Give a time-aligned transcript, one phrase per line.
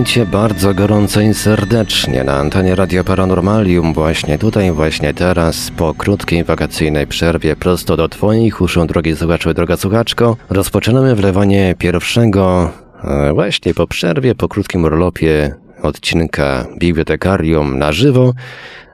[0.00, 6.44] Witajcie bardzo gorąco i serdecznie na antenie Radio Paranormalium właśnie tutaj, właśnie teraz, po krótkiej
[6.44, 10.36] wakacyjnej przerwie prosto do Twoich uszu, drogi słuchaczu, droga słuchaczko.
[10.50, 12.70] Rozpoczynamy wlewanie pierwszego,
[13.04, 18.32] e, właśnie po przerwie, po krótkim urlopie odcinka Bibliotekarium na żywo.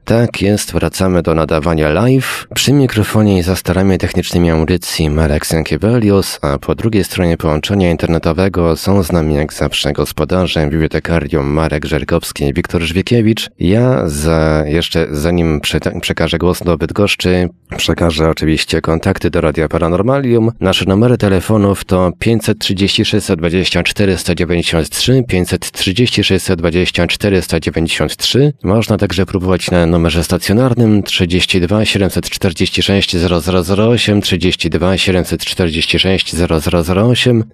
[0.06, 2.46] Tak jest, wracamy do nadawania live.
[2.54, 8.76] Przy mikrofonie i za starami technicznymi audycji Marek Sankiewelius, a po drugiej stronie połączenia internetowego
[8.76, 13.50] są z nami jak zawsze gospodarze bibliotekarium Marek Żerkowski i Wiktor Żwiekiewicz.
[13.58, 20.50] Ja za, jeszcze zanim prze, przekażę głos do Bydgoszczy, przekażę oczywiście kontakty do Radia Paranormalium.
[20.60, 28.52] Nasze numery telefonów to 536 20 493, 536 20 493.
[28.62, 37.44] Można także próbować na numerze stacjonarnym 32 746 0008 32 746 0008.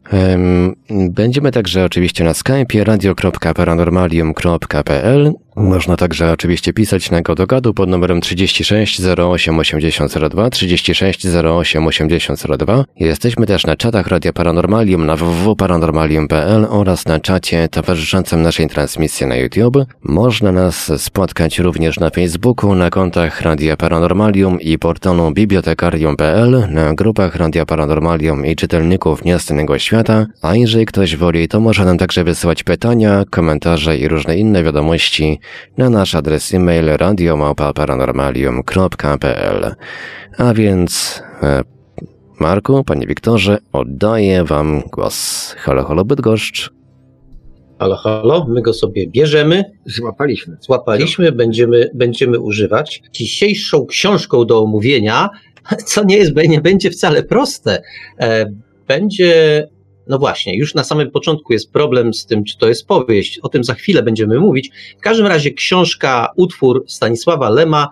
[0.91, 9.01] Będziemy także oczywiście na Skype radio.paranormalium.pl można także oczywiście pisać na gadu pod numerem 36
[9.19, 12.85] 08 8002 36 08 8002.
[12.97, 19.37] Jesteśmy też na czatach Radia Paranormalium na www.paranormalium.pl oraz na czacie towarzyszącym naszej transmisji na
[19.37, 19.77] YouTube.
[20.03, 27.37] Można nas spotkać również na Facebooku, na kontach Radia Paranormalium i portalu bibliotekarium.pl, na grupach
[27.37, 32.65] Radia Paranormalium i czytelników Niestynnego Świata, a jeżeli ktoś woli, to może nam także wysyłać
[32.65, 35.41] pytania, komentarze i różne inne wiadomości
[35.79, 39.75] na nasz adres e-mail radiomałpa.paranormalium.pl.
[40.39, 41.63] A więc, e,
[42.41, 45.49] Marku, panie Wiktorze, oddaję wam głos.
[45.59, 46.71] Halo, halo, Bydgoszcz.
[47.79, 49.65] Halo, halo, my go sobie bierzemy.
[49.87, 50.57] Złapaliśmy.
[50.61, 53.03] Złapaliśmy, będziemy, będziemy używać.
[53.13, 55.29] Dzisiejszą książką do omówienia,
[55.87, 57.83] co nie jest, nie będzie wcale proste,
[58.21, 58.47] e,
[58.89, 59.69] będzie
[60.07, 63.39] no właśnie, już na samym początku jest problem z tym, czy to jest powieść.
[63.39, 64.71] O tym za chwilę będziemy mówić.
[64.99, 67.89] W każdym razie książka, utwór Stanisława Lema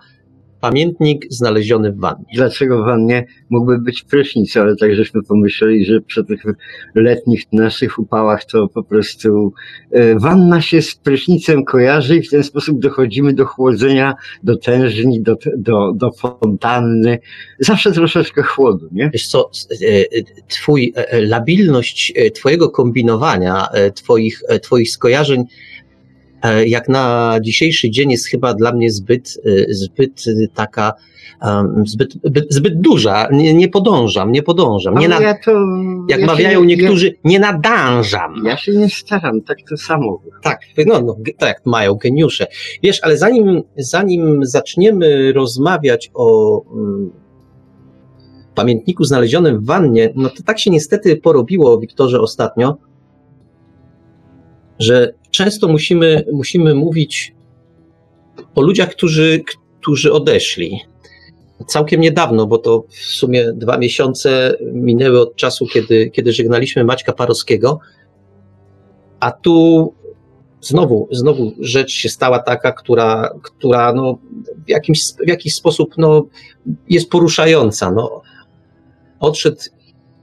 [0.60, 2.24] pamiętnik znaleziony w wannie.
[2.34, 6.42] Dlaczego w wannie mógłby być prysznic, ale tak żeśmy pomyśleli, że przy tych
[6.94, 9.52] letnich naszych upałach to po prostu
[9.90, 15.22] e, wanna się z prysznicem kojarzy i w ten sposób dochodzimy do chłodzenia, do tężni,
[15.22, 17.18] do, do, do fontanny.
[17.58, 19.10] Zawsze troszeczkę chłodu, nie?
[19.12, 20.04] Wiesz co, e,
[20.48, 25.44] twój e, labilność twojego kombinowania, twoich, twoich skojarzeń
[26.66, 30.24] jak na dzisiejszy dzień jest chyba dla mnie zbyt, e, zbyt
[30.54, 30.92] taka,
[31.84, 32.14] zbyt,
[32.50, 33.28] zbyt duża.
[33.32, 34.98] Nie, nie podążam, nie podążam.
[34.98, 35.50] Nie na, ja to,
[36.08, 38.42] jak ja mawiają niektórzy, ja, nie nadążam.
[38.44, 40.22] Ja się nie staram, tak to samo.
[40.42, 42.46] Tak, no, no, tak mają geniusze.
[42.82, 47.10] Wiesz, ale zanim, zanim zaczniemy rozmawiać o mm,
[48.54, 52.76] pamiętniku znalezionym w wannie, no to tak się niestety porobiło, Wiktorze, ostatnio,
[54.78, 57.34] że często musimy, musimy mówić
[58.54, 59.42] o ludziach, którzy,
[59.80, 60.80] którzy odeszli.
[61.66, 67.12] Całkiem niedawno, bo to w sumie dwa miesiące minęły od czasu, kiedy, kiedy żegnaliśmy Maćka
[67.12, 67.78] Parowskiego,
[69.20, 69.94] a tu
[70.60, 74.18] znowu, znowu rzecz się stała taka, która, która no,
[74.66, 76.26] w, jakimś, w jakiś sposób no,
[76.88, 77.90] jest poruszająca.
[77.90, 78.22] No.
[79.20, 79.56] Odszedł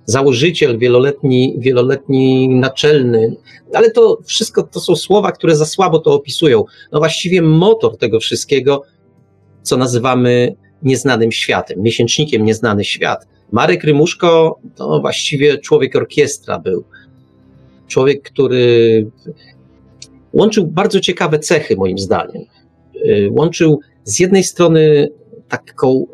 [0.07, 3.35] założyciel, wieloletni, wieloletni naczelny,
[3.73, 6.63] ale to wszystko to są słowa, które za słabo to opisują.
[6.91, 8.84] No właściwie motor tego wszystkiego,
[9.62, 13.28] co nazywamy nieznanym światem, miesięcznikiem Nieznany Świat.
[13.51, 16.84] Marek Rymuszko to właściwie człowiek orkiestra był.
[17.88, 19.07] Człowiek, który
[20.34, 22.44] łączył bardzo ciekawe cechy, moim zdaniem.
[22.95, 25.10] Y, łączył z jednej strony
[25.48, 26.06] taką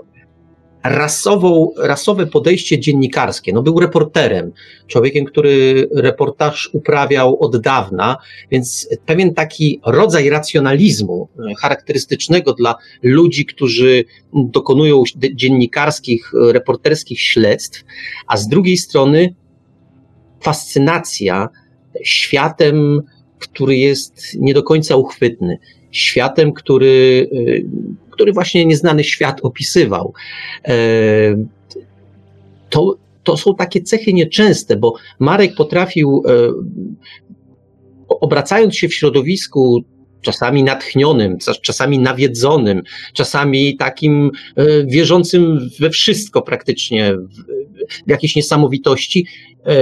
[0.83, 3.53] rasową, rasowe podejście dziennikarskie.
[3.53, 4.51] No był reporterem,
[4.87, 8.17] człowiekiem, który reportaż uprawiał od dawna,
[8.51, 11.27] więc pewien taki rodzaj racjonalizmu
[11.59, 15.03] charakterystycznego dla ludzi, którzy dokonują
[15.33, 17.83] dziennikarskich, reporterskich śledztw,
[18.27, 19.35] a z drugiej strony
[20.41, 21.49] fascynacja
[22.03, 23.01] światem,
[23.39, 25.57] który jest nie do końca uchwytny,
[25.91, 27.29] światem, który
[28.13, 30.13] który właśnie nieznany świat opisywał.
[30.65, 30.73] E,
[32.69, 36.31] to, to są takie cechy nieczęste, bo Marek potrafił, e,
[38.07, 39.83] obracając się w środowisku
[40.21, 42.81] czasami natchnionym, czasami nawiedzonym,
[43.13, 47.13] czasami takim e, wierzącym we wszystko praktycznie,
[48.07, 49.27] w jakieś niesamowitości,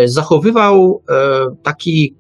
[0.06, 1.04] zachowywał
[1.64, 2.16] taki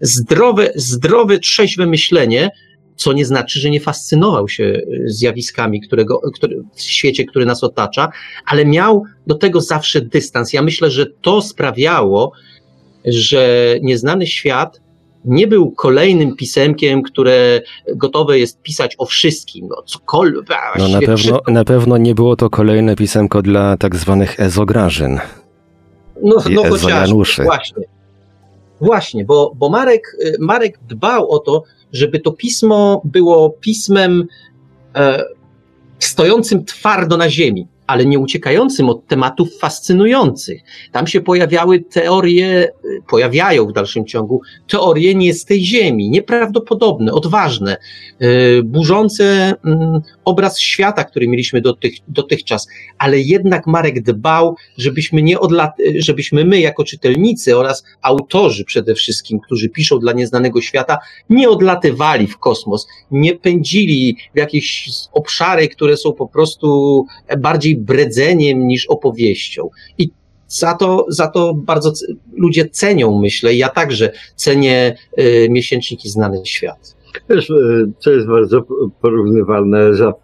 [0.00, 2.50] zdrowe, zdrowe, trzeźwe myślenie,
[2.96, 7.64] co nie znaczy, że nie fascynował się y, zjawiskami którego, który, w świecie, który nas
[7.64, 8.08] otacza,
[8.46, 10.52] ale miał do tego zawsze dystans.
[10.52, 12.32] Ja myślę, że to sprawiało,
[13.04, 14.80] że nieznany świat
[15.24, 17.60] nie był kolejnym pisemkiem, które
[17.96, 20.44] gotowe jest pisać o wszystkim, no cokolwiek.
[20.78, 25.20] No na pewno, na pewno nie było to kolejne pisemko dla tak zwanych ezograżyn.
[26.22, 27.10] No, no chociaż,
[27.44, 27.84] właśnie.
[28.82, 31.62] Właśnie, bo, bo Marek, Marek dbał o to,
[31.92, 34.26] żeby to pismo było pismem
[34.94, 35.24] e,
[35.98, 40.62] stojącym twardo na ziemi ale nie uciekającym od tematów fascynujących.
[40.92, 42.72] Tam się pojawiały teorie,
[43.08, 47.76] pojawiają w dalszym ciągu teorie nie z tej ziemi, nieprawdopodobne, odważne,
[48.20, 52.68] e, burzące mm, obraz świata, który mieliśmy dotych, dotychczas,
[52.98, 59.40] ale jednak Marek dbał, żebyśmy nie odlat, żebyśmy my jako czytelnicy oraz autorzy przede wszystkim,
[59.40, 60.98] którzy piszą dla nieznanego świata,
[61.30, 67.06] nie odlatywali w kosmos, nie pędzili w jakieś obszary, które są po prostu
[67.38, 69.68] bardziej bredzeniem niż opowieścią.
[69.98, 70.10] I
[70.48, 71.92] za to, za to bardzo
[72.32, 76.96] ludzie cenią, myślę, ja także cenię y, miesięczniki Znany Świat.
[77.30, 78.64] Wiesz, y, to jest bardzo
[79.00, 80.14] porównywalne, za,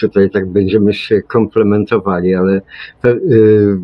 [0.00, 2.60] tutaj tak będziemy się komplementowali, ale
[3.06, 3.78] y,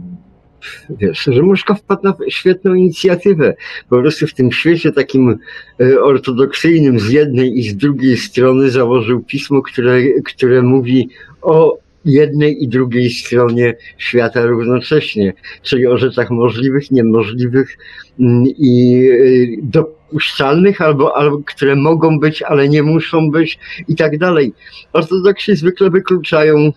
[0.90, 3.54] wiesz, że Muszko wpadł na świetną inicjatywę.
[3.88, 5.38] Po prostu w tym świecie takim
[5.80, 11.08] y, ortodoksyjnym z jednej i z drugiej strony założył pismo, które, które mówi
[11.42, 17.78] o jednej i drugiej stronie świata równocześnie, czyli o rzeczach możliwych, niemożliwych
[18.20, 23.58] mm, i y, dopuszczalnych, albo, albo które mogą być, ale nie muszą być
[23.88, 24.52] i tak dalej.
[24.92, 26.72] Ortodoksi zwykle wykluczają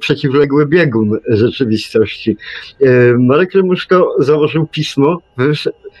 [0.00, 2.36] przeciwległy biegun rzeczywistości.
[2.82, 5.18] Y, Marek Lemuszko założył pismo,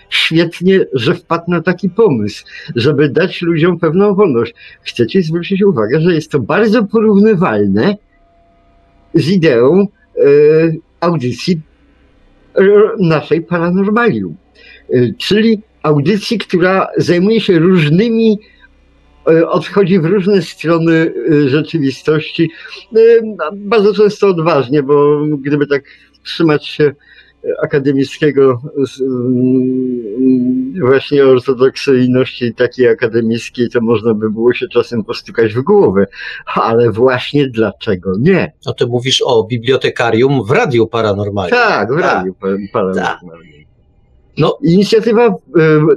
[0.08, 2.44] świetnie, że wpadł na taki pomysł,
[2.76, 4.54] żeby dać ludziom pewną wolność.
[4.82, 7.96] Chcecie zwrócić uwagę, że jest to bardzo porównywalne
[9.14, 10.22] z ideą e,
[11.00, 11.60] audycji
[12.98, 14.36] naszej paranormalium.
[14.90, 18.38] E, czyli audycji, która zajmuje się różnymi,
[19.28, 21.12] e, odchodzi w różne strony
[21.46, 22.50] rzeczywistości,
[23.52, 25.82] bardzo często odważnie, bo gdyby tak
[26.22, 26.94] trzymać się
[27.62, 28.62] akademickiego
[29.00, 36.06] mm, właśnie ortodoksyjności takiej akademickiej, to można by było się czasem postukać w głowę.
[36.54, 38.52] Ale właśnie dlaczego nie?
[38.66, 41.58] No ty mówisz o bibliotekarium w Radiu Paranormalnym.
[41.58, 42.04] Tak, w tak.
[42.04, 42.34] Radiu
[42.72, 43.64] Paranormalnym.
[44.38, 45.32] No, inicjatywa y,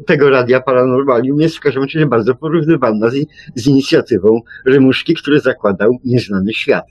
[0.05, 3.15] tego Radia Paranormalium jest w każdym razie bardzo porównywalna z,
[3.55, 6.85] z inicjatywą Rymuszki, który zakładał Nieznany Świat.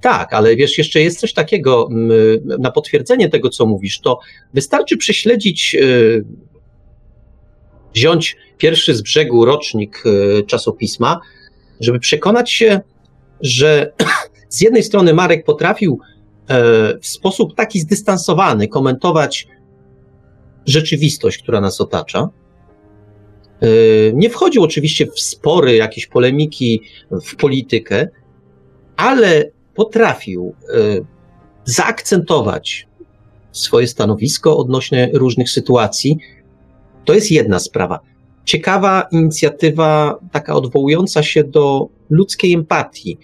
[0.00, 2.10] Tak, ale wiesz, jeszcze jest coś takiego mm,
[2.60, 4.18] na potwierdzenie tego, co mówisz, to
[4.54, 6.24] wystarczy prześledzić, y,
[7.94, 11.20] wziąć pierwszy z brzegu rocznik y, czasopisma,
[11.80, 12.80] żeby przekonać się,
[13.40, 13.92] że
[14.48, 16.00] z jednej strony Marek potrafił
[16.48, 19.48] e, w sposób taki zdystansowany komentować
[20.66, 22.28] rzeczywistość, która nas otacza.
[23.60, 23.66] E,
[24.12, 28.08] nie wchodził oczywiście w spory, jakieś polemiki, w politykę,
[28.96, 29.44] ale
[29.78, 30.74] potrafił e,
[31.64, 32.88] zaakcentować
[33.52, 36.18] swoje stanowisko odnośnie różnych sytuacji,
[37.04, 38.00] to jest jedna sprawa.
[38.44, 43.18] Ciekawa inicjatywa, taka odwołująca się do ludzkiej empatii,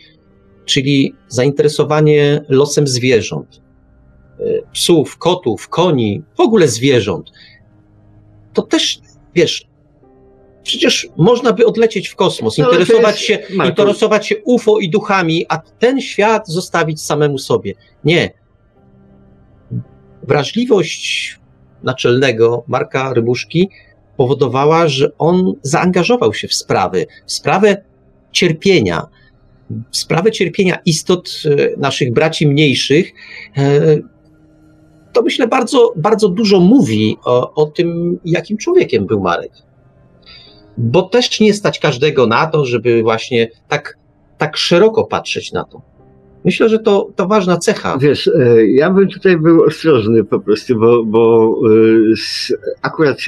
[0.65, 3.63] czyli zainteresowanie losem zwierząt,
[4.41, 4.43] e,
[4.73, 7.33] psów, kotów, koni, w ogóle zwierząt.
[8.53, 9.01] To też,
[9.35, 9.67] wiesz,
[10.65, 15.59] Przecież można by odlecieć w kosmos, no, interesować się, interesować się UFO i duchami, a
[15.59, 17.75] ten świat zostawić samemu sobie.
[18.05, 18.31] Nie.
[20.23, 21.39] Wrażliwość
[21.83, 23.69] naczelnego Marka Rybuszki
[24.17, 27.85] powodowała, że on zaangażował się w sprawy, w sprawę
[28.33, 29.07] cierpienia,
[29.91, 33.13] w sprawę cierpienia istot e, naszych braci mniejszych.
[33.57, 33.81] E,
[35.13, 39.53] to myślę bardzo, bardzo dużo mówi o, o tym, jakim człowiekiem był Marek
[40.77, 43.99] bo też nie stać każdego na to, żeby właśnie tak,
[44.39, 45.94] tak szeroko patrzeć na to.
[46.45, 47.99] Myślę, że to, to ważna cecha.
[47.99, 53.19] Wiesz, e, ja bym tutaj był ostrożny po prostu, bo, bo e, akurat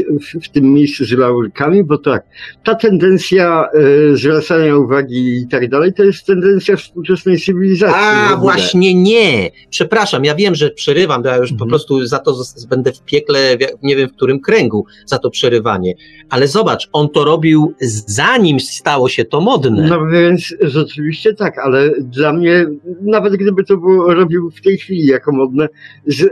[0.44, 2.25] w tym miejscu z laurkami, bo tak,
[2.64, 3.68] ta tendencja
[4.12, 7.96] e, zwracania uwagi i tak dalej, to jest tendencja współczesnej cywilizacji.
[7.96, 9.50] A, właśnie nie.
[9.70, 11.58] Przepraszam, ja wiem, że przerywam, ja już mhm.
[11.58, 12.35] po prostu za to
[12.70, 15.94] będę w piekle, nie wiem w którym kręgu, za to przerywanie.
[16.30, 17.75] Ale zobacz, on to robił
[18.06, 19.87] zanim stało się to modne.
[19.88, 22.66] No więc rzeczywiście tak, ale dla mnie
[23.06, 25.68] nawet gdyby to było, robił w tej chwili jako modne,
[26.06, 26.28] z, e,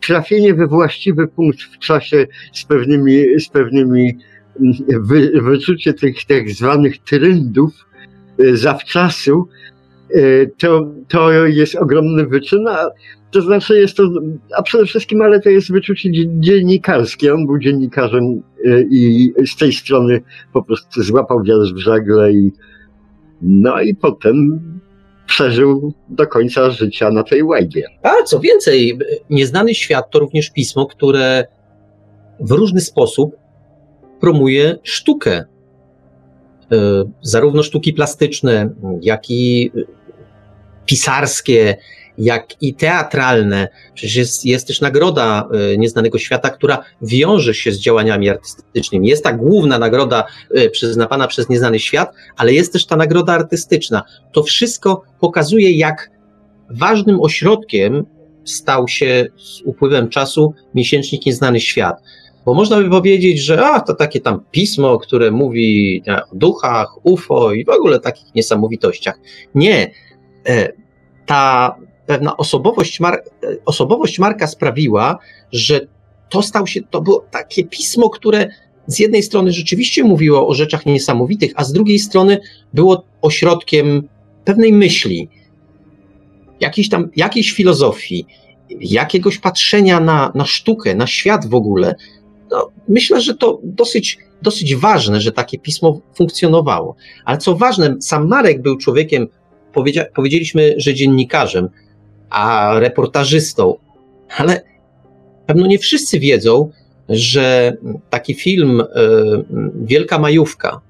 [0.00, 4.18] trafienie we właściwy punkt w czasie z pewnymi, z pewnymi
[5.00, 7.72] wy, wyczucie tych tak zwanych trendów
[8.38, 9.48] e, zawczasu,
[10.58, 12.90] to, to jest ogromny wyczyn, a
[13.30, 14.10] to znaczy jest to,
[14.56, 16.10] a przede wszystkim, ale to jest wyczucie
[16.40, 17.34] dziennikarskie.
[17.34, 18.42] On był dziennikarzem
[18.90, 20.22] i z tej strony
[20.52, 22.52] po prostu złapał wiatr w żagle i
[23.42, 24.60] no i potem
[25.34, 27.82] przeżył do końca życia na tej łajbie.
[28.02, 28.98] A co więcej,
[29.30, 31.46] Nieznany Świat to również pismo, które
[32.40, 33.36] w różny sposób
[34.20, 35.32] promuje sztukę.
[35.32, 35.44] E,
[37.22, 39.72] zarówno sztuki plastyczne, jak i
[40.86, 41.76] pisarskie,
[42.18, 43.68] jak i teatralne.
[43.94, 49.08] Przecież jest, jest też nagroda e, Nieznanego Świata, która wiąże się z działaniami artystycznymi.
[49.08, 54.02] Jest ta główna nagroda e, przyznawana przez Nieznany Świat, ale jest też ta nagroda artystyczna.
[54.32, 56.10] To wszystko pokazuje, jak
[56.70, 58.06] ważnym ośrodkiem
[58.44, 61.96] stał się z upływem czasu miesięcznik Nieznany Świat.
[62.44, 66.02] Bo można by powiedzieć, że a, to takie tam pismo, które mówi
[66.32, 69.18] o duchach, UFO i w ogóle takich niesamowitościach.
[69.54, 69.90] Nie.
[70.48, 70.72] E,
[71.26, 71.76] ta
[72.06, 73.22] pewna osobowość, Mar
[73.64, 75.18] osobowość Marka sprawiła,
[75.52, 75.80] że
[76.28, 78.48] to stał się, to było takie pismo, które
[78.86, 82.40] z jednej strony rzeczywiście mówiło o rzeczach niesamowitych, a z drugiej strony
[82.74, 84.08] było ośrodkiem
[84.44, 85.28] pewnej myśli,
[86.60, 88.26] jakiejś tam, jakiejś filozofii,
[88.70, 91.94] jakiegoś patrzenia na, na sztukę, na świat w ogóle.
[92.50, 96.96] No, myślę, że to dosyć, dosyć ważne, że takie pismo funkcjonowało.
[97.24, 99.28] Ale co ważne, sam Marek był człowiekiem,
[100.14, 101.68] powiedzieliśmy, że dziennikarzem,
[102.34, 103.76] a reportażystą.
[104.36, 104.62] Ale
[105.46, 106.70] pewno nie wszyscy wiedzą,
[107.08, 107.76] że
[108.10, 108.86] taki film e,
[109.74, 110.80] Wielka Majówka,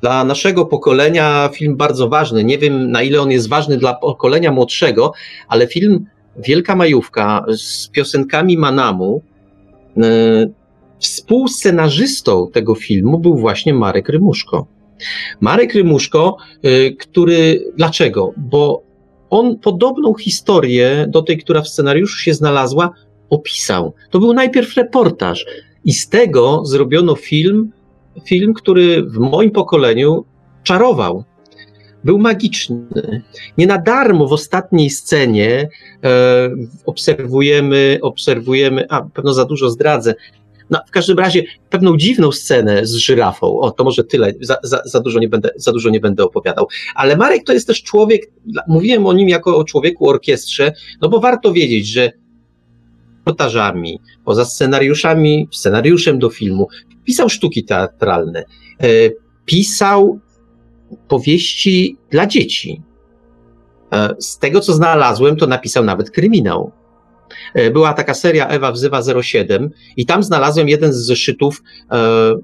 [0.00, 2.44] dla naszego pokolenia film bardzo ważny.
[2.44, 5.12] Nie wiem, na ile on jest ważny dla pokolenia młodszego,
[5.48, 6.06] ale film
[6.36, 9.22] Wielka Majówka z piosenkami Manamu,
[9.96, 10.02] e,
[10.98, 14.66] współscenarzystą tego filmu był właśnie Marek Rymuszko.
[15.40, 18.32] Marek Rymuszko, e, który, dlaczego?
[18.36, 18.85] Bo
[19.38, 22.90] on podobną historię do tej, która w scenariuszu się znalazła,
[23.30, 23.94] opisał.
[24.10, 25.46] To był najpierw reportaż
[25.84, 27.70] i z tego zrobiono film,
[28.24, 30.24] film, który w moim pokoleniu
[30.62, 31.24] czarował.
[32.04, 33.22] Był magiczny.
[33.58, 35.68] Nie na darmo w ostatniej scenie
[36.04, 36.50] e,
[36.86, 40.14] obserwujemy, obserwujemy, a pewno za dużo zdradzę,
[40.70, 43.60] no, w każdym razie pewną dziwną scenę z żyrafą.
[43.60, 46.68] O, to może tyle, za, za, za, dużo nie będę, za dużo nie będę opowiadał.
[46.94, 48.22] Ale Marek to jest też człowiek,
[48.68, 52.12] mówiłem o nim jako o człowieku orkiestrze, no bo warto wiedzieć, że
[53.26, 56.68] reportażami, poza scenariuszami, scenariuszem do filmu,
[57.04, 58.44] pisał sztuki teatralne,
[58.80, 58.86] e,
[59.44, 60.20] pisał
[61.08, 62.82] powieści dla dzieci.
[63.92, 66.72] E, z tego, co znalazłem, to napisał nawet kryminał.
[67.54, 72.34] E, była taka seria Ewa wzywa 07 i tam znalazłem jeden z zeszytów, e,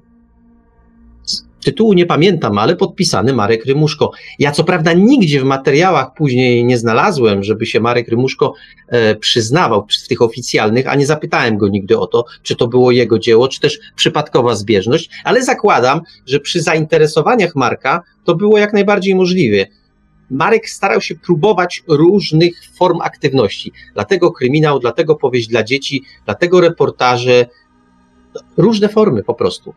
[1.63, 4.11] tytułu nie pamiętam, ale podpisany Marek Rymuszko.
[4.39, 8.53] Ja co prawda nigdzie w materiałach później nie znalazłem, żeby się Marek Rymuszko
[8.87, 12.91] e, przyznawał w tych oficjalnych, a nie zapytałem go nigdy o to, czy to było
[12.91, 18.73] jego dzieło, czy też przypadkowa zbieżność, ale zakładam, że przy zainteresowaniach Marka to było jak
[18.73, 19.65] najbardziej możliwe.
[20.33, 23.71] Marek starał się próbować różnych form aktywności.
[23.93, 27.45] Dlatego kryminał, dlatego powieść dla dzieci, dlatego reportaże,
[28.57, 29.73] różne formy po prostu.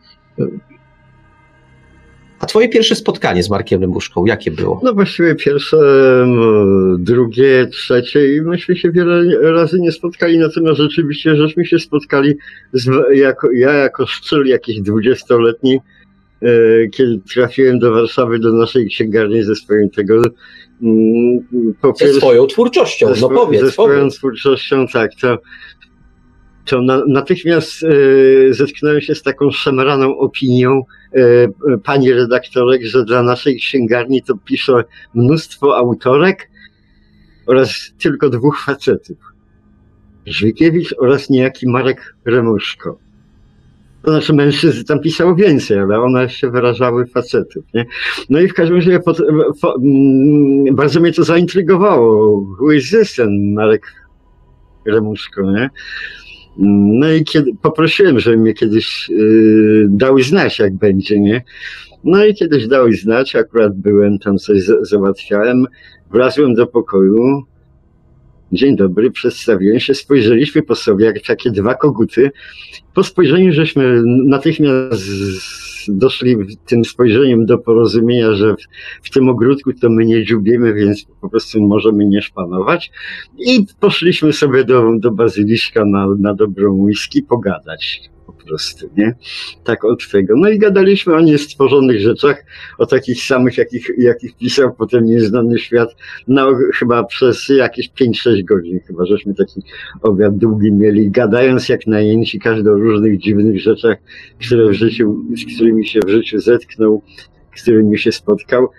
[2.39, 4.81] A twoje pierwsze spotkanie z Markiem Rymuszką, jakie było?
[4.83, 5.77] No właściwie pierwsze,
[6.99, 12.35] drugie, trzecie i myśmy się wiele razy nie spotkali, natomiast rzeczywiście żeśmy się spotkali,
[12.73, 15.96] z, jako, ja jako szczyl jakiś dwudziestoletni, E,
[16.93, 20.21] kiedy trafiłem do Warszawy, do naszej księgarni ze swoim tego.
[20.81, 23.61] Mm, po ze pierwsze, swoją twórczością, no powiedz.
[23.61, 24.15] Ze swoją powiedz.
[24.15, 25.11] twórczością, tak.
[25.21, 25.37] To,
[26.65, 30.81] to na, natychmiast e, zetknąłem się z taką szemraną opinią
[31.13, 31.47] e,
[31.83, 36.49] pani redaktorek, że dla naszej księgarni to pisze mnóstwo autorek
[37.45, 39.17] oraz tylko dwóch facetów.
[40.25, 43.06] Żwikiewicz oraz niejaki Marek Remuszko.
[44.07, 47.65] To znaczy mężczyzn tam pisało więcej, ale one się wyrażały facetów.
[47.73, 47.85] Nie?
[48.29, 49.17] No i w każdym razie pod,
[49.61, 52.39] po, mm, bardzo mnie to zaintrygowało.
[52.59, 53.85] Who is this ten Marek
[54.85, 55.69] Remuszko, nie?
[56.99, 61.43] No i kiedy, poprosiłem, żeby mnie kiedyś yy, dały znać, jak będzie, nie?
[62.03, 65.65] No i kiedyś dały znać, akurat byłem tam coś załatwiałem,
[66.11, 67.43] wlazłem do pokoju,
[68.51, 72.31] Dzień dobry, przedstawiłem się, spojrzeliśmy po sobie jak takie dwa koguty.
[72.93, 75.03] Po spojrzeniu żeśmy natychmiast
[75.87, 76.35] doszli
[76.65, 78.57] tym spojrzeniem do porozumienia, że w,
[79.03, 82.91] w tym ogródku to my nie dziubimy, więc po prostu możemy nie szpanować.
[83.37, 88.09] I poszliśmy sobie do, do bazyliszka na, na dobrą whisky pogadać.
[88.33, 89.15] Prostu, nie?
[89.63, 90.33] Tak od tego.
[90.37, 92.45] No i gadaliśmy o niestworzonych rzeczach,
[92.77, 95.95] o takich samych, jakich, jakich pisał potem Nieznany Świat,
[96.27, 99.61] no chyba przez jakieś 5-6 godzin, chyba żeśmy taki
[100.01, 103.97] obiad długi mieli, gadając jak najęci, każdy o różnych dziwnych rzeczach,
[104.45, 107.01] które w życiu, z którymi się w życiu zetknął,
[107.55, 108.69] z którymi się spotkał.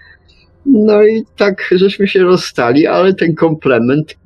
[0.66, 4.16] No i tak żeśmy się rozstali, ale ten komplement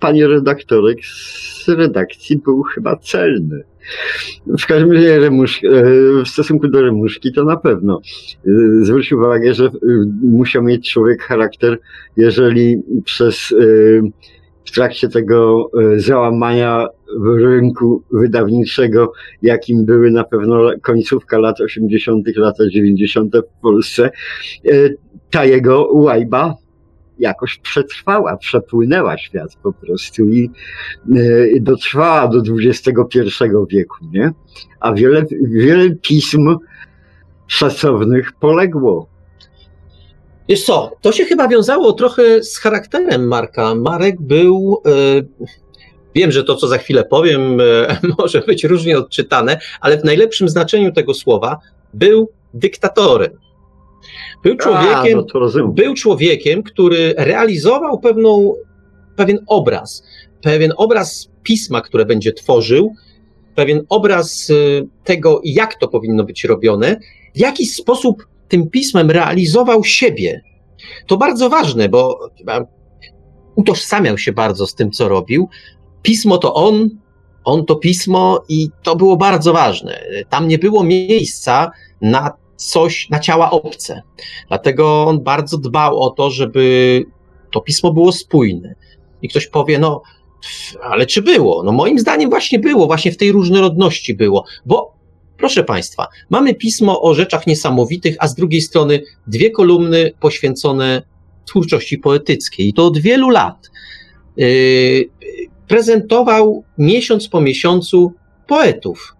[0.00, 3.64] pani redaktorek z redakcji był chyba celny.
[4.58, 5.68] W każdym razie Remusz, e,
[6.24, 8.00] w stosunku do Remuszki to na pewno.
[8.46, 8.50] E,
[8.84, 9.70] zwróć uwagę, że e,
[10.22, 11.78] musiał mieć człowiek charakter,
[12.16, 13.54] jeżeli przez
[14.64, 16.86] w trakcie tego załamania
[17.36, 23.36] rynku wydawniczego, jakim były na pewno końcówka lat 80., lata 90.
[23.36, 24.10] w Polsce,
[25.30, 26.54] ta jego łajba
[27.18, 30.50] jakoś przetrwała, przepłynęła świat po prostu i,
[31.54, 32.94] i dotrwała do XXI
[33.70, 34.32] wieku, nie?
[34.80, 36.56] A wiele, wiele pism
[37.46, 39.08] szacownych poległo.
[40.48, 43.74] Wiesz co, to się chyba wiązało trochę z charakterem Marka.
[43.74, 44.90] Marek był, e,
[46.14, 50.48] wiem, że to, co za chwilę powiem, e, może być różnie odczytane, ale w najlepszym
[50.48, 51.58] znaczeniu tego słowa
[51.94, 53.30] był dyktatorem.
[54.42, 58.54] Był człowiekiem, A, no był człowiekiem, który realizował pewną,
[59.16, 60.02] pewien obraz,
[60.42, 62.94] pewien obraz pisma, które będzie tworzył,
[63.54, 66.96] pewien obraz y, tego, jak to powinno być robione,
[67.34, 70.42] w jaki sposób tym pismem realizował siebie.
[71.06, 72.30] To bardzo ważne, bo
[73.54, 75.48] utożsamiał się bardzo z tym, co robił.
[76.02, 76.90] Pismo to on,
[77.44, 80.00] on to pismo i to było bardzo ważne.
[80.28, 84.02] Tam nie było miejsca na coś na ciała obce.
[84.48, 87.04] Dlatego on bardzo dbał o to, żeby
[87.52, 88.74] to pismo było spójne.
[89.22, 90.02] I ktoś powie, no,
[90.82, 91.62] ale czy było?
[91.62, 94.94] No, moim zdaniem właśnie było, właśnie w tej różnorodności było, bo
[95.36, 101.02] proszę Państwa, mamy pismo o rzeczach niesamowitych, a z drugiej strony dwie kolumny poświęcone
[101.44, 102.68] twórczości poetyckiej.
[102.68, 103.70] I to od wielu lat.
[104.36, 105.10] Yy,
[105.68, 108.12] prezentował miesiąc po miesiącu
[108.46, 109.16] poetów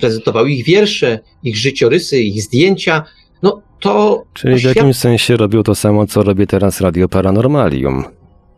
[0.00, 3.04] prezentował ich wiersze, ich życiorysy, ich zdjęcia.
[3.42, 4.24] No to.
[4.34, 8.04] Czyli w jakimś sensie robił to samo, co robi teraz Radio Paranormalium.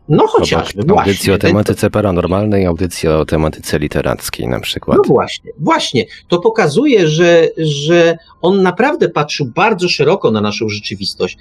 [0.09, 4.97] No chociażby, Obok Audycji o tematyce paranormalnej, audycji o tematyce literackiej na przykład.
[4.97, 6.05] No właśnie, właśnie.
[6.27, 11.37] To pokazuje, że, że on naprawdę patrzył bardzo szeroko na naszą rzeczywistość.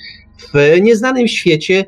[0.54, 1.84] W nieznanym świecie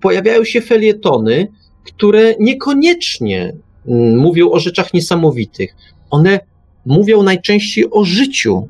[0.00, 1.48] pojawiają się felietony,
[1.84, 5.74] które niekoniecznie mm, mówią o rzeczach niesamowitych.
[6.10, 6.40] One
[6.86, 8.68] mówią najczęściej o życiu,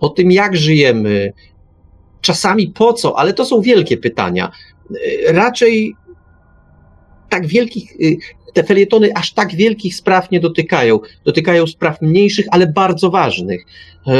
[0.00, 1.32] o tym, jak żyjemy,
[2.20, 4.50] czasami po co, ale to są wielkie pytania.
[5.28, 5.94] Raczej
[7.30, 8.16] tak wielkich, y,
[8.54, 11.00] te felietony aż tak wielkich spraw nie dotykają.
[11.24, 13.64] Dotykają spraw mniejszych, ale bardzo ważnych.
[14.06, 14.12] E,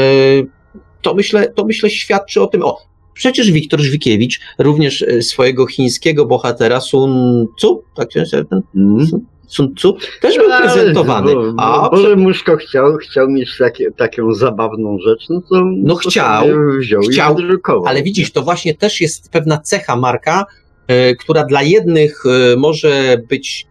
[1.01, 2.63] to myślę, to myślę świadczy o tym.
[2.63, 2.77] O,
[3.13, 8.61] przecież Wiktor Żwikiewicz, również e, swojego chińskiego bohatera Sun Tzu, tak się ten?
[8.75, 9.07] Mm.
[9.47, 11.33] Sun Tzu też był prezentowany.
[11.35, 16.45] Bo, a Boże Muszko chciał, chciał mieć takie, taką zabawną rzecz, no to, no chciał,
[16.79, 17.37] wziął chciał,
[17.85, 20.45] ale widzisz, to właśnie też jest pewna cecha marka,
[20.91, 23.67] y, która dla jednych y, może być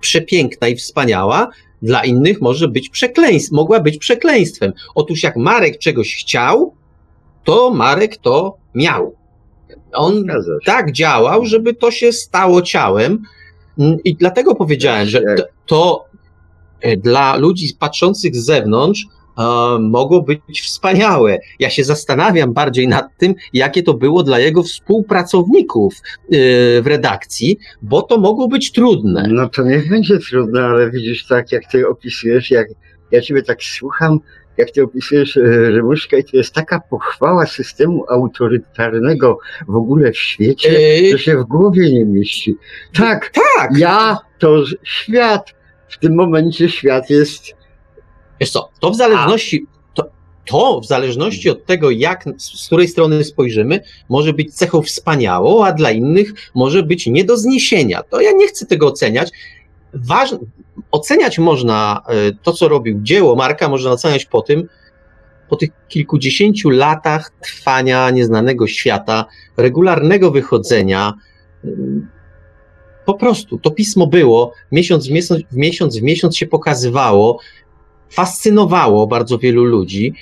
[0.00, 1.48] przepiękna i wspaniała,
[1.82, 4.72] dla innych może być przekleństw, mogła być przekleństwem.
[4.94, 6.74] Otóż jak Marek czegoś chciał,
[7.44, 9.16] to Marek to miał.
[9.92, 10.24] On
[10.64, 13.22] tak działał, żeby to się stało ciałem,
[14.04, 15.22] I dlatego powiedziałem, że
[15.66, 16.04] to
[16.80, 19.06] e, dla ludzi patrzących z zewnątrz
[19.38, 19.42] e,
[19.80, 21.38] mogło być wspaniałe.
[21.58, 26.00] Ja się zastanawiam bardziej nad tym, jakie to było dla jego współpracowników e,
[26.82, 29.28] w redakcji, bo to mogło być trudne.
[29.30, 32.68] No to niech będzie trudne, ale widzisz, tak jak ty opisujesz, jak
[33.10, 34.20] ja ciebie tak słucham,
[34.58, 39.38] jak ty opisujesz Rymuszka, i to jest taka pochwała systemu autorytarnego
[39.68, 41.10] w ogóle w świecie, yy...
[41.10, 42.56] że się w głowie nie mieści.
[42.94, 43.70] Tak, tak.
[43.78, 45.54] Ja to świat,
[45.88, 47.44] w tym momencie świat jest.
[48.40, 49.66] Wiesz co, to w zależności.
[49.94, 50.10] To,
[50.46, 55.72] to w zależności od tego, jak, z której strony spojrzymy, może być cechą wspaniałą, a
[55.72, 58.02] dla innych może być nie do zniesienia.
[58.02, 59.30] To ja nie chcę tego oceniać.
[59.94, 60.38] Ważne,
[60.90, 64.68] oceniać można e, to, co robił dzieło Marka, można oceniać po tym,
[65.48, 69.24] po tych kilkudziesięciu latach trwania nieznanego świata,
[69.56, 71.14] regularnego wychodzenia.
[73.04, 77.38] Po prostu to pismo było, miesiąc w miesiąc, w miesiąc, w miesiąc się pokazywało,
[78.10, 80.14] fascynowało bardzo wielu ludzi.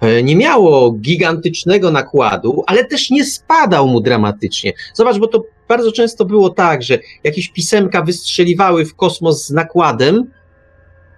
[0.00, 4.72] E, nie miało gigantycznego nakładu, ale też nie spadał mu dramatycznie.
[4.94, 10.30] Zobacz, bo to bardzo często było tak, że jakieś pisemka wystrzeliwały w kosmos z nakładem,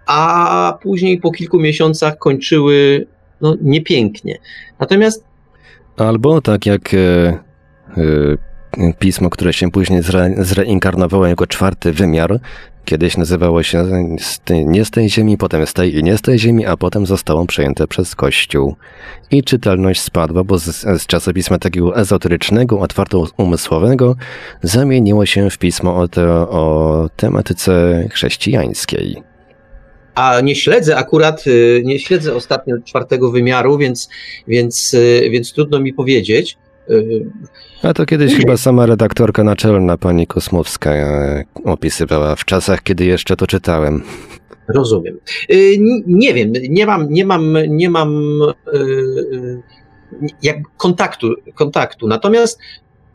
[0.07, 3.07] a później po kilku miesiącach kończyły
[3.41, 4.39] no, niepięknie.
[4.79, 5.25] Natomiast.
[5.97, 6.95] Albo tak jak.
[6.95, 6.99] E,
[7.97, 8.52] e,
[8.99, 12.41] pismo, które się później zre, zreinkarnowało jako czwarty wymiar,
[12.85, 13.87] Kiedyś nazywało się
[14.51, 17.47] nie z tej ziemi, potem z tej i nie z tej ziemi, a potem zostało
[17.47, 18.77] przejęte przez Kościół.
[19.31, 20.65] I czytelność spadła, bo z,
[21.03, 24.17] z czasopisma takiego ezoterycznego, otwarto umysłowego
[24.63, 29.23] zamieniło się w pismo o, te, o tematyce chrześcijańskiej.
[30.15, 34.09] A nie śledzę akurat, y, nie śledzę ostatnio czwartego wymiaru, więc,
[34.49, 36.59] więc, y, więc trudno mi powiedzieć.
[36.91, 37.27] Y,
[37.83, 43.37] A to kiedyś chyba sama redaktorka naczelna, pani Kosmowska, e, opisywała w czasach, kiedy jeszcze
[43.37, 44.03] to czytałem.
[44.69, 45.19] Rozumiem.
[45.51, 48.41] Y, nie wiem, nie mam, nie mam, nie mam
[48.75, 49.63] y,
[50.43, 52.09] jak kontaktu, kontaktu.
[52.09, 52.59] Natomiast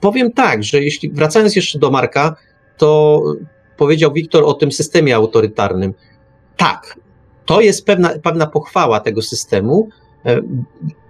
[0.01, 2.35] powiem tak, że jeśli wracając jeszcze do Marka,
[2.77, 3.21] to
[3.77, 5.93] powiedział Wiktor o tym systemie autorytarnym.
[6.57, 6.99] Tak,
[7.45, 9.89] to jest pewna, pewna pochwała tego systemu,
[10.25, 10.41] e,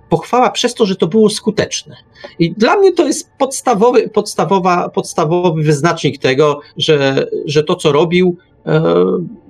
[0.09, 1.95] pochwała przez to, że to było skuteczne.
[2.39, 8.38] I dla mnie to jest podstawowy, podstawowa, podstawowy wyznacznik tego, że, że to, co robił,
[8.65, 8.82] e,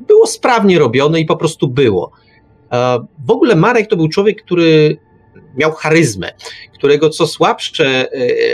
[0.07, 2.11] było sprawnie robione i po prostu było.
[2.71, 4.97] E, w ogóle Marek to był człowiek, który
[5.57, 6.31] miał charyzmę,
[6.73, 8.09] którego co słabsze e,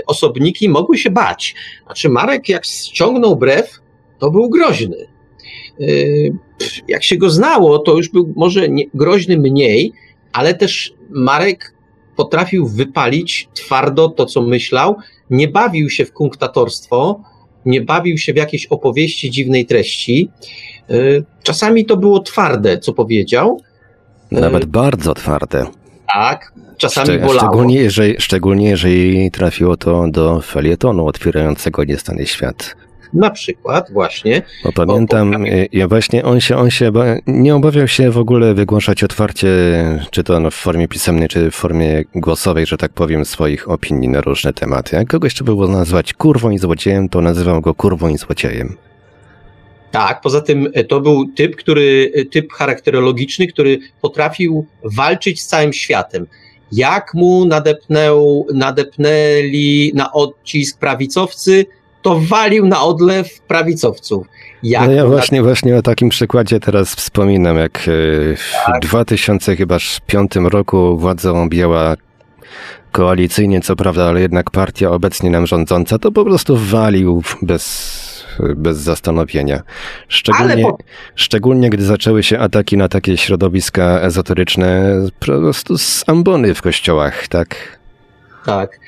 [0.06, 1.56] osobniki mogły się bać.
[1.86, 3.80] Znaczy, Marek, jak ściągnął brew,
[4.20, 5.08] to był groźny.
[6.88, 9.94] Jak się go znało, to już był może groźny mniej,
[10.34, 11.73] ale też Marek
[12.16, 14.96] potrafił wypalić twardo to, co myślał,
[15.30, 17.22] nie bawił się w kunktatorstwo,
[17.66, 20.30] nie bawił się w jakieś opowieści dziwnej treści.
[20.92, 23.62] Y, czasami to było twarde, co powiedział.
[24.32, 25.66] Y, Nawet bardzo twarde.
[26.14, 27.40] Tak, czasami Szcze- bolało.
[27.40, 32.76] Szczególnie jeżeli, szczególnie jeżeli trafiło to do felietonu otwierającego niestany świat.
[33.14, 34.42] Na przykład, właśnie.
[34.64, 35.46] Bo pamiętam, bo, bo...
[35.72, 36.92] ja właśnie on się, on się
[37.28, 39.48] nie obawiał się w ogóle wygłaszać otwarcie,
[40.12, 44.22] czy to w formie pisemnej, czy w formie głosowej, że tak powiem, swoich opinii na
[44.22, 44.96] różne tematy.
[44.96, 48.78] Jak kogoś trzeba było nazwać kurwą i złociejem, to nazywał go kurwą i złociejem.
[49.92, 55.48] Tak, poza tym e, to był typ, który, e, typ charakterologiczny, który potrafił walczyć z
[55.48, 56.28] całym światem.
[56.72, 61.66] Jak mu nadepnął, nadepnęli na odcisk prawicowcy,
[62.04, 64.28] to walił na odlew prawicowców.
[64.64, 65.44] Jak no ja właśnie, na...
[65.44, 67.82] właśnie o takim przykładzie teraz wspominam, jak e,
[68.36, 68.82] w tak.
[68.82, 71.96] 2005 roku władzę objęła
[72.92, 78.78] koalicyjnie, co prawda, ale jednak partia obecnie nam rządząca, to po prostu walił bez, bez
[78.78, 79.62] zastanowienia.
[80.08, 80.78] Szczególnie, po...
[81.16, 87.28] szczególnie gdy zaczęły się ataki na takie środowiska ezoteryczne, po prostu z ambony w kościołach,
[87.28, 87.80] tak?
[88.46, 88.80] Tak.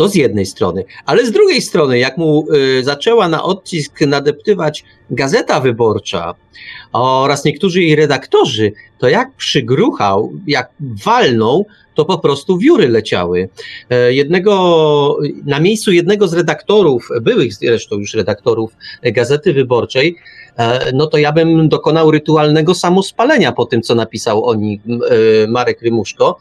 [0.00, 0.84] To z jednej strony.
[1.06, 2.46] Ale z drugiej strony, jak mu
[2.78, 6.34] y, zaczęła na odcisk nadeptywać Gazeta Wyborcza
[6.92, 10.70] oraz niektórzy jej redaktorzy, to jak przygruchał, jak
[11.04, 13.48] walnął, to po prostu wióry leciały.
[13.90, 20.16] E, jednego, na miejscu jednego z redaktorów, byłych zresztą już redaktorów Gazety Wyborczej,
[20.56, 25.46] e, no to ja bym dokonał rytualnego samospalenia po tym, co napisał o nim e,
[25.46, 26.38] Marek Rymuszko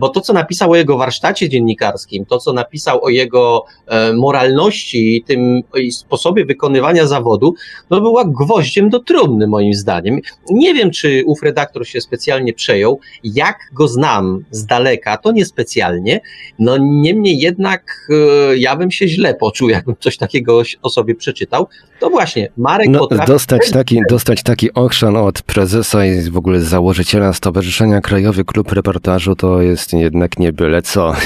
[0.00, 5.16] bo to, co napisał o jego warsztacie dziennikarskim, to, co napisał o jego e, moralności
[5.16, 7.54] i tym sposobie wykonywania zawodu,
[7.90, 10.20] no była gwoździem do trumny, moim zdaniem.
[10.50, 13.00] Nie wiem, czy ów redaktor się specjalnie przejął.
[13.24, 16.20] Jak go znam z daleka, to niespecjalnie.
[16.58, 21.66] No niemniej jednak e, ja bym się źle poczuł, jakbym coś takiego o sobie przeczytał.
[22.02, 23.32] To właśnie, Marek no, potrafi...
[23.32, 29.36] Dostać taki, dostać taki ochrzan od prezesa i w ogóle założyciela Stowarzyszenia Krajowy Klub Reportażu
[29.36, 31.12] to jest jednak nie byle co.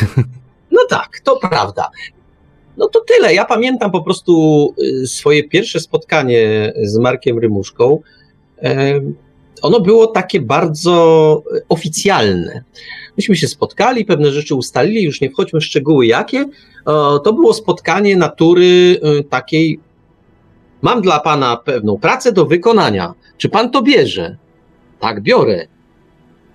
[0.70, 1.90] No tak, to prawda.
[2.76, 3.34] No to tyle.
[3.34, 8.00] Ja pamiętam po prostu y, swoje pierwsze spotkanie z Markiem Rymuszką.
[9.62, 12.64] Ono było takie bardzo oficjalne.
[13.16, 16.44] Myśmy się spotkali, pewne rzeczy ustalili, już nie wchodźmy w szczegóły jakie.
[17.24, 19.80] To było spotkanie natury y, takiej.
[20.86, 23.14] Mam dla pana pewną pracę do wykonania.
[23.36, 24.36] Czy pan to bierze?
[25.00, 25.66] Tak, biorę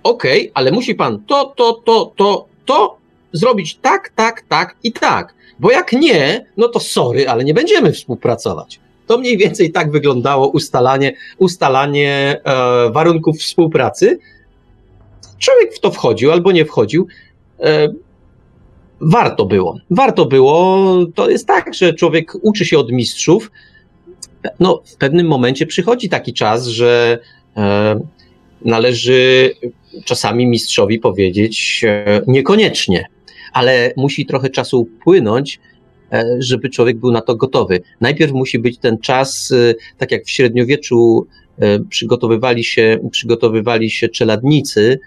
[0.02, 2.96] okej, okay, ale musi pan to, to, to, to, to
[3.32, 5.34] zrobić tak, tak, tak i tak.
[5.58, 8.80] Bo jak nie, no to sorry, ale nie będziemy współpracować.
[9.06, 14.18] To mniej więcej tak wyglądało ustalanie, ustalanie e, warunków współpracy.
[15.38, 17.06] Człowiek w to wchodził albo nie wchodził.
[17.60, 17.88] E,
[19.00, 19.78] warto było.
[19.90, 20.78] Warto było.
[21.14, 23.50] To jest tak, że człowiek uczy się od mistrzów.
[24.60, 27.18] No, w pewnym momencie przychodzi taki czas, że
[27.56, 28.00] e,
[28.64, 29.50] należy
[30.04, 33.04] czasami mistrzowi powiedzieć e, niekoniecznie,
[33.52, 35.60] ale musi trochę czasu upłynąć,
[36.12, 37.80] e, żeby człowiek był na to gotowy.
[38.00, 41.26] Najpierw musi być ten czas, e, tak jak w średniowieczu
[41.88, 44.98] przygotowywali się, przygotowywali się czeladnicy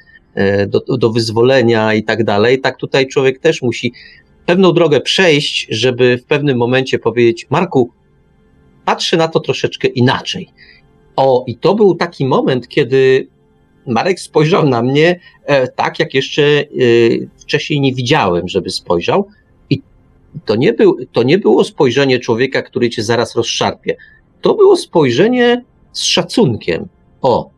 [0.67, 3.93] do, do wyzwolenia i tak dalej, tak tutaj człowiek też musi
[4.45, 7.91] pewną drogę przejść, żeby w pewnym momencie powiedzieć: Marku,
[8.85, 10.49] patrzę na to troszeczkę inaczej.
[11.15, 13.27] O, i to był taki moment, kiedy
[13.87, 16.65] Marek spojrzał na mnie e, tak, jak jeszcze e,
[17.37, 19.27] wcześniej nie widziałem, żeby spojrzał.
[19.69, 19.81] I
[20.45, 23.95] to nie, był, to nie było spojrzenie człowieka, który cię zaraz rozszarpie.
[24.41, 26.87] To było spojrzenie z szacunkiem.
[27.21, 27.49] O,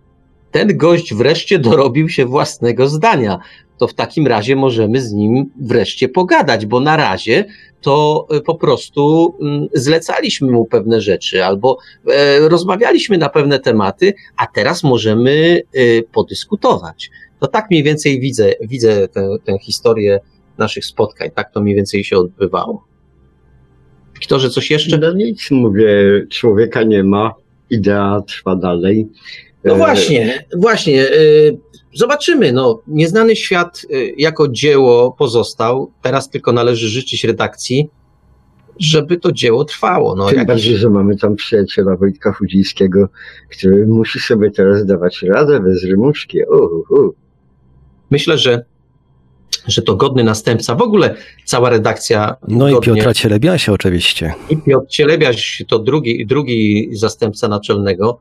[0.52, 3.40] ten gość wreszcie dorobił się własnego zdania.
[3.78, 7.46] To w takim razie możemy z nim wreszcie pogadać, bo na razie
[7.82, 14.14] to e, po prostu mm, zlecaliśmy mu pewne rzeczy albo e, rozmawialiśmy na pewne tematy,
[14.38, 17.10] a teraz możemy e, podyskutować.
[17.40, 20.20] To tak mniej więcej widzę, widzę tę, tę historię
[20.58, 21.30] naszych spotkań.
[21.36, 22.88] Tak to mniej więcej się odbywało.
[24.16, 24.98] Wiktorze, coś jeszcze?
[24.98, 25.88] No nic, mówię,
[26.30, 27.34] człowieka nie ma,
[27.70, 29.08] idea trwa dalej.
[29.64, 31.08] No właśnie, właśnie.
[31.98, 32.52] Zobaczymy.
[32.52, 35.92] No, Nieznany świat y, jako dzieło pozostał.
[36.02, 37.90] Teraz tylko należy życzyć redakcji,
[38.80, 40.16] żeby to dzieło trwało.
[40.16, 43.10] No, Tym bardziej, że mamy tam przyjaciela Wojtka Chudzińskiego,
[43.50, 46.40] który musi sobie teraz dawać radę bez rymuszki.
[46.44, 47.16] Uh, uh.
[48.10, 48.66] Myślę, że
[49.68, 50.76] że to godny następca.
[50.76, 52.36] W ogóle cała redakcja.
[52.48, 52.94] No godnie...
[52.94, 54.34] i Piotra Cielebiasia oczywiście.
[54.50, 58.20] I Piotr Cielebiaś to drugi, drugi zastępca naczelnego.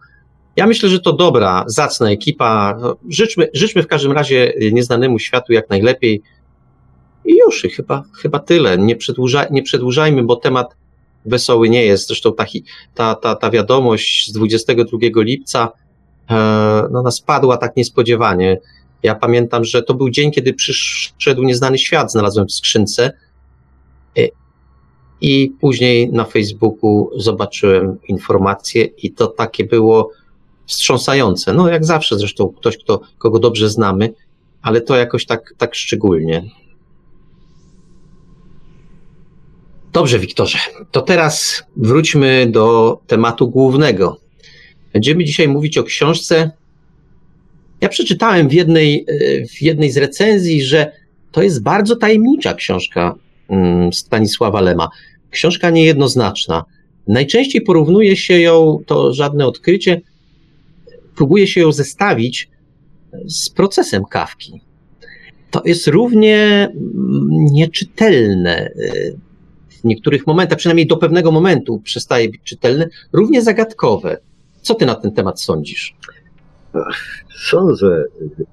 [0.57, 2.79] Ja myślę, że to dobra, zacna ekipa.
[3.09, 6.23] Życzmy, życzmy w każdym razie nieznanemu światu jak najlepiej.
[7.25, 8.79] I już, i chyba, chyba tyle.
[8.79, 10.77] Nie, przedłuża, nie przedłużajmy, bo temat
[11.25, 12.07] wesoły nie jest.
[12.09, 12.47] Zresztą ta,
[12.95, 15.73] ta, ta, ta wiadomość z 22 lipca
[16.31, 16.35] e,
[16.90, 18.59] no, nas padła tak niespodziewanie.
[19.03, 23.12] Ja pamiętam, że to był dzień, kiedy przyszedł nieznany świat, znalazłem w skrzynce.
[24.19, 24.29] E,
[25.21, 30.11] I później na Facebooku zobaczyłem informację, i to takie było
[30.67, 31.53] wstrząsające.
[31.55, 34.13] No jak zawsze zresztą ktoś, kto, kogo dobrze znamy,
[34.63, 36.43] ale to jakoś tak, tak szczególnie.
[39.93, 40.59] Dobrze, Wiktorze.
[40.91, 44.21] To teraz wróćmy do tematu głównego.
[44.93, 46.51] Będziemy dzisiaj mówić o książce.
[47.81, 49.07] Ja przeczytałem w jednej,
[49.57, 50.93] w jednej z recenzji, że
[51.33, 53.15] to jest bardzo tajemnicza książka
[53.49, 54.89] mm, Stanisława Lema.
[55.31, 56.65] Książka niejednoznaczna.
[57.09, 60.01] Najczęściej porównuje się ją, to żadne odkrycie,
[61.17, 62.51] próbuje się ją zestawić
[63.27, 64.61] z procesem kawki.
[65.51, 66.69] To jest równie
[67.53, 68.71] nieczytelne
[69.69, 74.19] w niektórych momentach, przynajmniej do pewnego momentu przestaje być czytelne, równie zagadkowe.
[74.63, 75.97] Co ty na ten temat sądzisz?
[77.51, 78.05] Sądzę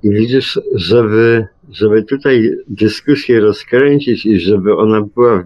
[0.03, 5.43] i widzisz, żeby, żeby tutaj dyskusję rozkręcić i żeby ona była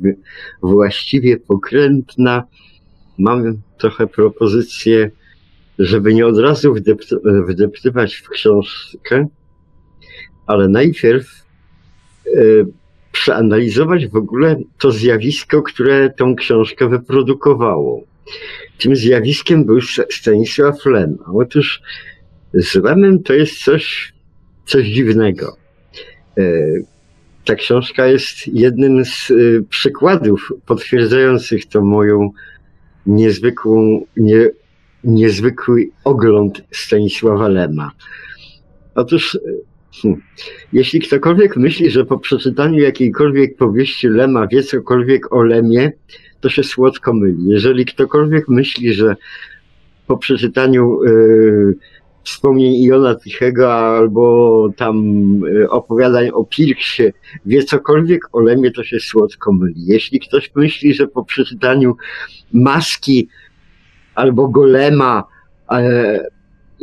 [0.62, 2.44] właściwie pokrętna,
[3.18, 5.12] mam trochę propozycję
[5.80, 7.16] żeby nie od razu wdept
[7.48, 9.28] wdeptywać w książkę,
[10.48, 11.46] ale najpierw
[12.28, 12.66] y,
[13.12, 18.04] przeanalizować w ogóle to zjawisko, które tą książkę wyprodukowało.
[18.78, 21.18] Tym zjawiskiem był Stanisław Lem.
[21.34, 21.82] Otóż
[22.54, 24.13] z Lemem to jest coś,
[24.66, 25.58] coś dziwnego.
[26.38, 26.86] Y,
[27.46, 32.32] ta książka jest jednym z y, przykładów potwierdzających to moją
[33.06, 34.50] niezwykłą, nie,
[35.04, 37.92] niezwykły ogląd Stanisława Lema.
[38.96, 39.40] Otóż,
[40.02, 40.22] hmm,
[40.74, 45.92] jeśli ktokolwiek myśli, że po przeczytaniu jakiejkolwiek powieści Lema wie cokolwiek o Lemie,
[46.42, 47.46] to się słodko myli.
[47.48, 49.16] Jeżeli ktokolwiek myśli, że
[50.08, 51.76] po przeczytaniu y,
[52.24, 54.96] wspomnień Iona Tichego albo tam
[55.46, 57.04] y, opowiadań o Pirksie
[57.46, 59.86] wie cokolwiek o Lemie, to się słodko myli.
[59.86, 61.96] Jeśli ktoś myśli, że po przeczytaniu
[62.54, 63.28] Maski
[64.18, 65.24] albo Golema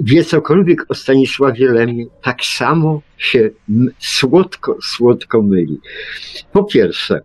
[0.05, 3.51] wie cokolwiek o Stanisławie Lemie, tak samo się
[3.99, 5.81] słodko, słodko myli.
[6.53, 7.20] Po pierwsze,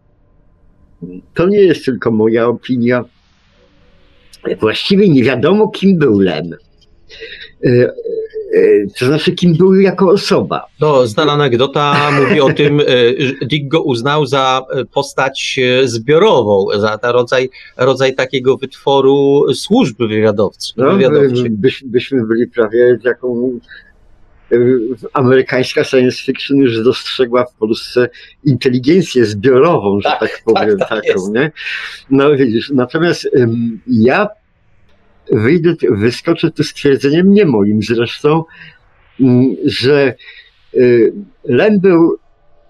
[1.33, 3.05] to nie jest tylko moja opinia.
[4.59, 6.55] Właściwie nie wiadomo, kim był Lem.
[8.99, 10.65] To znaczy, kim był jako osoba.
[10.79, 12.83] No, znana anegdota mówi o tym, e,
[13.45, 20.73] Dick go uznał za e, postać zbiorową, za rodzaj, rodzaj takiego wytworu służby wywiadowczej.
[20.77, 20.97] No,
[21.49, 23.59] byś, byśmy byli prawie taką
[25.13, 28.09] amerykańska science fiction już dostrzegła w Polsce
[28.43, 31.51] inteligencję zbiorową, że tak, tak powiem, tak, tak taką, nie?
[32.09, 33.29] No widzisz, natomiast
[33.87, 34.27] ja
[35.31, 38.43] wyjdę, wyskoczę tu stwierdzeniem, nie moim zresztą,
[39.19, 40.15] mm, że
[40.73, 41.13] y,
[41.43, 42.17] Lem był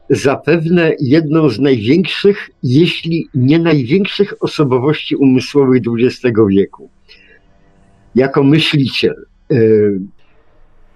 [0.09, 6.89] zapewne jedną z największych, jeśli nie największych osobowości umysłowych XX wieku.
[8.15, 9.25] Jako myśliciel.
[9.51, 9.99] y,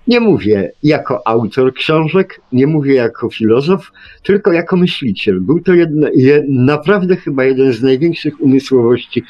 [0.07, 3.91] nie mówię jako autor książek, nie mówię jako filozof,
[4.23, 5.41] tylko jako myśliciel.
[5.41, 9.23] Był to jedna, je, naprawdę chyba jeden z największych umysłowości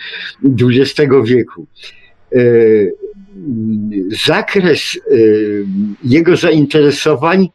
[0.61, 1.67] XX wieku.
[2.35, 2.95] Y,
[4.25, 5.65] zakres y,
[6.03, 7.49] jego zainteresowań,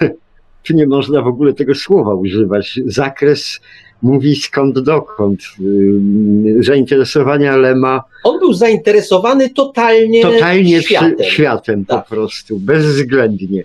[0.66, 3.60] tu nie można w ogóle tego słowa używać, zakres
[4.02, 5.40] mówi skąd dokąd.
[5.60, 8.02] Y, zainteresowania Lema.
[8.24, 11.26] On był zainteresowany totalnie, totalnie światem.
[11.26, 12.04] światem tak.
[12.04, 13.64] po prostu, bezwzględnie.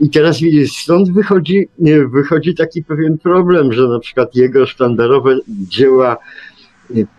[0.00, 0.40] I teraz
[0.82, 1.68] stąd wychodzi,
[2.12, 6.16] wychodzi taki pewien problem, że na przykład jego sztandarowe dzieła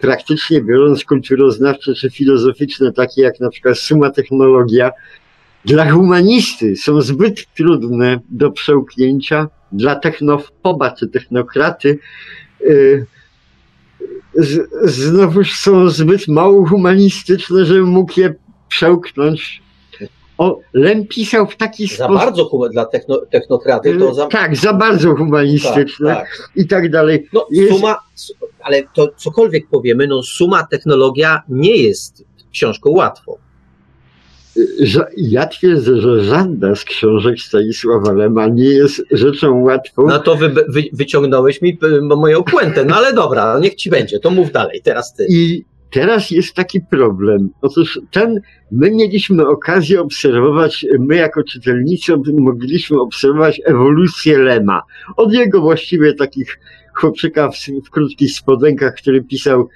[0.01, 4.91] praktycznie biorąc kulturoznawcze czy filozoficzne, takie jak na przykład Suma Technologia,
[5.65, 11.99] dla humanisty są zbyt trudne do przełknięcia, dla technofoba czy technokraty
[12.60, 13.06] yy,
[14.36, 18.34] z, znowuż są zbyt mało humanistyczne, żebym mógł je
[18.69, 19.62] przełknąć.
[20.38, 22.15] O, Lem pisał w taki Za sposób.
[22.15, 24.28] bardzo hum- dla techno, technokraty to za...
[24.28, 26.52] Tak, za bardzo humanistyczne tak, tak.
[26.56, 27.28] i tak dalej.
[27.34, 33.38] No, Jest- suma, su- ale to cokolwiek powiemy, no suma technologia nie jest książką łatwą.
[35.17, 40.08] Ja twierdzę, że żadna z książek Stanisława Lema nie jest rzeczą łatwą.
[40.08, 44.30] No to wy, wy, wyciągnąłeś mi moją puentę, no ale dobra, niech ci będzie, to
[44.32, 45.26] mów dalej, teraz ty.
[45.30, 47.50] I teraz jest taki problem.
[47.62, 54.82] Otóż ten, my mieliśmy okazję obserwować, my jako czytelnicy mogliśmy obserwować ewolucję Lema.
[55.17, 56.60] Od jego właściwie takich
[56.93, 59.69] chłopczyka w, w krótkich spodenkach, który pisał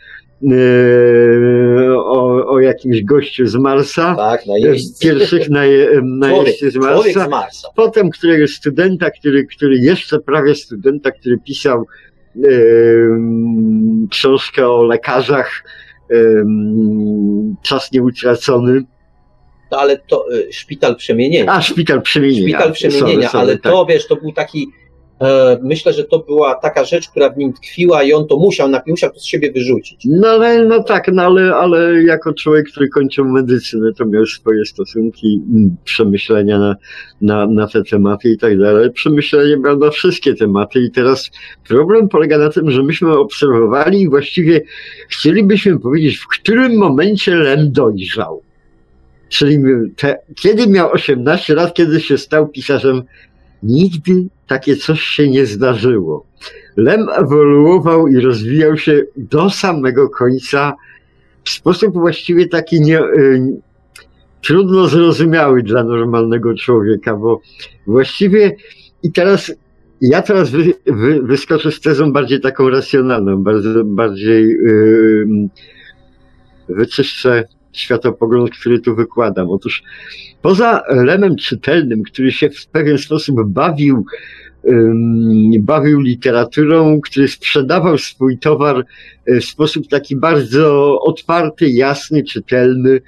[0.43, 4.15] e, o, o jakimś gościu z Marsa.
[4.15, 4.53] Tak, na
[5.01, 7.27] Pierwszych naje, najeźdźcy z Marsa.
[7.27, 7.67] z Marsa.
[7.75, 11.85] Potem któregoś studenta, który, który jeszcze prawie studenta, który pisał
[12.35, 15.63] em, książkę o lekarzach,
[17.61, 18.83] czas nieutracony.
[19.71, 21.51] No, ale to y, szpital przemienienia.
[21.51, 22.59] A, szpital przemienienia.
[22.59, 23.71] Szpital przemienienia, Sorry, sorry, ale tak.
[23.71, 24.67] to wiesz, to był taki.
[25.21, 28.69] E, myślę, że to była taka rzecz, która w nim tkwiła i on to musiał,
[28.87, 30.01] musiał to z siebie wyrzucić.
[30.05, 34.65] No ale, no tak, no ale, ale jako człowiek, który kończył medycynę, to miał swoje
[34.65, 36.75] stosunki, mm, przemyślenia na,
[37.21, 38.91] na, na te tematy i tak dalej.
[38.91, 41.31] Przemyślenia miał na wszystkie tematy i teraz
[41.67, 44.61] problem polega na tym, że myśmy obserwowali i właściwie
[45.09, 48.41] chcielibyśmy powiedzieć, w którym momencie Lem dojrzał.
[49.29, 49.57] Czyli
[49.95, 53.03] te, kiedy miał 18 lat, kiedy się stał pisarzem,
[53.63, 56.25] nigdy takie coś się nie zdarzyło.
[56.77, 60.73] Lem ewoluował i rozwijał się do samego końca
[61.43, 63.61] w sposób właściwie taki nie, y,
[64.41, 67.41] trudno zrozumiały dla normalnego człowieka, bo
[67.87, 68.55] właściwie
[69.03, 69.51] i teraz
[70.01, 75.49] ja teraz wy, wy, wyskoczę z tezą bardziej taką racjonalną, bardzo, bardziej yy,
[76.69, 79.49] wyczyszczę światopogląd, który tu wykładam.
[79.49, 79.83] Otóż
[80.41, 84.05] poza lemem czytelnym, który się w pewien sposób bawił
[85.59, 88.85] bawił literaturą, który sprzedawał swój towar
[89.29, 92.99] y, w sposób taki bardzo otwarty, jasny, czytelny,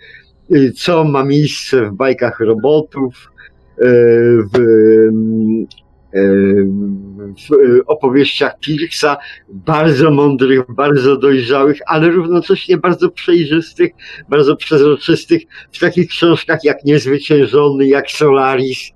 [0.52, 3.32] y, co ma miejsce w bajkach robotów,
[3.80, 3.84] y,
[4.54, 4.60] w,
[6.14, 9.18] w y, opowieściach Pirksa,
[9.50, 13.92] bardzo mądrych, bardzo dojrzałych, ale równocześnie bardzo przejrzystych,
[14.30, 18.92] bardzo przezroczystych, w takich książkach jak Niezwyciężony, jak Solaris.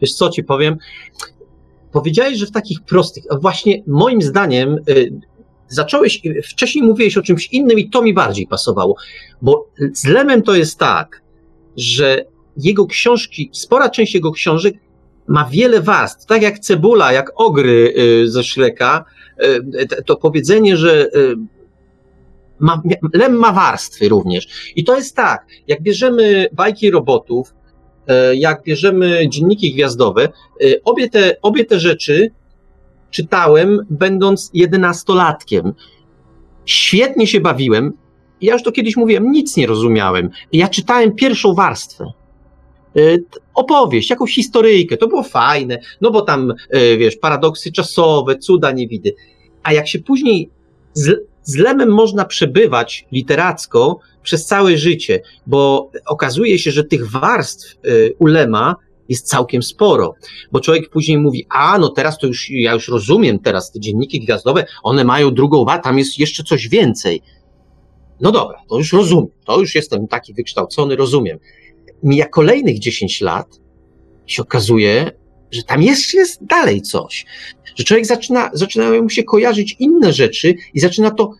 [0.00, 0.76] Wiesz co ci powiem?
[1.92, 5.12] Powiedziałeś, że w takich prostych, właśnie moim zdaniem y,
[5.68, 8.96] zacząłeś, wcześniej mówiłeś o czymś innym i to mi bardziej pasowało,
[9.42, 11.22] bo z Lemem to jest tak,
[11.76, 12.24] że
[12.56, 14.74] jego książki, spora część jego książek
[15.28, 19.04] ma wiele warstw, tak jak cebula, jak ogry y, ze Szreka,
[19.42, 21.34] y, to powiedzenie, że y,
[22.58, 22.82] ma,
[23.14, 24.72] Lem ma warstwy również.
[24.76, 27.54] I to jest tak, jak bierzemy bajki robotów,
[28.34, 30.28] jak bierzemy dzienniki gwiazdowe,
[30.84, 32.30] obie te, obie te rzeczy
[33.10, 35.72] czytałem, będąc jedenastolatkiem.
[36.64, 37.92] Świetnie się bawiłem.
[38.40, 40.30] Ja już to kiedyś mówiłem, nic nie rozumiałem.
[40.52, 42.12] Ja czytałem pierwszą warstwę.
[43.30, 48.72] T- Opowieść, jakąś historyjkę, to było fajne, no bo tam, e, wiesz, paradoksy czasowe, cuda
[48.72, 49.14] niewidy.
[49.62, 50.50] A jak się później
[50.92, 57.76] z, z Lemem można przebywać literacko przez całe życie, bo okazuje się, że tych warstw
[57.86, 58.76] y, u Lema
[59.08, 60.14] jest całkiem sporo,
[60.52, 64.20] bo człowiek później mówi, a no teraz to już, ja już rozumiem teraz te dzienniki
[64.20, 67.22] gwiazdowe, one mają drugą warstwę, tam jest jeszcze coś więcej.
[68.20, 71.38] No dobra, to już rozumiem, to już jestem taki wykształcony, rozumiem.
[72.02, 73.60] Mija kolejnych 10 lat,
[74.26, 75.10] się okazuje,
[75.50, 77.26] że tam jeszcze jest dalej coś.
[77.76, 81.32] Że człowiek zaczyna, zaczynają mu się kojarzyć inne rzeczy i zaczyna to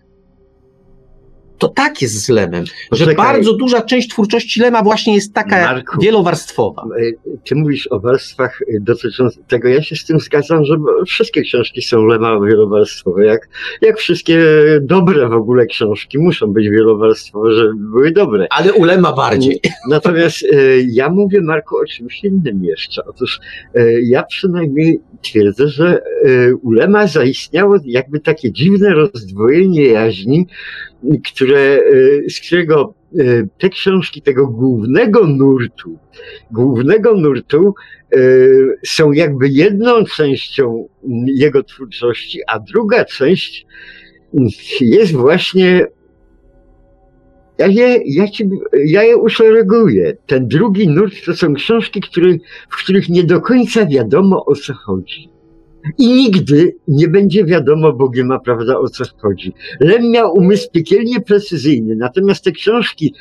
[1.59, 6.01] to tak jest z Lemem, że bardzo duża część twórczości Lema właśnie jest taka Marku.
[6.01, 6.83] wielowarstwowa.
[6.83, 9.69] E, Ty mówisz o warstwach e, dotyczących tego.
[9.69, 13.27] Ja się z tym zgadzam, że wszystkie książki są Lema wielowarstwowe.
[13.27, 13.49] Jak,
[13.83, 14.39] jak wszystkie
[14.81, 18.47] dobre w ogóle książki muszą być wielowarstwowe, żeby były dobre.
[18.51, 19.61] Ale u Lema bardziej.
[19.89, 23.05] Natomiast e, ja mówię, Marku, o czymś innym jeszcze.
[23.05, 23.41] Otóż
[24.03, 26.01] ja przynajmniej twierdzę, że
[26.63, 30.47] u Lema zaistniało jakby takie dziwne rozdwojenie jaźni,
[31.25, 31.81] które,
[32.27, 33.25] e, z którego e,
[33.59, 35.99] te książki tego głównego nurtu,
[36.51, 37.75] głównego nurtu
[38.13, 38.19] e,
[38.87, 40.89] są jakby jedną częścią
[41.27, 43.67] jego twórczości, a druga część
[44.81, 45.87] jest właśnie
[47.59, 48.51] ja je, ja, ci,
[48.85, 50.17] ja je uszereguję.
[50.27, 52.37] Ten drugi nurt to są książki, które,
[52.71, 55.29] w których nie do końca wiadomo o co chodzi.
[55.99, 59.53] I nigdy nie będzie wiadomo Bogiem ma prawda o co chodzi.
[59.81, 63.15] Lem miał umysł piekielnie precyzyjny, natomiast te książki,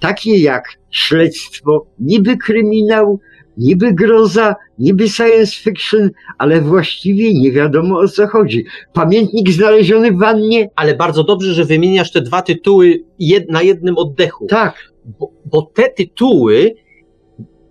[0.00, 3.20] takie jak Śledztwo, niby kryminał,
[3.56, 8.64] niby groza, niby science fiction, ale właściwie nie wiadomo o co chodzi.
[8.92, 10.70] Pamiętnik znaleziony w wannie?
[10.76, 14.46] Ale bardzo dobrze, że wymieniasz te dwa tytuły jed, na jednym oddechu.
[14.46, 14.74] Tak,
[15.18, 16.74] Bo, bo te tytuły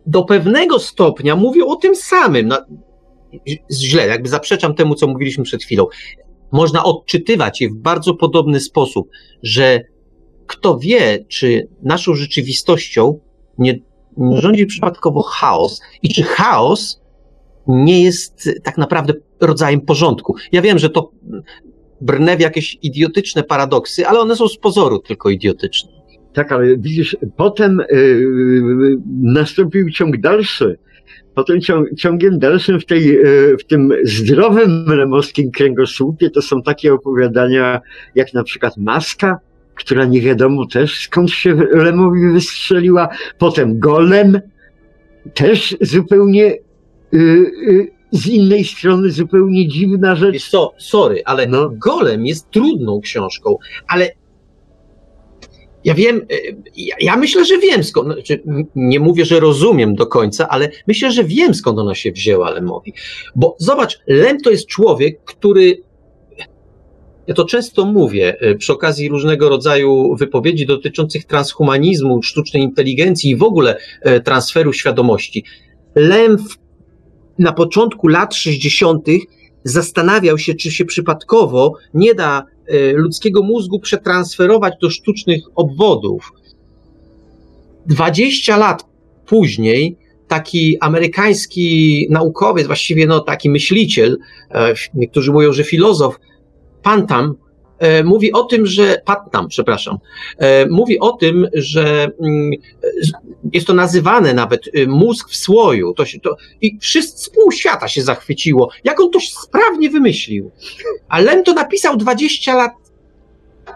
[0.05, 2.47] do pewnego stopnia mówią o tym samym.
[2.47, 2.57] No,
[3.71, 5.85] źle, jakby zaprzeczam temu, co mówiliśmy przed chwilą.
[6.51, 9.09] Można odczytywać je w bardzo podobny sposób,
[9.43, 9.81] że
[10.47, 13.19] kto wie, czy naszą rzeczywistością
[13.57, 13.79] nie,
[14.17, 17.01] nie rządzi przypadkowo chaos i czy chaos
[17.67, 20.35] nie jest tak naprawdę rodzajem porządku.
[20.51, 21.11] Ja wiem, że to
[22.01, 25.91] brnę w jakieś idiotyczne paradoksy, ale one są z pozoru tylko idiotyczne.
[26.33, 30.79] Tak, ale widzisz, potem yy, nastąpił ciąg dalszy.
[31.39, 36.93] Potem ciąg, ciągiem dalszym w, tej, yy, w tym zdrowym lemowskim kręgosłupie to są takie
[36.93, 37.81] opowiadania
[38.15, 39.39] jak na przykład Maska,
[39.75, 43.09] która nie wiadomo też skąd się Lemowi wystrzeliła.
[43.37, 44.41] Potem Golem,
[45.33, 46.57] też zupełnie
[47.11, 50.33] yy, yy, z innej strony zupełnie dziwna rzecz.
[50.33, 51.69] Wiesz co, sorry, ale No.
[51.69, 54.11] Golem jest trudną książką, ale
[55.83, 59.95] ja wiem, y, ja, ja myślę, że wiem skąd, znaczy, n- nie mówię, że rozumiem
[59.95, 62.93] do końca, ale myślę, że wiem skąd ona się wzięła Lemowi.
[63.35, 65.83] Bo zobacz, Lem to jest człowiek, który
[67.27, 73.35] ja to często mówię y, przy okazji różnego rodzaju wypowiedzi dotyczących transhumanizmu, sztucznej inteligencji i
[73.35, 73.77] w ogóle
[74.07, 75.43] y, transferu świadomości.
[75.95, 76.37] Lem
[77.39, 79.07] na początku lat 60.
[79.63, 82.45] zastanawiał się, czy się przypadkowo nie da e,
[82.93, 86.31] ludzkiego mózgu przetransferować do sztucznych obwodów.
[87.85, 88.85] 20 lat
[89.25, 89.97] później
[90.27, 94.17] taki amerykański naukowiec, właściwie no taki myśliciel,
[94.51, 96.19] e, niektórzy mówią, że filozof,
[96.83, 97.35] Pantam,
[98.03, 99.97] mówi o tym, że Patnam, przepraszam,
[100.37, 102.51] e, mówi o tym, że mm,
[103.01, 103.11] z-
[103.53, 105.93] jest to nazywane nawet mózg w słoju.
[105.93, 108.69] To się, to, I wszyscy pół świata się zachwyciło.
[108.83, 110.51] Jak on to sprawnie wymyślił.
[111.09, 112.71] A Lem to napisał 20 lat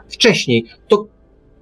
[0.10, 0.66] wcześniej.
[0.88, 1.08] To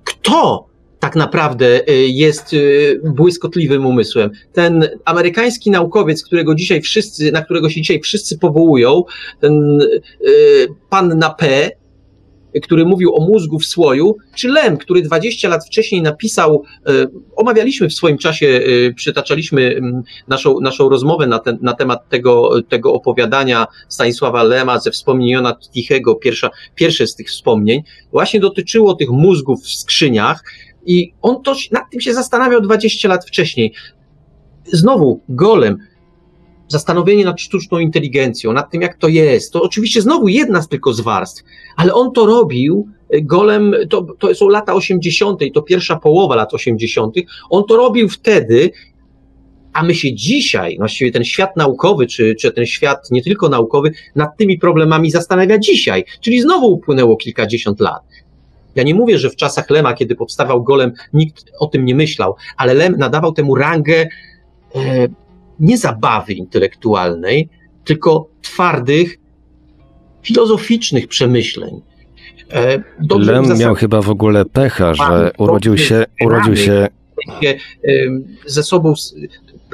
[0.03, 0.65] kto
[0.99, 2.55] tak naprawdę jest
[3.03, 4.29] błyskotliwym umysłem?
[4.53, 9.03] Ten amerykański naukowiec, którego dzisiaj wszyscy, na którego się dzisiaj wszyscy powołują,
[9.39, 9.79] ten
[10.89, 11.69] pan na P,
[12.63, 16.91] który mówił o mózgu w słoju, czy Lem, który 20 lat wcześniej napisał, e,
[17.35, 18.47] omawialiśmy w swoim czasie,
[18.87, 24.79] e, przytaczaliśmy mm, naszą, naszą rozmowę na, ten, na temat tego, tego opowiadania Stanisława Lema
[24.79, 30.43] ze wspomnień Jona Tichego, pierwsza, pierwsze z tych wspomnień, właśnie dotyczyło tych mózgów w skrzyniach
[30.85, 33.73] i on to, nad tym się zastanawiał 20 lat wcześniej.
[34.65, 35.77] Znowu, golem,
[36.71, 39.53] zastanowienie nad sztuczną inteligencją, nad tym, jak to jest.
[39.53, 41.43] To oczywiście znowu jedna z tylko z warstw,
[41.75, 42.87] ale on to robił.
[43.15, 47.15] y, Golem, to, to są lata 80., to pierwsza połowa lat 80.,
[47.49, 48.71] on to robił wtedy,
[49.73, 53.91] a my się dzisiaj, właściwie ten świat naukowy, czy, czy ten świat nie tylko naukowy,
[54.15, 56.03] nad tymi problemami zastanawia dzisiaj.
[56.21, 58.01] Czyli znowu upłynęło kilkadziesiąt lat.
[58.75, 62.35] Ja nie mówię, że w czasach Lema, kiedy powstawał Golem, nikt o tym nie myślał,
[62.57, 64.07] ale Lem nadawał temu rangę
[64.75, 65.07] e,
[65.61, 67.49] nie zabawy intelektualnej,
[67.83, 69.17] tylko twardych,
[70.23, 71.81] filozoficznych przemyśleń.
[72.53, 76.87] E, dobrze Lem miał chyba w ogóle pecha, że urodził się, urodził się
[78.45, 78.93] ze sobą,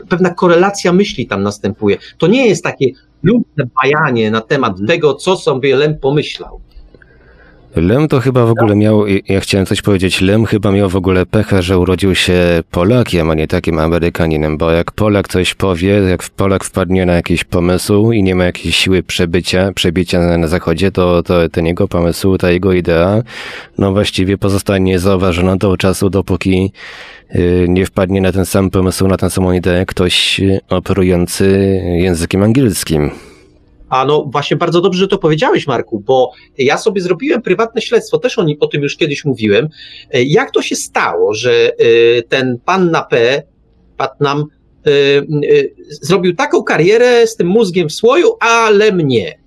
[0.09, 1.97] pewna korelacja myśli tam następuje.
[2.17, 2.85] To nie jest takie
[3.23, 6.61] luźne bajanie na temat tego, co sobie Lem pomyślał.
[7.75, 11.25] Lem to chyba w ogóle miał, ja chciałem coś powiedzieć, Lem chyba miał w ogóle
[11.25, 16.23] pecha, że urodził się Polakiem, a nie takim Amerykaninem, bo jak Polak coś powie, jak
[16.29, 20.91] Polak wpadnie na jakiś pomysł i nie ma jakiejś siły przebycia, przebicia na, na zachodzie,
[20.91, 23.23] to, to ten jego pomysł, ta jego idea,
[23.77, 26.71] no właściwie pozostanie zauważona do czasu, dopóki
[27.33, 33.11] yy, nie wpadnie na ten sam pomysł, na tę samą ideę ktoś operujący językiem angielskim.
[33.89, 38.17] A no właśnie bardzo dobrze, że to powiedziałeś, Marku, bo ja sobie zrobiłem prywatne śledztwo,
[38.17, 39.69] też o, nim, o tym już kiedyś mówiłem.
[40.13, 43.43] E, jak to się stało, że e, ten pan na P,
[43.97, 44.45] Patnam,
[44.85, 44.91] e,
[45.89, 49.39] zrobił taką karierę z tym mózgiem w słoju, ale mnie.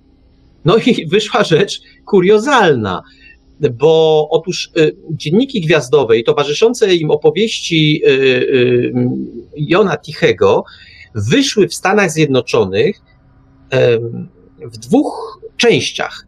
[0.65, 3.01] No i wyszła rzecz kuriozalna,
[3.71, 4.71] bo otóż
[5.11, 8.01] dzienniki gwiazdowe i towarzyszące im opowieści
[9.55, 10.63] Jona Tichego
[11.15, 13.01] wyszły w Stanach Zjednoczonych
[14.59, 16.25] w dwóch częściach.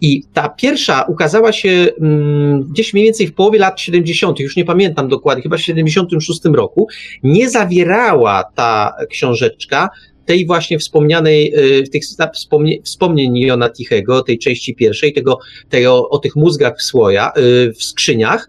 [0.00, 4.64] I ta pierwsza ukazała się mm, gdzieś mniej więcej w połowie lat 70., już nie
[4.64, 6.88] pamiętam dokładnie, chyba w 76 roku.
[7.22, 9.88] Nie zawierała ta książeczka
[10.24, 12.02] tej właśnie wspomnianej, y, tych
[12.34, 15.38] wspomnie, wspomnień Jona Tichego, tej części pierwszej, tego,
[15.68, 18.48] tego o tych mózgach w słoja, y, w skrzyniach.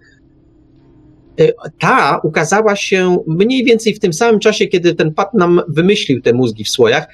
[1.39, 6.33] Y, ta ukazała się mniej więcej w tym samym czasie, kiedy ten Patnam wymyślił te
[6.33, 7.07] mózgi w słojach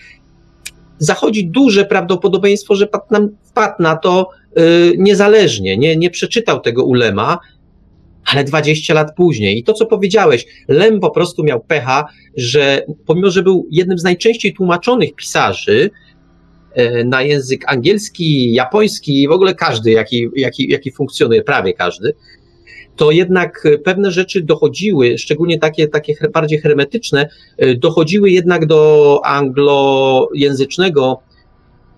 [1.00, 7.40] zachodzi duże prawdopodobieństwo, że Patnam wpadł na to y, niezależnie, nie, nie przeczytał tego ulema,
[8.26, 9.60] ale 20 lat później.
[9.60, 12.06] I to, co powiedziałeś, Lem po prostu miał pecha,
[12.38, 15.90] że pomimo, że był jednym z najczęściej tłumaczonych pisarzy
[16.78, 22.14] y, na język angielski, japoński i w ogóle każdy, jaki, jaki, jaki funkcjonuje, prawie każdy,
[22.98, 27.30] to jednak pewne rzeczy dochodziły, szczególnie takie, takie bardziej hermetyczne,
[27.64, 31.20] y, dochodziły jednak do anglojęzycznego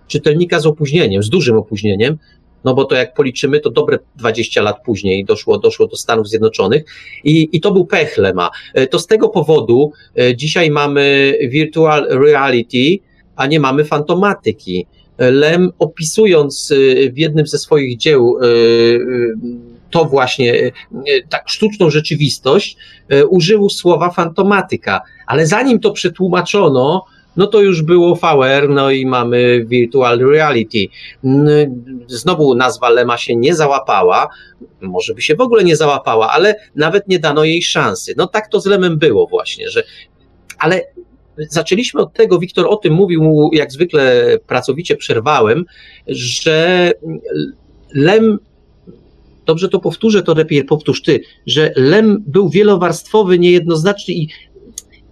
[0.07, 2.17] czytelnika z opóźnieniem, z dużym opóźnieniem,
[2.63, 6.83] no bo to jak policzymy, to dobre 20 lat później doszło, doszło do Stanów Zjednoczonych
[7.23, 8.49] i, i to był pech Lema.
[8.77, 9.91] Y, to z tego powodu
[10.35, 12.99] dzisiaj mamy virtual reality,
[13.35, 14.85] a nie mamy fantomatyki.
[15.17, 16.73] Lem opisując
[17.13, 18.37] w jednym ze swoich dzieł
[19.89, 20.71] to właśnie, e,
[21.29, 22.77] tak sztuczną rzeczywistość,
[23.09, 27.05] e, użył słowa fantomatyka, ale zanim to przetłumaczono,
[27.37, 30.77] no to już było VR, no i mamy virtual reality.
[32.07, 34.27] Znowu nazwa Lema się nie załapała,
[34.81, 38.13] może by się w ogóle nie załapała, ale nawet nie dano jej szansy.
[38.17, 39.83] No tak to z Lemem było właśnie, że
[40.59, 40.81] ale
[41.49, 45.65] zaczęliśmy od tego, Wiktor o tym mówił, jak zwykle pracowicie przerwałem,
[46.07, 46.91] że
[47.93, 48.39] Lem
[49.49, 54.27] dobrze to powtórzę, to lepiej powtórz ty, że Lem był wielowarstwowy, niejednoznaczny i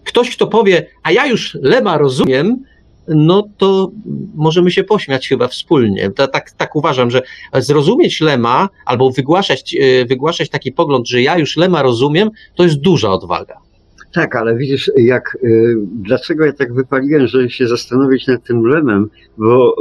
[0.04, 2.64] ktoś, kto powie, a ja już Lema rozumiem,
[3.08, 3.92] no to
[4.36, 6.12] możemy się pośmiać chyba wspólnie.
[6.12, 7.22] Tak, tak uważam, że
[7.54, 12.80] zrozumieć Lema albo wygłaszać, e, wygłaszać taki pogląd, że ja już Lema rozumiem, to jest
[12.80, 13.58] duża odwaga.
[14.14, 19.10] Tak, ale widzisz, jak, y, dlaczego ja tak wypaliłem, żeby się zastanowić nad tym Lemem,
[19.38, 19.76] bo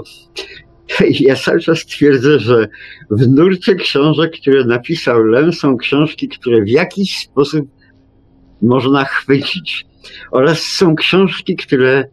[1.20, 2.68] ja cały czas twierdzę, że
[3.10, 7.66] w nurcie książek, które napisał Lem, są książki, które w jakiś sposób
[8.62, 9.86] można chwycić.
[10.30, 12.04] Oraz są książki, które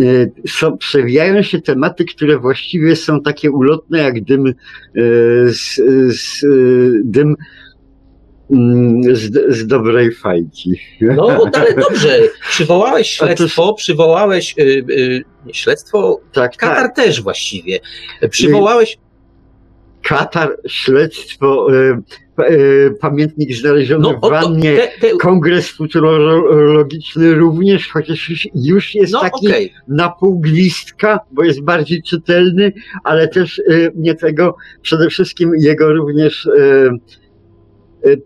[0.00, 0.04] e,
[0.48, 4.52] są, przewijają się tematy, które właściwie są takie ulotne jak dym, e,
[5.48, 6.44] z, z,
[7.04, 7.36] dym Mm,
[9.12, 10.80] z, z dobrej fajki.
[11.00, 12.18] No, ale dobrze,
[12.50, 16.96] przywołałeś śledztwo, przywołałeś y, y, śledztwo, tak, Katar tak.
[16.96, 17.78] też właściwie.
[18.30, 18.98] Przywołałeś...
[20.02, 21.98] Katar, śledztwo, y,
[22.50, 25.16] y, pamiętnik znaleziony no, w wannie, te, te...
[25.16, 29.70] kongres futurologiczny również, chociaż już, już jest no, taki okay.
[29.88, 32.72] na pół glistka, bo jest bardziej czytelny,
[33.04, 36.90] ale też y, nie tego, przede wszystkim jego również y,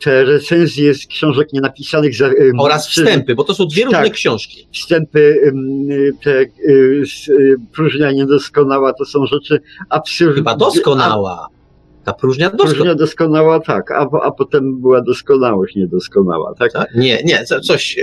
[0.01, 2.16] te recenzje z książek nienapisanych.
[2.16, 4.68] Za, Oraz wstępy, bo to są dwie różne tak, książki.
[4.72, 5.53] Wstępy,
[6.24, 10.41] te y, y, próżnia niedoskonała to są rzeczy absurdalne.
[10.41, 11.49] Chyba doskonała.
[12.05, 12.74] Ta próżnia doskonała.
[12.74, 16.72] Próżnia doskonała, tak, a, a potem była doskonałość niedoskonała, tak?
[16.72, 16.95] tak?
[16.95, 17.97] Nie, nie, coś.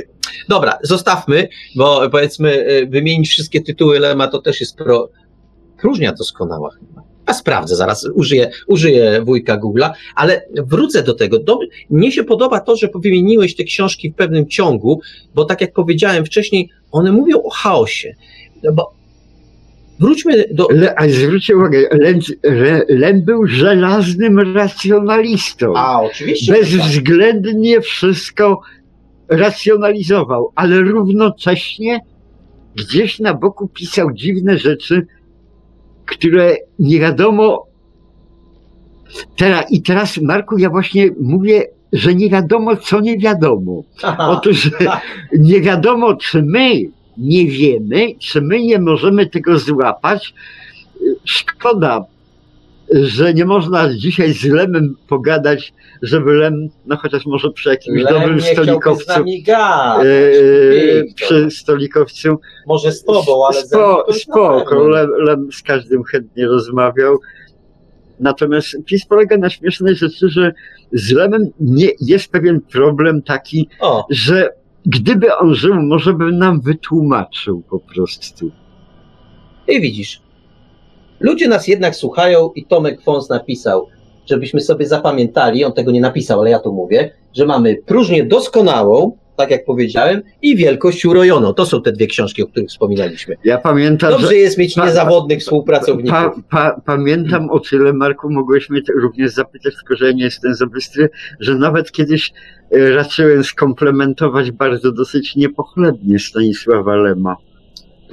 [0.50, 5.10] Dobra, zostawmy, bo powiedzmy, y, wymienić wszystkie tytuły Lema to też jest pro.
[5.78, 7.13] Próżnia doskonała chyba.
[7.34, 11.40] A sprawdzę zaraz, użyję, użyję wujka Google'a, ale wrócę do tego.
[11.40, 11.60] Do,
[11.90, 15.02] mnie się podoba to, że wymieniłeś te książki w pewnym ciągu,
[15.36, 18.16] bo tak jak powiedziałem wcześniej, one mówią o chaosie.
[18.74, 18.94] Bo
[20.00, 20.68] wróćmy do.
[20.72, 22.20] Le, a zwróćcie uwagę, Len,
[22.90, 25.74] Len był żelaznym racjonalistą.
[25.76, 26.54] A, oczywiście.
[26.54, 28.62] Bezwzględnie wszystko
[29.30, 32.00] racjonalizował, ale równocześnie
[32.76, 35.08] gdzieś na boku pisał dziwne rzeczy,
[36.06, 37.74] które nie wiadomo,
[39.36, 43.84] Teraz, I teraz, Marku, ja właśnie mówię, że nie wiadomo, co nie wiadomo.
[44.18, 44.72] Otóż
[45.40, 46.74] nie wiadomo, czy my
[47.18, 50.34] nie wiemy, czy my nie możemy tego złapać.
[51.26, 52.06] Szkoda,
[53.02, 58.14] że nie można dzisiaj z Lemem pogadać, żeby Lem, no chociaż może przy jakimś Lem
[58.14, 59.26] dobrym stolikowcu, gadać.
[59.26, 60.06] Wiktor.
[61.16, 64.88] przy stolikowcu, Może z tobą, ale Spo, spoko.
[64.88, 67.18] Lem, Lem z każdym chętnie rozmawiał.
[68.20, 70.54] Natomiast PiS polega na śmiesznej rzeczy, że
[70.94, 74.50] z Lemem nie, jest pewien problem taki, O, że
[74.86, 78.52] gdyby on żył, może by nam wytłumaczył po prostu.
[79.68, 80.22] i widzisz.
[81.20, 83.88] Ludzie nas jednak słuchają i Tomek Fons napisał,
[84.30, 89.18] żebyśmy sobie zapamiętali, on tego nie napisał, ale ja to mówię, że mamy próżnię doskonałą,
[89.38, 91.54] tak jak powiedziałem, i wielkość urojoną.
[91.54, 93.36] To są te dwie książki, o których wspominaliśmy.
[93.44, 96.12] Ja pamiętam, Dobrze że jest mieć pa- niezawodnych współpracowników.
[96.12, 100.56] pa, pa, pamiętam o tyle, Marku, mogłeś mnie również zapytać, tylko że ja nie jestem
[100.56, 101.10] za bystry,
[101.40, 102.34] że nawet kiedyś
[102.72, 107.36] e, raczyłem skomplementować bardzo dosyć niepochlebnie Stanisława Lema.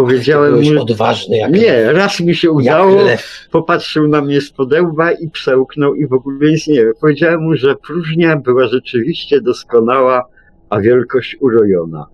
[0.01, 3.49] Powiedziałem mu, odważny jak nie, raz mi się udało, lew.
[3.51, 6.93] popatrzył na mnie z podełba i przełknął i w ogóle nic nie wie.
[7.01, 10.25] Powiedziałem mu, że próżnia była rzeczywiście doskonała,
[10.71, 12.07] a wielkość urojona.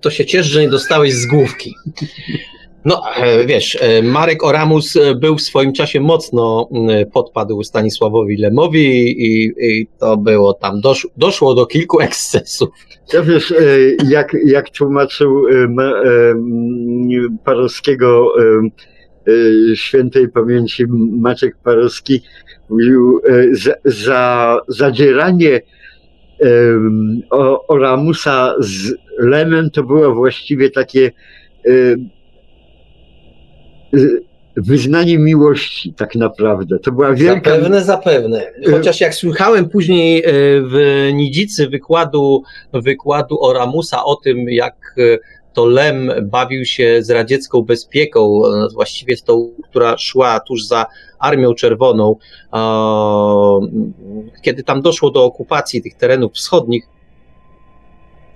[0.00, 1.74] To się ciesz, że nie dostałeś z główki.
[2.84, 6.68] No, e, wiesz, e, Marek Oramus e, był w swoim czasie mocno
[7.12, 12.68] podpadł Stanisławowi Lemowi i, i to było tam, dosz, doszło do kilku ekscesów.
[13.12, 13.54] Ja wiesz,
[14.08, 15.42] jak, jak tłumaczył
[17.44, 18.34] Parowskiego
[19.74, 20.84] świętej pamięci
[21.20, 22.22] Maciek Parowski,
[22.68, 23.20] mówił,
[23.52, 25.60] za, za zadzieranie
[27.68, 31.10] Oramusa z Lemem to było właściwie takie
[34.56, 36.78] wyznanie miłości tak naprawdę.
[36.78, 37.50] To była wielka...
[37.50, 38.52] Zapewne, zapewne.
[38.70, 40.30] Chociaż jak słuchałem później e,
[40.62, 42.42] w Nidzicy wykładu,
[42.72, 44.94] wykładu Oramusa o tym, jak
[45.54, 48.42] to Lem bawił się z radziecką bezpieką,
[48.74, 50.86] właściwie z tą, która szła tuż za
[51.18, 52.16] Armią Czerwoną,
[54.42, 56.84] kiedy tam doszło do okupacji tych terenów wschodnich,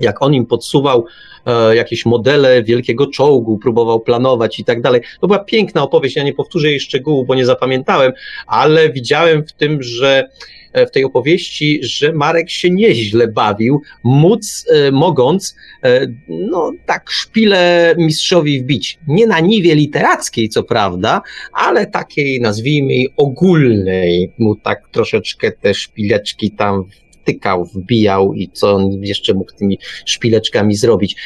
[0.00, 1.06] jak on im podsuwał
[1.46, 5.00] e, jakieś modele wielkiego czołgu, próbował planować i tak dalej.
[5.20, 8.12] To była piękna opowieść, ja nie powtórzę jej szczegółów, bo nie zapamiętałem,
[8.46, 10.28] ale widziałem w tym, że
[10.72, 17.10] e, w tej opowieści, że Marek się nieźle bawił, móc, e, mogąc, e, no tak
[17.10, 18.98] szpilę mistrzowi wbić.
[19.06, 21.22] Nie na niwie literackiej, co prawda,
[21.52, 26.84] ale takiej, nazwijmy jej, ogólnej, mu tak troszeczkę te szpileczki tam
[27.28, 31.16] wtykał, wbijał i co on jeszcze mógł tymi szpileczkami zrobić.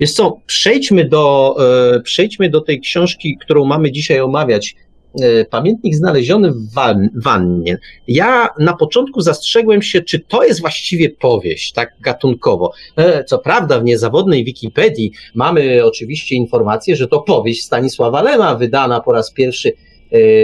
[0.00, 1.56] Wiesz co, przejdźmy do,
[1.94, 4.74] e, przejdźmy do tej książki, którą mamy dzisiaj omawiać.
[5.20, 7.78] E, Pamiętnik znaleziony w wan- wannie.
[8.08, 12.72] Ja na początku zastrzegłem się, czy to jest właściwie powieść, tak gatunkowo.
[12.96, 19.00] E, Co prawda, w niezawodnej Wikipedii mamy oczywiście informację, że to powieść Stanisława Lema, wydana
[19.00, 19.72] po raz pierwszy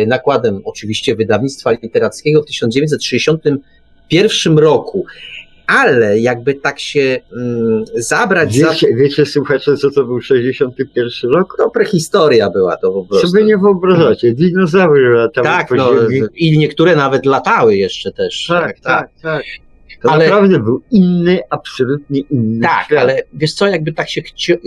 [0.07, 2.47] nakładem oczywiście wydawnictwa literackiego w
[4.09, 5.07] 1961 roku.
[5.67, 8.71] Ale jakby tak się mm, zabrać za.
[8.71, 11.55] Wiecie, wiecie, słuchacze, co to był 61 rok?
[11.59, 13.29] To prehistoria była to po prostu.
[13.29, 15.91] Sobie nie wyobrażacie, dinozaury latały tak, no,
[16.35, 18.47] i niektóre nawet latały jeszcze też.
[18.49, 19.43] Tak, tak, tak.
[20.03, 23.01] To Ale- naprawdę był inny, absolutnie inny Tak, świat.
[23.03, 24.59] ale wiesz co, jakby tak się chci-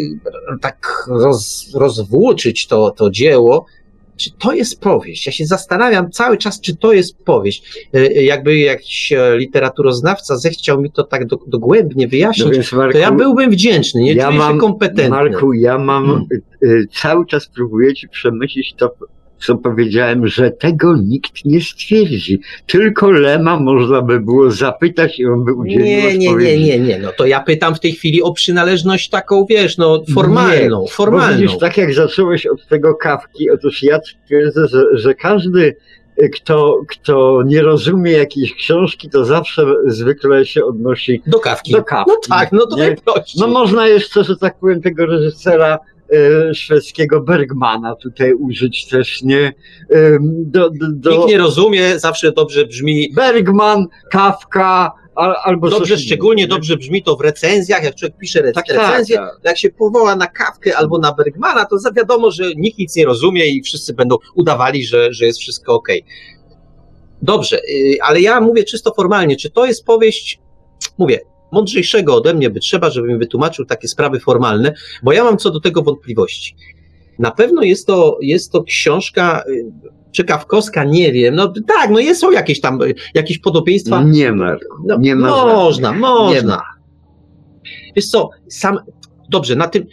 [0.62, 3.66] tak roz, rozwłóczyć to, to dzieło,
[4.18, 5.26] czy to jest powieść?
[5.26, 7.88] Ja się zastanawiam cały czas, czy to jest powieść.
[7.94, 12.72] E, e, Jakby jakiś e, literaturoznawca zechciał mi to tak do, dogłębnie No wyjaśnić, więc
[12.74, 15.10] Marku, to ja byłbym wdzięczny, nie ja czuję mam- się kompetentny.
[15.10, 16.86] Marku, ja mam Hmm.
[17.02, 18.94] cały czas próbuję ci przemyśleć to,
[19.40, 22.40] co powiedziałem, że tego nikt nie stwierdzi.
[22.68, 26.64] Tylko Lema można by było zapytać i on by udzielił Nie, nie, nie, odpowiedzi.
[26.64, 30.82] nie, nie, no to ja pytam w tej chwili o przynależność taką, wiesz, no formalną,
[30.82, 31.42] Bo formalną.
[31.42, 35.76] widzisz, tak jak zacząłeś od tego kawki, otóż ja twierdzę, że, że każdy,
[36.24, 41.72] y, kto, kto nie rozumie jakiejś książki, to zawsze zwykle się odnosi Do kawki.
[41.72, 42.12] do kawki.
[42.12, 42.84] No tak, no to nie?
[42.84, 43.42] najprościej.
[43.42, 45.80] No można jeszcze, że tak powiem, tego reżysera
[46.54, 49.54] szwedzkiego Bergmana tutaj użyć też, nie?
[49.90, 55.96] Em, Do, do, do Nikt nie rozumie, zawsze dobrze brzmi Bergman, Kafka, a, albo Dobrze,
[55.96, 56.48] coś szczególnie nie?
[56.48, 59.30] dobrze brzmi to w recenzjach, jak człowiek pisze rec- Tak, tak, recenzję, tak.
[59.44, 63.46] jak się powoła na Kawkę albo na Bergmana, to wiadomo, że nikt nic nie rozumie
[63.48, 65.88] i wszyscy będą udawali, że, że jest wszystko ok.
[67.22, 70.40] Dobrze, yy, ale ja mówię czysto formalnie, czy to jest powieść,
[70.98, 71.20] mówię,
[71.52, 74.74] mądrzejszego ode mnie by trzeba, żeby mi wytłumaczył takie sprawy formalne,
[75.04, 76.56] bo ja mam co do tego wątpliwości.
[77.20, 79.72] Na pewno jest to, jest to książka, yy,
[80.12, 81.36] czy Kawkowska, nie wiem.
[81.36, 82.80] No tak, no jest, są jakieś tam,
[83.14, 84.04] jakieś podobieństwa.
[84.04, 84.56] Nie ma.
[84.86, 86.42] No, nie ma można, można.
[86.42, 86.62] Nie ma.
[87.96, 88.80] Wiesz co, sam,
[89.30, 89.86] dobrze, na tym,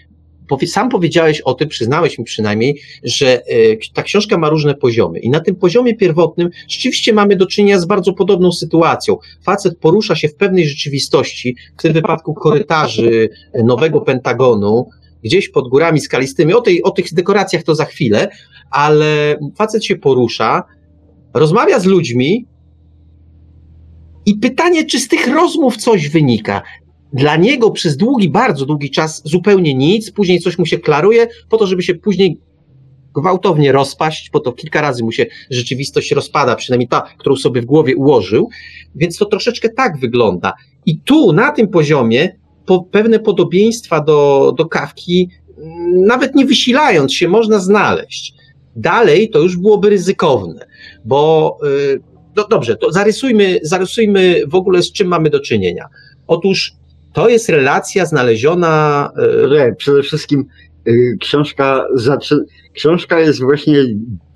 [0.67, 5.31] sam powiedziałeś o tym, przyznałeś mi przynajmniej, że e, ta książka ma różne poziomy i
[5.31, 9.17] na tym poziomie pierwotnym rzeczywiście mamy do czynienia z bardzo podobną sytuacją.
[9.45, 13.29] Facet porusza się w pewnej rzeczywistości, w tym wypadku korytarzy
[13.65, 14.89] nowego Pentagonu,
[15.25, 18.29] gdzieś pod górami skalistymi, o, tej, o tych dekoracjach to za chwilę,
[18.71, 20.63] ale facet się porusza,
[21.35, 22.47] rozmawia z ludźmi
[24.27, 26.63] i pytanie, czy z tych rozmów coś wynika.
[27.15, 31.57] Dla niego przez długi, bardzo długi czas zupełnie nic, później coś mu się klaruje, po
[31.57, 32.39] to, żeby się później
[33.15, 37.65] gwałtownie rozpaść, po to kilka razy mu się rzeczywistość rozpada, przynajmniej ta, którą sobie w
[37.65, 38.49] głowie ułożył,
[38.95, 40.53] więc to troszeczkę tak wygląda.
[40.87, 42.37] I tu, na tym poziomie,
[42.67, 48.35] po, pewne podobieństwa do, do kawki, mm, nawet nie wysilając się, można znaleźć.
[48.77, 50.67] Dalej to już byłoby ryzykowne,
[51.05, 51.57] bo
[51.95, 52.01] y,
[52.37, 55.89] no dobrze, to zarysujmy, zarysujmy w ogóle z czym mamy do czynienia.
[56.27, 56.73] Otóż
[57.15, 59.11] to jest relacja znaleziona.
[59.49, 60.45] Że przede wszystkim
[60.89, 62.45] y, książka, zaczy...
[62.75, 63.85] książka jest właśnie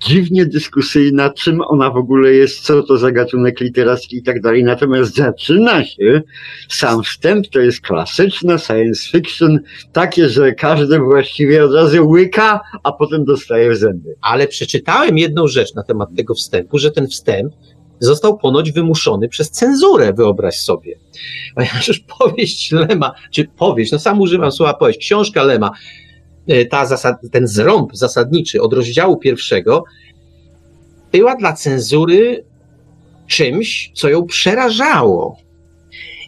[0.06, 4.64] dziwnie dyskusyjna, czym ona w ogóle jest, co to za gatunek literacki i tak dalej.
[4.64, 6.22] Natomiast zaczyna się,
[6.68, 9.60] sam wstęp to jest klasyczna science fiction,
[9.92, 14.14] takie, że każdy właściwie od razu łyka, a potem dostaje w zęby.
[14.20, 17.52] Ale przeczytałem jedną rzecz na temat tego wstępu, że ten wstęp
[18.01, 20.99] został ponoć wymuszony przez cenzurę, wyobraź sobie.
[21.55, 25.70] Ponieważ powieść Lema, czy powieść, no sam używam słowa powieść, książka Lema,
[26.46, 29.84] e, ta zasad, ten zrąb zasadniczy od rozdziału pierwszego
[31.12, 32.44] była dla cenzury
[33.26, 35.36] czymś, co ją przerażało.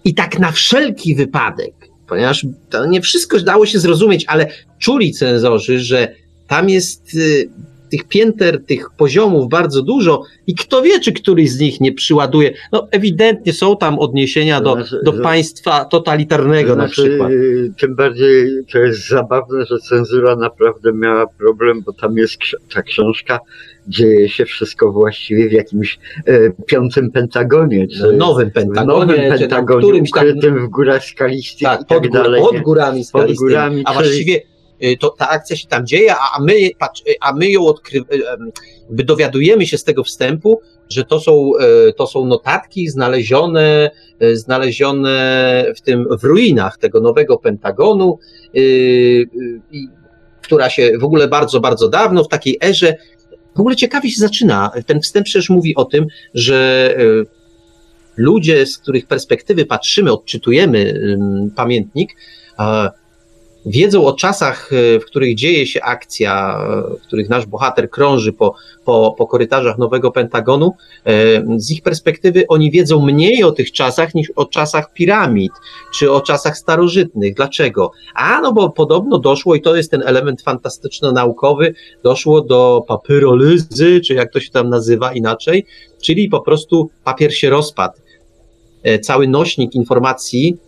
[0.04, 1.74] I tak na wszelki wypadek,
[2.08, 4.46] ponieważ to nie wszystko dało się zrozumieć, ale
[4.78, 6.14] czuli cenzorzy, że
[6.46, 7.50] tam jest y,
[7.90, 12.52] tych pięter, tych poziomów bardzo dużo i kto wie, czy któryś z nich nie przyładuje.
[12.72, 17.30] No ewidentnie są tam odniesienia do, Znaczy, do państwa totalitarnego na Znaczy, przykład.
[17.30, 22.38] y, Tym bardziej to jest zabawne, że cenzura naprawdę miała problem, bo tam jest
[22.74, 23.40] ta książka,
[23.88, 29.38] dzieje się wszystko właściwie w jakimś e, piątym Pentagonie, czy nowym Pentagonie, nowym czy tam
[29.38, 32.42] Pentagonie, którymś tam ukrytym w górach skalistych tak, i tak pod, dalej.
[32.42, 33.48] pod górami skalistymi.
[33.48, 34.40] górami, a właściwie
[35.00, 38.52] to, ta akcja się tam dzieje, a, my, y, a my ją odkrywamy,
[38.90, 41.52] dowiadujemy się z tego wstępu, że to są,
[41.88, 43.90] e, to są notatki znalezione,
[44.32, 48.18] znalezione w tym, w ruinach tego nowego Pentagonu,
[48.56, 49.28] y, y,
[50.42, 52.96] która się w ogóle bardzo, bardzo dawno, w takiej erze,
[53.56, 54.70] w ogóle ciekawie się zaczyna.
[54.86, 56.94] Ten wstęp przecież mówi o tym, że
[58.16, 61.00] ludzie, z których perspektywy patrzymy, odczytujemy
[61.56, 62.16] pamiętnik,
[63.66, 66.60] wiedzą o czasach, e, w których dzieje się akcja,
[66.92, 68.54] e, w których nasz bohater krąży po,
[68.84, 70.72] po, po korytarzach nowego Pentagonu.
[71.06, 71.12] E,
[71.56, 75.52] Z ich perspektywy oni wiedzą mniej o tych czasach niż o czasach piramid,
[75.94, 77.34] czy o czasach starożytnych.
[77.34, 77.90] Dlaczego?
[78.14, 84.14] A no bo podobno doszło, i to jest ten element fantastyczno-naukowy, doszło do papyrolizy, czy
[84.14, 85.66] jak to się tam nazywa inaczej,
[86.02, 87.94] czyli po prostu papier się rozpadł.
[89.02, 90.58] Cały nośnik informacji,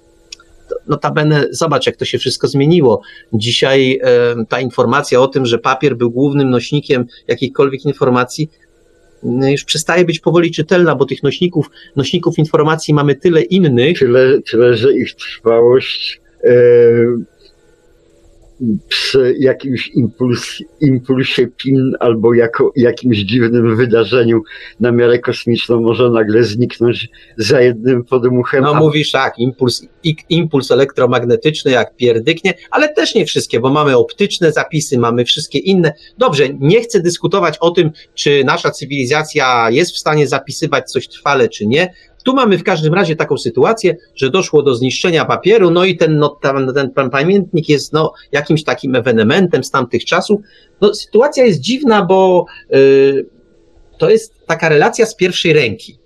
[0.89, 3.01] notabene zobacz jak to się wszystko zmieniło.
[3.33, 8.51] Dzisiaj e, ta informacja o tym, że papier był głównym nośnikiem jakichkolwiek informacji,
[9.23, 14.43] no już przestaje być powoli czytelna, bo tych nośników, nośników informacji mamy tyle innych, Tyle,
[14.51, 16.53] tyle, że ich trwałość e,
[18.89, 24.43] przy jakimś impuls, impulsie PIN albo jako jakimś dziwnym wydarzeniu
[24.81, 28.65] na miarę kosmiczną może nagle zniknąć za jednym podmuchem.
[28.65, 29.87] No mówisz tak, impuls,
[30.29, 35.93] impuls elektromagnetyczny jak pierdyknie, ale też nie wszystkie, bo mamy optyczne zapisy, mamy wszystkie inne.
[36.19, 41.49] Dobrze, nie chcę dyskutować o tym, czy nasza cywilizacja jest w stanie zapisywać coś trwale,
[41.49, 41.93] czy nie.
[42.23, 46.19] Tu mamy w każdym razie taką sytuację, że doszło do zniszczenia papieru, no i ten,
[46.19, 50.41] no, ten, ten pamiętnik jest no, jakimś takim ewenementem z tamtych czasów.
[50.81, 53.27] No, sytuacja jest dziwna, bo y,
[53.99, 55.99] to jest taka relacja z pierwszej ręki.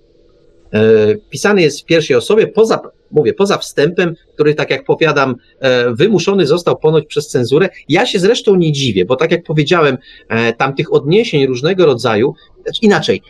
[0.72, 5.94] E, pisany jest w pierwszej osobie, poza, mówię, poza wstępem, który, tak jak powiadam, e,
[5.94, 7.68] wymuszony został ponoć przez cenzurę.
[7.88, 9.98] Ja się zresztą nie dziwię, bo tak jak powiedziałem,
[10.28, 13.22] e, tam tych odniesień różnego rodzaju, znaczy inaczej,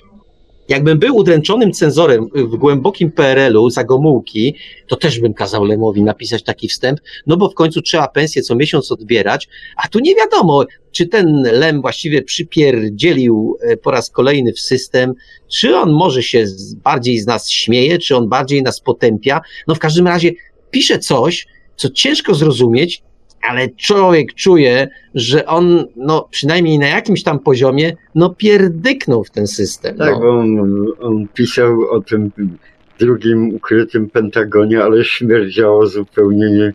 [0.69, 4.55] jakbym był udręczonym cenzorem w głębokim PRL-u za Gomułki,
[4.89, 8.57] to też bym kazał Lemowi napisać taki wstęp, no bo w końcu trzeba pensję co
[8.57, 14.53] miesiąc odbierać, a tu nie wiadomo, czy ten Lem właściwie przypierdzielił e, po raz kolejny
[14.53, 15.14] w system,
[15.49, 16.45] czy on może się
[16.85, 19.41] bardziej z nas śmieje, czy on bardziej nas potępia.
[19.69, 20.33] No w każdym razie
[20.71, 21.47] pisze coś,
[21.77, 23.03] co ciężko zrozumieć,
[23.49, 29.47] ale człowiek czuje, że on, no przynajmniej na jakimś tam poziomie, no pierdyknął w ten
[29.47, 29.97] system.
[29.97, 30.20] Tak, no.
[30.20, 32.30] bo on, on pisał o tym
[32.99, 36.72] drugim ukrytym Pentagonie, ale śmierdziało zupełnie nie,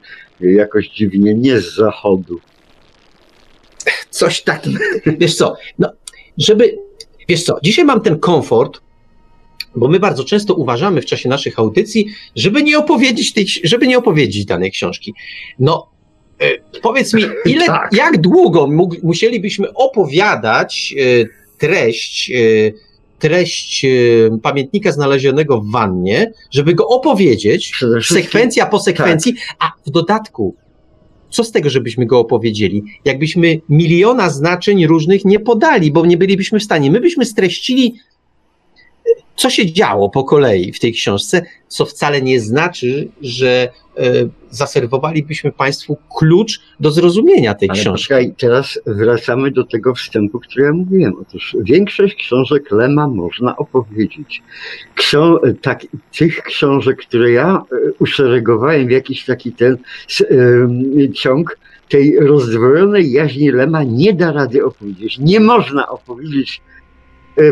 [0.51, 2.39] jakoś dziwnie nie z zachodu.
[4.09, 4.79] Coś takiego.
[5.19, 5.91] Wiesz co, no,
[6.37, 6.77] żeby,
[7.29, 8.81] wiesz co, dzisiaj mam ten komfort,
[9.75, 13.97] bo my bardzo często uważamy w czasie naszych audycji, żeby nie opowiedzieć tej, żeby nie
[13.97, 15.13] opowiedzieć danej książki.
[15.59, 15.90] No,
[16.81, 17.89] powiedz mi, ile, Tak.
[17.93, 18.67] jak długo
[19.03, 21.25] musielibyśmy opowiadać e,
[21.57, 22.35] treść, e,
[23.19, 23.89] treść e,
[24.41, 30.55] pamiętnika znalezionego w wannie, żeby go opowiedzieć, sekwencja po sekwencji, a w dodatku,
[31.29, 36.59] co z tego, żebyśmy go opowiedzieli, jakbyśmy miliona znaczeń różnych nie podali, bo nie bylibyśmy
[36.59, 36.91] w stanie.
[36.91, 37.95] My byśmy streścili,
[39.41, 44.01] co się działo po kolei w tej książce, co wcale nie znaczy, że e,
[44.49, 48.03] zaserwowalibyśmy Państwu klucz do zrozumienia tej Ale książki.
[48.03, 51.13] poczekaj, teraz wracamy do tego wstępu, który ja mówiłem.
[51.21, 54.43] Otóż większość książek Lema można opowiedzieć.
[54.95, 55.87] Ksią tak,
[56.17, 59.77] tych książek, które ja e, uszeregowałem w jakiś taki ten
[60.29, 61.57] em, ciąg,
[61.89, 65.19] tej rozdwojonej jaźni Lema nie da rady opowiedzieć.
[65.19, 66.80] Nie można opowiedzieć e,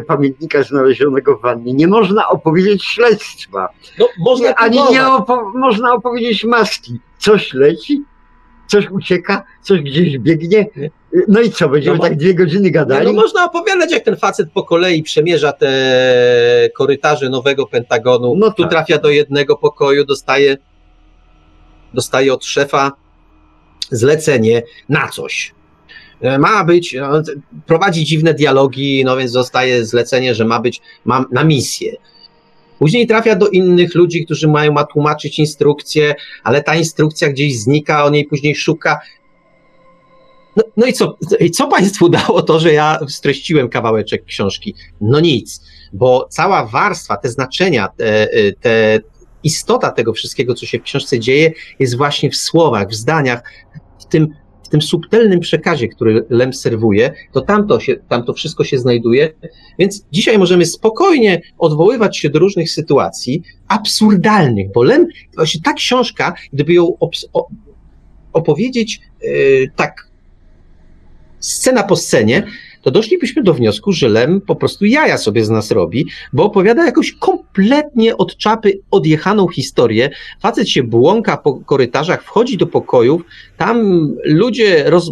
[0.07, 1.73] pamiętnika znalezionego w wannie.
[1.73, 3.69] Nie można opowiedzieć śledztwa.
[3.99, 6.99] No, można Nie, ani nie opo- można opowiedzieć maski.
[7.17, 8.03] Coś leci,
[8.67, 10.65] coś ucieka, coś gdzieś biegnie.
[10.75, 10.89] Nie.
[11.27, 13.05] No i co, będziemy No, tak dwie godziny Nie, gadali?
[13.05, 15.69] no można opowiadać, jak ten facet po kolei przemierza te
[16.75, 18.35] korytarze nowego Pentagonu.
[18.37, 18.71] No tu tak.
[18.71, 20.57] trafia do jednego pokoju, dostaje,
[21.93, 22.91] dostaje od szefa
[23.91, 25.53] zlecenie na coś.
[26.21, 27.21] E, Ma być, no,
[27.65, 31.95] prowadzi dziwne dialogi, no więc dostaje zlecenie, że ma być ma, na misję.
[32.79, 38.05] Później trafia do innych ludzi, którzy mają ma tłumaczyć instrukcję, ale ta instrukcja gdzieś znika,
[38.05, 38.99] on jej później szuka.
[40.55, 44.75] No, no i co, i co Państwu dało to, że ja streściłem kawałeczek książki?
[45.01, 45.61] No nic,
[45.93, 48.27] bo cała warstwa, te znaczenia, te,
[48.61, 48.99] te
[49.43, 53.43] istota tego wszystkiego, co się w książce dzieje, jest właśnie w słowach, w zdaniach,
[53.99, 54.27] w tym,
[54.69, 59.33] w tym subtelnym przekazie, który Lem serwuje, to tamto, się, tamto wszystko się znajduje.
[59.79, 66.33] Więc dzisiaj możemy spokojnie odwoływać się do różnych sytuacji absurdalnych, bo Lem, właśnie ta książka,
[66.53, 66.97] gdyby ją
[68.33, 70.07] opowiedzieć yy, tak
[71.39, 72.43] scena po scenie,
[72.81, 76.85] to doszlibyśmy do wniosku, że Lem po prostu jaja sobie z nas robi, bo opowiada
[76.85, 80.09] jakąś kompletnie od czapy odjechaną historię.
[80.41, 83.21] Facet się błąka po korytarzach, wchodzi do pokojów,
[83.57, 83.77] tam
[84.25, 85.11] ludzie roz...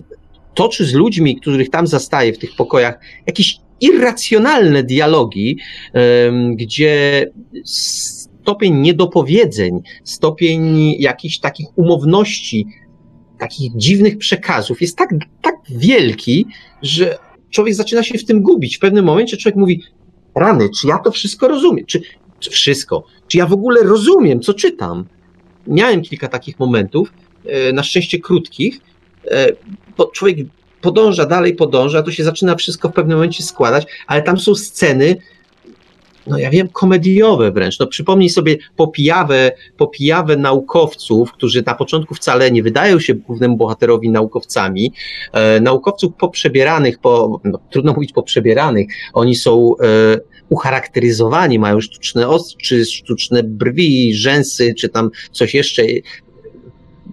[0.54, 5.58] toczy z ludźmi, których tam zastaje w tych pokojach, jakieś irracjonalne dialogi,
[5.94, 7.26] em, gdzie
[7.64, 12.68] stopień niedopowiedzeń, stopień jakichś takich umowności,
[13.40, 15.10] takich dziwnych przekazów jest tak,
[15.42, 16.46] tak wielki,
[16.82, 17.18] że
[17.50, 18.78] człowiek zaczyna się w tym gubić.
[18.78, 19.84] W pewnym momencie człowiek mówi,
[20.36, 21.86] rany, czy ja to wszystko rozumiem?
[21.86, 22.02] Czy,
[22.40, 23.04] czy wszystko?
[23.28, 25.06] Czy ja w ogóle rozumiem, co czytam?
[25.68, 27.14] Miałem kilka takich momentów,
[27.46, 28.80] e, na szczęście krótkich,
[29.32, 29.48] e,
[30.14, 30.38] człowiek
[30.82, 35.18] podąża dalej, podąża, to się zaczyna wszystko w pewnym momencie składać, ale tam są sceny,
[36.30, 37.80] no ja wiem, komediowe wręcz.
[37.80, 44.10] No przypomnij sobie popijawę, popijawę naukowców, którzy na początku wcale nie wydają się głównemu bohaterowi
[44.10, 44.94] naukowcami,
[45.34, 50.20] e, naukowców poprzebieranych, po, no, trudno mówić poprzebieranych, oni są e,
[50.50, 55.84] ucharakteryzowani, mają sztuczne oczy, sztuczne brwi, rzęsy, czy tam coś jeszcze.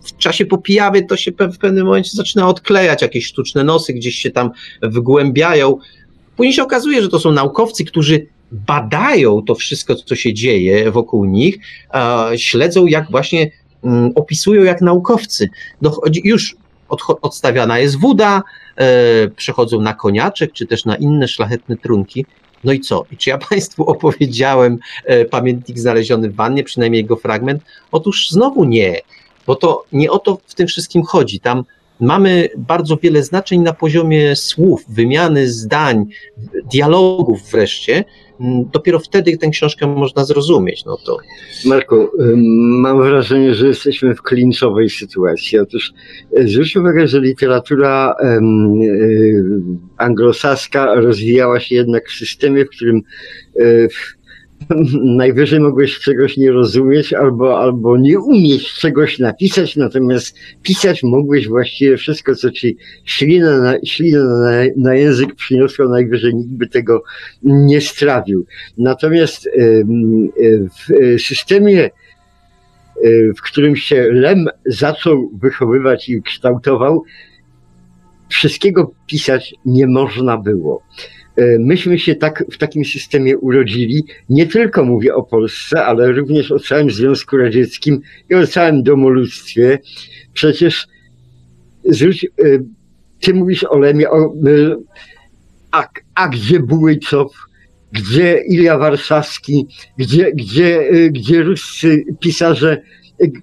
[0.03, 4.31] W czasie popijawy to się w pewnym momencie zaczyna odklejać, jakieś sztuczne nosy gdzieś się
[4.31, 4.51] tam
[4.83, 5.79] wgłębiają.
[6.37, 11.25] Później się okazuje, że to są naukowcy, którzy badają to wszystko, co się dzieje wokół
[11.25, 11.59] nich,
[12.37, 13.51] śledzą jak właśnie
[13.85, 15.49] mm, opisują jak naukowcy.
[15.83, 16.57] Dochodzi, już
[17.23, 18.43] odstawiana jest woda,
[18.77, 22.27] e, przechodzą na koniaczek, czy też na inne szlachetne trunki.
[22.65, 23.05] No i co?
[23.11, 27.63] I czy ja Państwu opowiedziałem e, pamiętnik znaleziony w wannie, przynajmniej jego fragment?
[27.93, 29.01] Otóż znowu nie,
[29.47, 31.41] bo to nie o to w tym wszystkim chodzi.
[31.41, 31.65] Tam
[32.01, 36.07] mamy bardzo wiele znaczeń na poziomie słów, wymiany zdań,
[36.73, 38.05] dialogów wreszcie.
[38.41, 40.85] Mm, Dopiero wtedy tę książkę można zrozumieć.
[40.85, 41.19] No to
[41.65, 42.09] Marku,
[42.81, 45.59] mam wrażenie, że jesteśmy w klinczowej sytuacji.
[45.59, 45.93] Otóż
[46.37, 48.41] e, zwróć uwagę, że literatura y,
[49.97, 53.03] anglosaska rozwijała się jednak w systemie, w którym
[53.61, 53.89] y,
[55.23, 61.97] najwyżej mogłeś czegoś nie rozumieć albo, albo nie umieć czegoś napisać, natomiast pisać mogłeś właściwie
[61.97, 67.03] wszystko, co ci ślina na, ślina na, na język przyniosło, najwyżej nikt by tego
[67.43, 68.47] nie strawił.
[68.79, 69.49] Natomiast
[70.89, 71.91] w systemie
[73.37, 77.03] w którym się Lem zaczął wychowywać i kształtował,
[78.29, 80.83] wszystkiego pisać nie można było.
[81.37, 84.05] E, myśmy się tak w takim systemie urodzili.
[84.29, 89.79] Nie tylko mówię o Polsce, ale również o całym Związku Radzieckim i o całym domoludstwie.
[90.33, 90.87] Przecież
[91.85, 92.29] zwróć, e,
[93.21, 94.31] ty mówisz o Lemie, o, e,
[95.71, 97.33] a, a gdzie Bułycow,
[97.93, 99.67] gdzie Ilia Warszawski,
[99.99, 102.83] gdzie, gdzie, gdzie ruscy pisarze,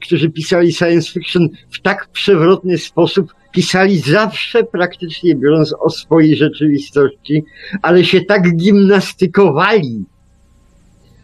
[0.02, 7.44] którzy pisali science fiction w tak przewrotny sposób, pisali zawsze praktycznie biorąc o swojej rzeczywistości,
[7.82, 10.06] ale się tak gimnastykowali,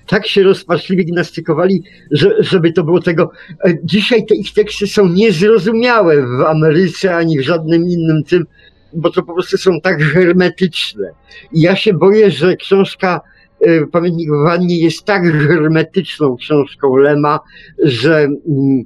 [0.08, 3.32] tak się rozpaczliwie gimnastykowali, że, żeby to było tego.
[3.66, 8.46] E, dzisiaj te ich teksty są niezrozumiałe w Ameryce ani w żadnym innym tym,
[8.94, 11.10] bo to po prostu są tak hermetyczne.
[11.54, 13.22] I ja się boję, że książka
[13.62, 17.40] e, Pamiętnik w Wannie jest tak hermetyczną książką Lema,
[17.84, 18.86] że mm,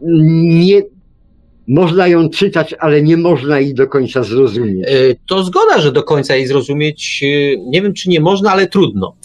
[0.00, 0.82] nie,
[1.68, 4.86] można ją czytać, ale nie można jej do końca zrozumieć.
[4.88, 4.90] E,
[5.26, 9.16] to zgoda, że do końca jej zrozumieć, e, nie wiem czy nie można, ale trudno.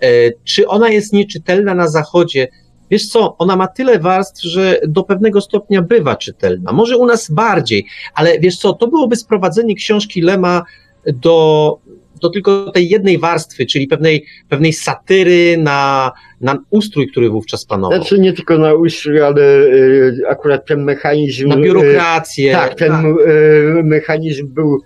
[0.00, 0.08] E,
[0.44, 2.48] czy ona jest nieczytelna na zachodzie?
[2.90, 6.72] Wiesz co, ona ma tyle warstw, że do pewnego stopnia bywa czytelna.
[6.72, 10.62] Może u nas bardziej, ale wiesz co, to byłoby sprowadzenie książki Lema
[11.06, 11.78] do
[12.22, 17.98] to tylko tej jednej warstwy, czyli pewnej, pewnej satyry na, na ustrój, który wówczas panował.
[17.98, 21.48] Znaczy nie tylko na ustrój, ale y, akurat ten mechanizm...
[21.48, 22.50] Na biurokrację.
[22.50, 23.04] Y, tak, ten tak.
[23.04, 24.82] Y, mechanizm był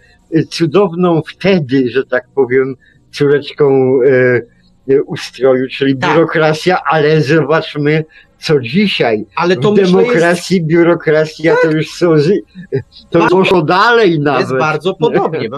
[0.51, 2.74] cudowną wtedy, że tak powiem,
[3.12, 3.99] córeczką
[5.07, 6.11] ustroju, czyli tak.
[6.11, 8.05] biurokracja, ale zobaczmy,
[8.47, 9.26] co dzisiaj.
[9.36, 10.68] Ale to w demokracji, jest...
[10.68, 11.62] biurokracja tak.
[11.62, 12.14] to już są.
[13.11, 14.40] To bardzo, poszło dalej nawet.
[14.40, 15.49] Jest bardzo podobnie.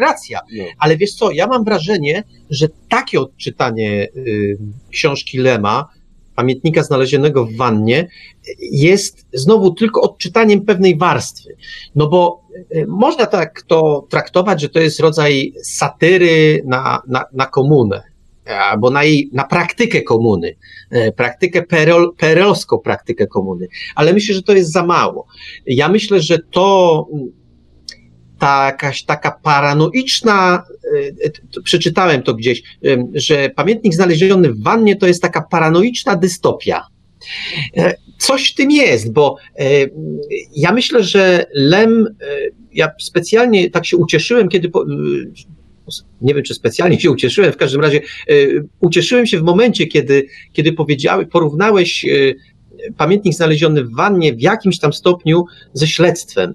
[0.00, 0.40] Racja.
[0.58, 0.64] No.
[0.78, 4.58] Ale wiesz co, ja mam wrażenie, że takie odczytanie y,
[4.90, 5.88] książki Lema,
[6.36, 8.08] pamiętnika znalezionego w wannie,
[8.72, 11.56] jest znowu tylko odczytaniem pewnej warstwy.
[11.94, 12.42] No bo
[12.76, 18.11] y, można tak to traktować, że to jest rodzaj satyry na, na, na komunę
[18.46, 20.56] albo na, jej, na praktykę komuny,
[20.90, 25.26] e, praktykę perol, perolską praktykę komuny, ale myślę, że to jest za mało.
[25.66, 27.06] Ja myślę, że to
[28.38, 30.62] ta jakaś taka paranoiczna,
[31.24, 32.62] e, przeczytałem to gdzieś,
[33.14, 36.86] że pamiętnik znaleziony w wannie to jest taka paranoiczna dystopia.
[37.76, 39.36] E, coś w tym jest, bo
[40.56, 42.16] ja myślę, że Lem,
[42.72, 44.70] ja specjalnie tak się ucieszyłem, kiedy
[46.20, 50.26] nie wiem, czy specjalnie się ucieszyłem, w każdym razie y, ucieszyłem się w momencie, kiedy,
[50.52, 52.36] kiedy powiedziałeś, porównałeś y,
[52.96, 56.54] pamiętnik znaleziony w wannie w jakimś tam stopniu ze śledztwem,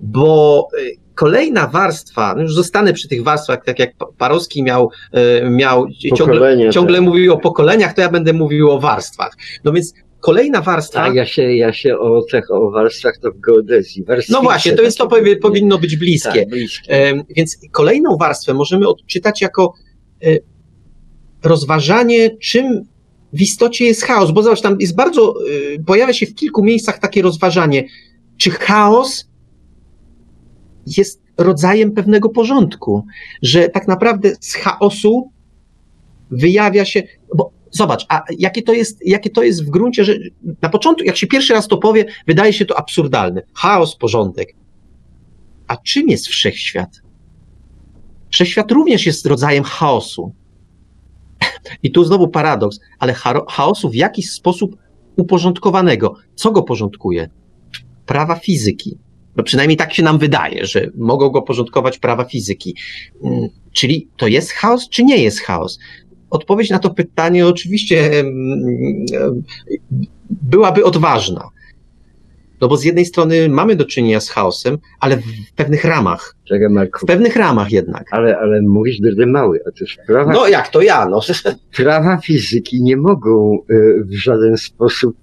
[0.00, 4.90] bo y, kolejna warstwa, no już zostanę przy tych warstwach, tak jak Parowski miał,
[5.50, 7.06] miał ciągle, ciągle tak.
[7.06, 9.36] mówił o pokoleniach, to ja będę mówił o warstwach.
[9.64, 11.02] No więc Kolejna warstwa.
[11.02, 14.04] A ja się, ja się o tych o warstwach to w geodezji.
[14.28, 16.40] No właśnie, to jest to powie, powinno być bliskie.
[16.40, 17.24] Tak, bliskie.
[17.36, 19.74] Więc kolejną warstwę możemy odczytać jako
[20.24, 20.38] e,
[21.42, 22.84] rozważanie, czym
[23.32, 25.34] w istocie jest chaos, bo zobacz, tam jest bardzo,
[25.76, 27.84] e, pojawia się w kilku miejscach takie rozważanie,
[28.36, 29.28] czy chaos
[30.96, 33.06] jest rodzajem pewnego porządku,
[33.42, 35.30] że tak naprawdę z chaosu
[36.30, 37.02] wyjawia się,
[37.36, 40.14] bo Zobacz, a jakie to jest, jakie to jest w gruncie, że
[40.62, 43.42] na początku, jak się pierwszy raz to powie, wydaje się to absurdalne.
[43.54, 44.54] Chaos, porządek.
[45.66, 47.02] A czym jest wszechświat?
[48.30, 50.34] Wszechświat również jest rodzajem chaosu.
[51.82, 53.14] I tu znowu paradoks, ale
[53.48, 54.76] chaosu w jakiś sposób
[55.16, 56.14] uporządkowanego.
[56.34, 57.30] Co go porządkuje?
[58.06, 58.98] Prawa fizyki.
[59.36, 62.76] No przynajmniej tak się nam wydaje, że mogą go porządkować prawa fizyki.
[63.24, 65.78] Mm, czyli to jest chaos, czy nie jest chaos?
[66.32, 68.24] Odpowiedź na to pytanie oczywiście
[70.30, 71.48] byłaby odważna.
[72.60, 76.34] No bo z jednej strony mamy do czynienia z chaosem, ale w pewnych ramach.
[76.44, 77.06] Czekaj, Marku.
[77.06, 78.04] W pewnych ramach jednak.
[78.10, 79.60] Ale, ale mówisz drdy mały.
[79.66, 81.20] Otóż prawa, no jak to ja, no.
[81.76, 85.16] Prawa fizyki nie mogą y, w żaden sposób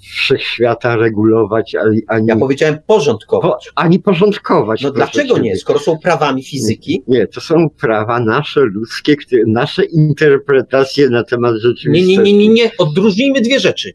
[0.00, 3.70] wszechświata regulować, ani, ani Ja powiedziałem porządkować.
[3.74, 4.82] Po, ani porządkować.
[4.82, 5.56] No dlaczego nie?
[5.56, 7.02] Skoro są prawami fizyki?
[7.08, 12.18] Nie, to są prawa nasze, ludzkie, które, nasze interpretacje na temat rzeczywistości.
[12.18, 12.70] Nie, nie, nie, nie, nie.
[12.78, 13.92] Odróżnijmy dwie rzeczy.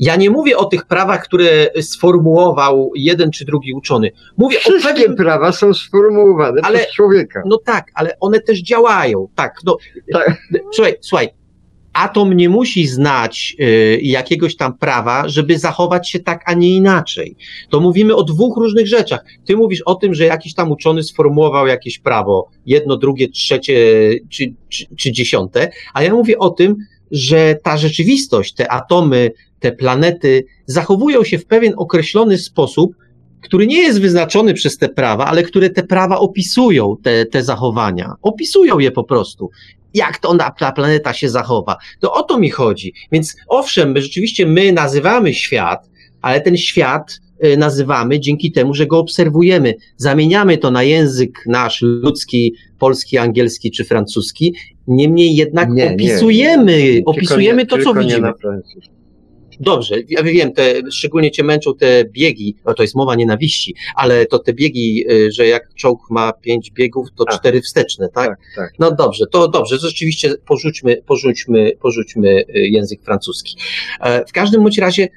[0.00, 4.10] Ja nie mówię o tych prawach, które sformułował jeden czy drugi uczony.
[4.36, 5.16] Mówię Wszystkie o pewnym...
[5.16, 7.42] prawa są sformułowane ale, przez człowieka.
[7.46, 9.28] No tak, ale one też działają.
[9.34, 9.76] Tak, no.
[10.12, 10.42] Tak.
[10.72, 11.28] Słuchaj, słuchaj,
[11.98, 17.36] atom nie musi znać y, jakiegoś tam prawa, żeby zachować się tak, a nie inaczej.
[17.70, 19.24] To mówimy o dwóch różnych rzeczach.
[19.46, 23.74] Ty mówisz o tym, że jakiś tam uczony sformułował jakieś prawo, jedno, drugie, trzecie
[24.28, 26.76] czy, czy, czy dziesiąte, a ja mówię o tym,
[27.10, 29.30] że ta rzeczywistość, te atomy,
[29.60, 32.92] te planety zachowują się w pewien określony sposób,
[33.40, 38.12] który nie jest wyznaczony przez te prawa, ale które te prawa opisują, te, te zachowania.
[38.22, 39.50] Opisują je po prostu.
[39.94, 41.76] Jak to ona, ta planeta się zachowa.
[42.00, 42.94] To o to mi chodzi.
[43.12, 45.88] Więc owszem, my rzeczywiście my nazywamy świat,
[46.22, 49.74] ale ten świat y, nazywamy dzięki temu, że go obserwujemy.
[49.96, 54.54] Zamieniamy to na język nasz ludzki, polski, angielski czy francuski.
[54.86, 57.02] Niemniej jednak Nie, nie, opisujemy, nie.
[57.06, 58.32] opisujemy Tylko to, nie- co nie widzimy.
[59.60, 64.26] Dobrze, ja wiem, te, szczególnie cię męczą te biegi, o, to jest mowa nienawiści, ale
[64.26, 67.38] to te biegi, y, że jak czołg ma pięć biegów, to Tak.
[67.40, 68.28] cztery wsteczne, tak?
[68.28, 68.72] Tak, tak.
[68.78, 73.56] No dobrze, to dobrze, to rzeczywiście porzućmy, porzućmy, porzućmy y, język francuski.
[74.00, 75.08] E, W każdym bądź razie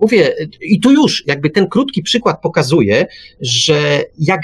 [0.00, 3.06] mówię, i tu już jakby ten krótki przykład pokazuje,
[3.40, 4.40] że jak,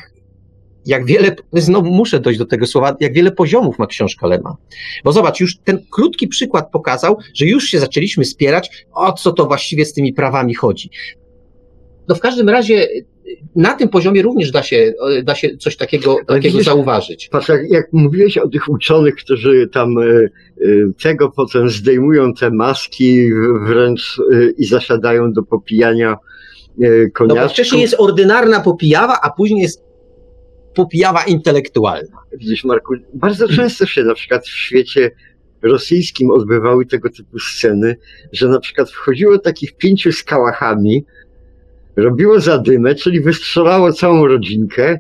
[0.87, 4.57] jak wiele, znowu muszę dojść do tego słowa, jak wiele poziomów ma książka Lema.
[5.05, 9.47] Bo zobacz, już ten krótki przykład pokazał, że już się zaczęliśmy spierać, o co to
[9.47, 10.91] właściwie z tymi prawami chodzi.
[12.09, 13.07] No w każdym razie y,
[13.57, 17.29] na tym poziomie również da się, y, da się coś takiego, takiego widzisz, zauważyć.
[17.29, 20.29] Patrz, jak, jak mówiłeś o tych uczonych, którzy tam e, e,
[21.03, 23.31] tego potem zdejmują te maski
[23.67, 24.21] wręcz
[24.59, 26.17] i zasiadają do popijania
[26.79, 27.53] No koniaczków.
[27.53, 29.90] wcześniej jest ordynarna popijawa, a później jest
[30.85, 32.19] popijawa intelektualna.
[32.33, 35.11] Widzisz, Marku, bardzo często się na przykład w świecie
[35.63, 37.97] rosyjskim odbywały tego typu sceny,
[38.33, 41.05] że na przykład wchodziło takich pięciu z kałachami,
[41.97, 44.99] robiło zadymę, czyli wystrzelało całą rodzinkę,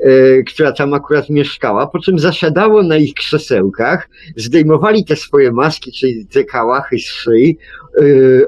[0.00, 5.92] e, która tam akurat mieszkała, po czym zasiadało na ich krzesełkach, zdejmowali te swoje maski,
[5.92, 7.58] czyli te kałachy z szyi,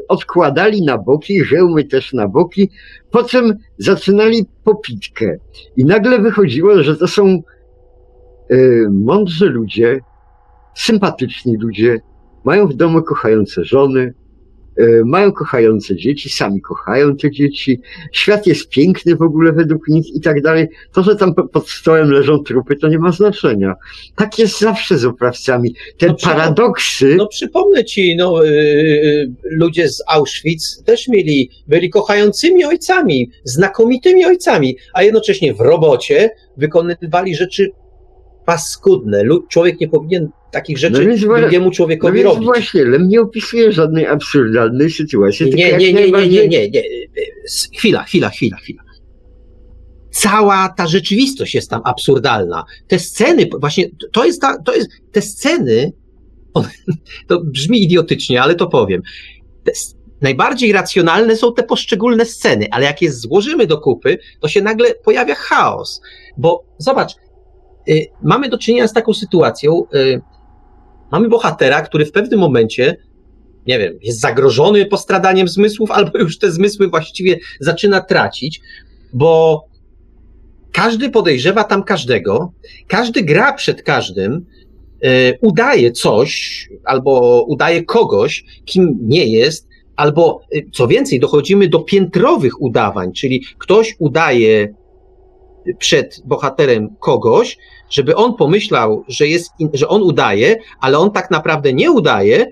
[0.08, 2.70] odkładali na boki, hełmy też na boki,
[3.10, 5.36] po czym zaczynali popitkę.
[5.76, 7.42] I nagle wychodziło, że to są
[8.50, 10.00] y, mądrzy ludzie,
[10.74, 11.98] sympatyczni ludzie,
[12.44, 14.14] mają w domu kochające żony, y,
[15.04, 17.80] mają kochające dzieci, sami kochają te dzieci,
[18.12, 20.68] świat jest piękny w ogóle według nich i tak dalej.
[20.92, 23.74] To, że tam po- pod stołem leżą trupy, to nie ma znaczenia.
[24.16, 25.74] Tak jest zawsze z oprawcami.
[25.98, 32.64] Te No paradoksy, No przypomnę ci, no, yy, ludzie z Auschwitz też mieli, byli kochającymi
[32.64, 37.70] ojcami, znakomitymi ojcami, a jednocześnie w robocie wykonywali rzeczy
[38.46, 39.24] paskudne.
[39.48, 42.44] Człowiek nie powinien takich rzeczy No drugiemu no człowiekowi więc robić.
[42.44, 45.54] właśnie, Lem nie opisuje żadnej absurdalnej sytuacji.
[45.54, 46.82] Nie, nie, nie, nie, nie, nie, nie.
[47.76, 48.82] Chwila, chwila, chwila, chwila.
[50.10, 52.64] Cała ta rzeczywistość jest tam absurdalna.
[52.88, 55.92] Te sceny, właśnie to jest ta, to jest, te sceny,
[56.54, 56.70] one,
[57.28, 59.02] to brzmi idiotycznie, ale to powiem.
[59.64, 59.72] Te,
[60.20, 64.94] najbardziej racjonalne są te poszczególne sceny, ale jak je złożymy do kupy, to się nagle
[65.04, 66.00] pojawia chaos.
[66.38, 67.14] Bo zobacz,
[68.22, 70.20] mamy do czynienia z taką sytuacją, y,
[71.12, 72.96] mamy bohatera, który w pewnym momencie
[73.66, 78.60] nie wiem, jest zagrożony postradaniem zmysłów, albo już te zmysły właściwie zaczyna tracić,
[79.12, 79.64] bo
[80.72, 82.52] każdy podejrzewa tam każdego,
[82.86, 84.46] każdy gra przed każdym,
[85.02, 90.40] e, udaje coś, albo udaje kogoś, kim nie jest, albo
[90.72, 94.74] co więcej, dochodzimy do piętrowych udawań, czyli ktoś udaje
[95.78, 97.58] przed bohaterem kogoś,
[97.90, 102.46] żeby on pomyślał, że, jest, że on udaje, ale on tak naprawdę nie udaje, e,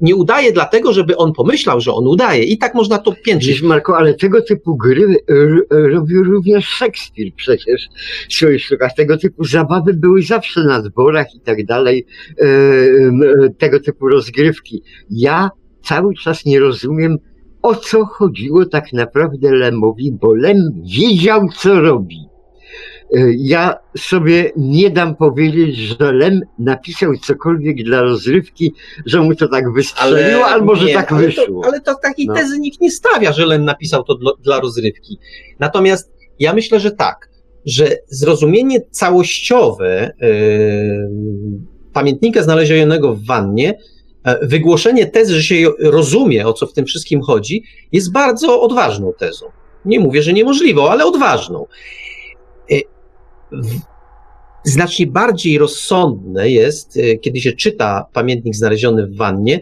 [0.00, 2.44] nie udaje dlatego, żeby on pomyślał, że on udaje.
[2.44, 3.62] I tak można to piętrzyć.
[3.62, 7.88] Marko, ale tego typu gry r- robił również Szekspir przecież
[8.28, 8.94] w swoich sztukach.
[8.96, 12.06] Tego typu zabawy były zawsze na dworach i tak dalej,
[12.40, 14.82] e, e, tego typu rozgrywki.
[15.10, 15.50] Ja
[15.82, 17.16] cały czas nie rozumiem,
[17.62, 20.56] o co chodziło tak naprawdę Lemowi, bo Lem
[20.98, 22.18] wiedział, co robi.
[23.14, 28.74] E, Ja sobie nie dam powiedzieć, że Lem napisał cokolwiek dla rozrywki,
[29.06, 31.62] że mu to tak wystrzeliło, albo że nie, tak ale wyszło.
[31.62, 32.34] To, ale to takiej No.
[32.34, 35.18] tezy nikt nie stawia, że Len napisał to dla, dla rozrywki.
[35.58, 37.30] Natomiast ja myślę, że tak,
[37.66, 40.28] że zrozumienie całościowe yy,
[41.92, 43.78] pamiętnika znalezionego w wannie,
[44.24, 47.62] e, wygłoszenie tezy, że się rozumie, o co w tym wszystkim chodzi,
[47.92, 49.46] jest bardzo odważną tezą.
[49.84, 51.66] Nie mówię, że niemożliwą, ale odważną.
[53.62, 53.96] W-
[54.64, 59.60] Znacznie bardziej rozsądne jest, y, kiedy się czyta pamiętnik znaleziony w wannie,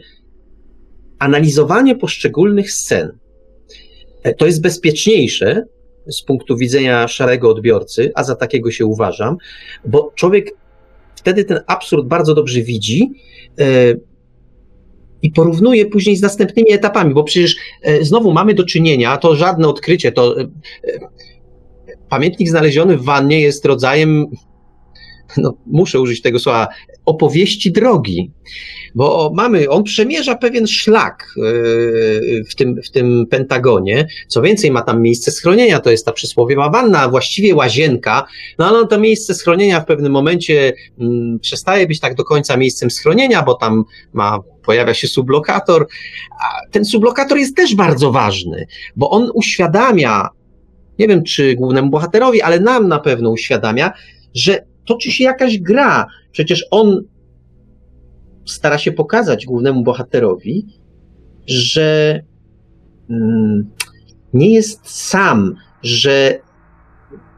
[1.19, 3.19] analizowanie poszczególnych scen.
[4.23, 5.63] E, To jest bezpieczniejsze
[6.07, 9.37] z punktu widzenia szarego odbiorcy, a za takiego się uważam,
[9.85, 10.51] bo człowiek
[11.17, 13.11] wtedy ten absurd bardzo dobrze widzi
[13.59, 13.65] e,
[15.23, 19.69] i porównuje później z następnymi etapami, bo przecież e, znowu mamy do czynienia, to żadne
[19.69, 20.35] odkrycie, to
[22.09, 24.27] pamiętnik znaleziony w wannie jest rodzajem
[25.37, 26.69] no, muszę użyć tego słowa,
[27.05, 28.31] opowieści drogi,
[28.95, 34.07] bo mamy, on przemierza pewien szlak yy, w tym, w tym Pentagonie.
[34.29, 38.27] Co więcej, ma tam miejsce schronienia, to jest ta przysłowiowa wanna, a właściwie łazienka.
[38.59, 42.91] No ale to miejsce schronienia w pewnym momencie mm, przestaje być tak do końca miejscem
[42.91, 45.87] schronienia, bo tam ma, pojawia się sublokator.
[46.31, 48.67] A ten sublokator jest też bardzo ważny,
[48.97, 50.29] bo on uświadamia,
[50.99, 53.93] nie wiem czy głównemu bohaterowi, ale nam na pewno uświadamia,
[54.35, 56.07] że toczy się jakaś gra.
[56.33, 57.03] Przecież on
[58.47, 60.67] stara się pokazać głównemu bohaterowi,
[61.47, 62.21] że
[63.11, 63.71] mm,
[64.33, 66.39] nie jest sam, że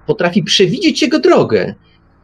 [0.06, 1.74] potrafi przewidzieć jego drogę.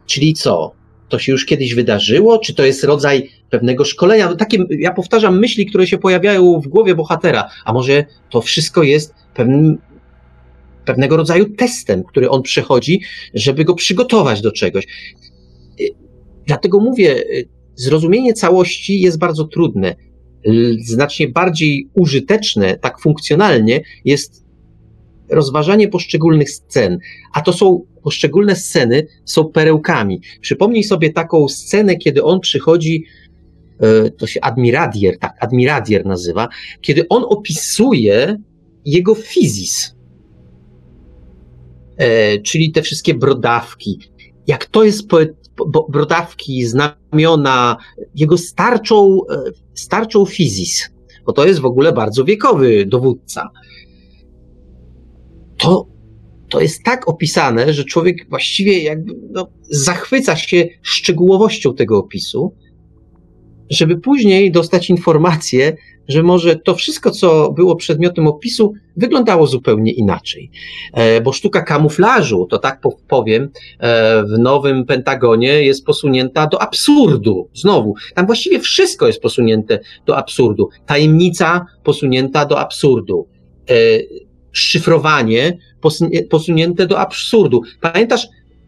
[0.05, 0.71] Czyli co?
[1.09, 2.39] To się już kiedyś wydarzyło?
[2.39, 4.29] Czy to jest rodzaj pewnego szkolenia?
[4.29, 7.49] No takie, ja powtarzam myśli, które się pojawiają w głowie bohatera.
[7.65, 9.77] A może to wszystko jest pewnym,
[10.85, 13.01] pewnego rodzaju testem, który on przechodzi,
[13.33, 14.87] żeby go przygotować do czegoś.
[16.47, 17.23] Dlatego mówię,
[17.75, 19.95] zrozumienie całości jest bardzo trudne.
[20.85, 24.43] Znacznie bardziej użyteczne, tak funkcjonalnie, jest
[25.29, 26.97] rozważanie poszczególnych scen.
[27.33, 30.21] A to są poszczególne sceny, są perełkami.
[30.41, 33.03] Przypomnij sobie taką scenę, kiedy on przychodzi,
[33.79, 36.47] e, to się admiradier, tak, admiradier nazywa,
[36.81, 38.37] kiedy on opisuje
[38.85, 39.95] jego fizis.
[41.97, 43.99] E, czyli te wszystkie brodawki.
[44.47, 45.07] Jak to jest
[45.89, 47.77] brodawki, znamiona,
[48.15, 50.89] jego starczą, e, starczą fizis,
[51.25, 53.49] bo to jest w ogóle bardzo wiekowy dowódca.
[55.57, 55.87] To,
[56.49, 62.55] to jest tak opisane, że człowiek właściwie jakby no, zachwyca się szczegółowością tego opisu,
[63.69, 65.75] żeby później dostać informację,
[66.07, 70.51] że może to wszystko, co było przedmiotem opisu, wyglądało zupełnie inaczej.
[70.93, 73.49] E, bo sztuka kamuflażu, to tak powiem,
[73.79, 77.49] e, w nowym Pentagonie jest posunięta do absurdu.
[77.53, 80.69] Znowu, tam właściwie wszystko jest posunięte do absurdu.
[80.85, 83.27] Tajemnica posunięta do absurdu.
[83.69, 83.73] E,
[84.51, 85.57] szyfrowanie
[86.29, 87.61] posunięte do absurdu.
[87.81, 88.27] Pamiętasz,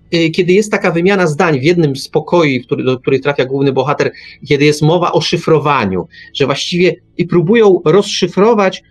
[0.10, 4.12] kiedy jest taka wymiana zdań w jednym z pokoi, który, do których trafia główny bohater,
[4.48, 8.84] kiedy jest mowa o szyfrowaniu, że właściwie i próbują rozszyfrować,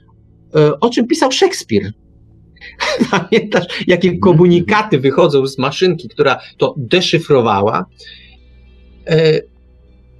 [0.56, 1.92] y, o czym pisał Szekspir.
[3.10, 7.86] Pamiętasz, jakie komunikaty wychodzą z maszynki, która to deszyfrowała?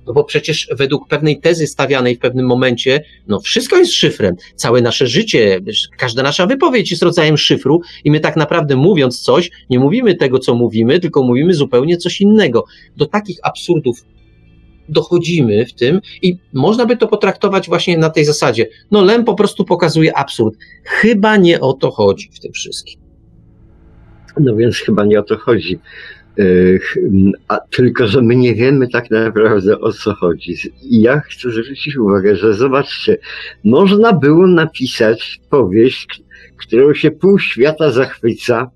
[0.06, 4.36] No bo przecież według pewnej tezy stawianej w pewnym momencie, no wszystko jest szyfrem.
[4.55, 5.60] Całe nasze życie,
[5.98, 10.39] każda nasza wypowiedź jest rodzajem szyfru i my tak naprawdę mówiąc coś, nie mówimy tego,
[10.39, 12.64] co mówimy, tylko mówimy zupełnie coś innego.
[12.97, 14.05] Do takich absurdów
[14.89, 18.66] dochodzimy w tym i można by to potraktować właśnie na tej zasadzie.
[18.90, 20.56] No Lem po prostu pokazuje absurd.
[20.85, 23.01] Chyba nie o to chodzi w tym wszystkim.
[24.40, 25.78] No więc chyba nie o to chodzi.
[27.48, 30.56] A tylko, że my nie wiemy tak naprawdę o co chodzi.
[30.82, 33.19] I ja chcę zwrócić uwagę, że zobaczcie,
[33.65, 36.23] można było napisać powieść,
[36.56, 38.70] którą się pół świata zachwyca,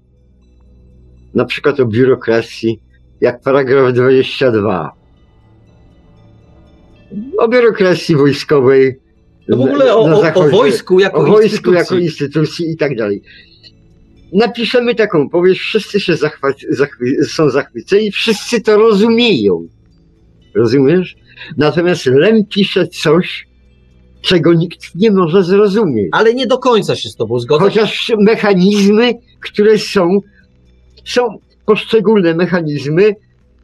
[1.34, 2.80] na przykład o biurokracji,
[3.20, 4.92] jak paragraf 22.
[7.38, 9.00] O biurokracji wojskowej.
[9.48, 11.78] No w ogóle o, o, o wojsku jako o wojsku instytucji.
[11.78, 13.22] jako instytucji i tak dalej
[14.32, 19.68] napiszemy taką powieść, wszyscy się zachwy, zachwy, są zachwyceni, wszyscy to rozumieją.
[20.54, 21.16] Rozumiesz?
[21.56, 23.46] Natomiast Lem pisze coś,
[24.22, 26.08] czego nikt nie może zrozumieć.
[26.12, 27.64] Ale nie do końca się z tobą zgodzę.
[27.64, 30.20] Chociaż mechanizmy, które są,
[31.04, 33.14] są poszczególne mechanizmy,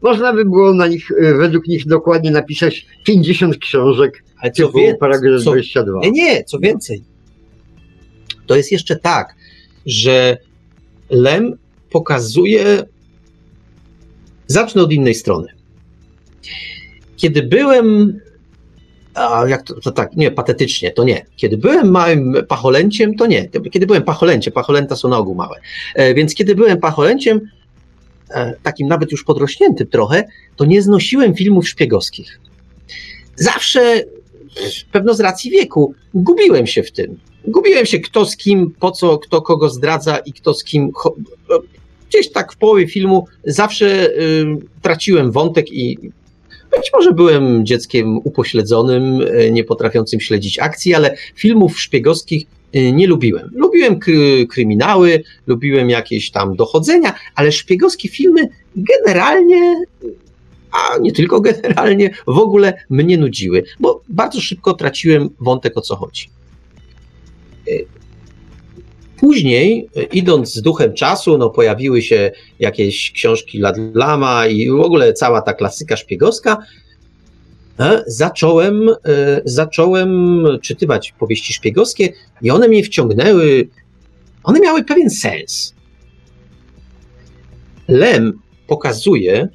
[0.03, 4.95] można by było na nich, e, według nich dokładnie napisać 50 książek, Ale co wie,
[4.95, 6.01] paragraf co, 22.
[6.01, 7.05] Nie, nie, co więcej.
[8.47, 9.35] To jest jeszcze tak,
[9.87, 10.37] że
[11.11, 11.59] Lem
[11.91, 12.83] pokazuje.
[14.47, 15.49] Zacznę od innej strony.
[17.17, 18.19] Kiedy byłem.
[19.15, 21.27] A jak to, to, tak, nie, patetycznie, to nie.
[21.37, 23.49] Kiedy byłem małym pacholęciem, to nie.
[23.73, 25.61] Kiedy byłem pacholęciem, pacholęta są na ogół małe.
[25.95, 27.41] E, więc kiedy byłem pacholęciem,
[28.31, 30.25] e, takim nawet już podrośniętym trochę,
[30.57, 32.41] to nie znosiłem filmów szpiegowskich.
[33.37, 34.03] Zawsze,
[34.93, 39.19] pewno z racji wieku, gubiłem się w tym gubiłem się kto z kim, po co,
[39.19, 40.91] kto kogo zdradza i kto z kim.
[42.09, 44.47] Gdzieś tak w połowie filmu zawsze y,
[44.83, 45.99] traciłem wątek i
[46.71, 52.47] być może byłem dzieckiem upośledzonym, y, nie potrafiącym śledzić akcji, ale filmów szpiegowskich
[52.77, 53.51] y, nie lubiłem.
[53.55, 53.99] Lubiłem
[54.51, 59.85] kryminały, lubiłem jakieś tam dochodzenia, ale szpiegowskie filmy generalnie
[60.73, 65.97] a nie tylko generalnie, w ogóle mnie nudziły, bo bardzo szybko traciłem wątek o co
[65.97, 66.29] chodzi
[69.17, 75.43] Później, idąc z duchem czasu, no, pojawiły się jakieś książki Ladlama i w ogóle cała
[75.43, 76.59] ta klasyka szpiegowska.
[77.81, 78.95] E, zacząłem, e,
[79.45, 82.13] zacząłem czytywać powieści szpiegowskie
[82.43, 83.69] i one mnie wciągnęły.
[84.43, 85.75] One miały pewien sens.
[87.89, 89.49] Lem pokazuje,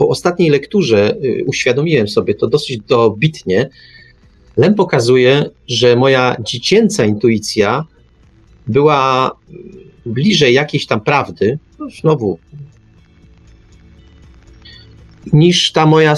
[0.00, 3.68] po ostatniej lekturze y, uświadomiłem sobie to dosyć dobitnie,
[4.60, 7.84] Lem pokazuje, że moja dziecięca intuicja
[8.66, 9.30] była
[10.06, 12.38] bliżej jakiejś tam prawdy, no znowu,
[15.32, 16.14] niż ta moja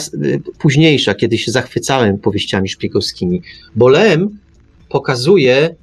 [0.58, 3.42] późniejsza, kiedy się zachwycałem powieściami szpiegowskimi.
[3.76, 4.38] Bo Lem
[4.88, 5.74] pokazuje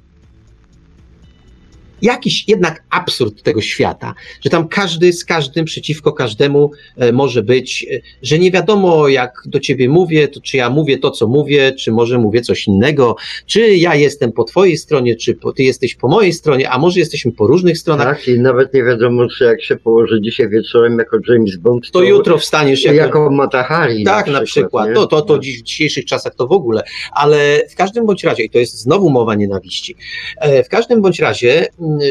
[2.02, 4.14] jakiś jednak absurd tego świata,
[4.44, 9.42] że tam każdy z każdym przeciwko każdemu e, może być, e, że nie wiadomo jak
[9.46, 13.16] do ciebie mówię, to czy ja mówię to, co mówię, czy może mówię coś innego,
[13.46, 17.32] czy ja jestem po twojej stronie, czy ty jesteś po mojej stronie, a może jesteśmy
[17.32, 18.18] po różnych stronach.
[18.18, 21.92] Tak, i nawet nie wiadomo, czy jak się położy dzisiaj wieczorem jako James Bond, to,
[21.92, 24.04] to jutro wstaniesz jako, jako Matahari.
[24.04, 24.86] Tak, na przykład.
[24.86, 24.94] Na przykład.
[24.94, 26.82] To, to, to dziś, w dzisiejszych czasach to w ogóle,
[27.12, 29.96] ale w każdym bądź razie, i to jest znowu mowa nienawiści,
[30.36, 31.66] e, w każdym bądź razie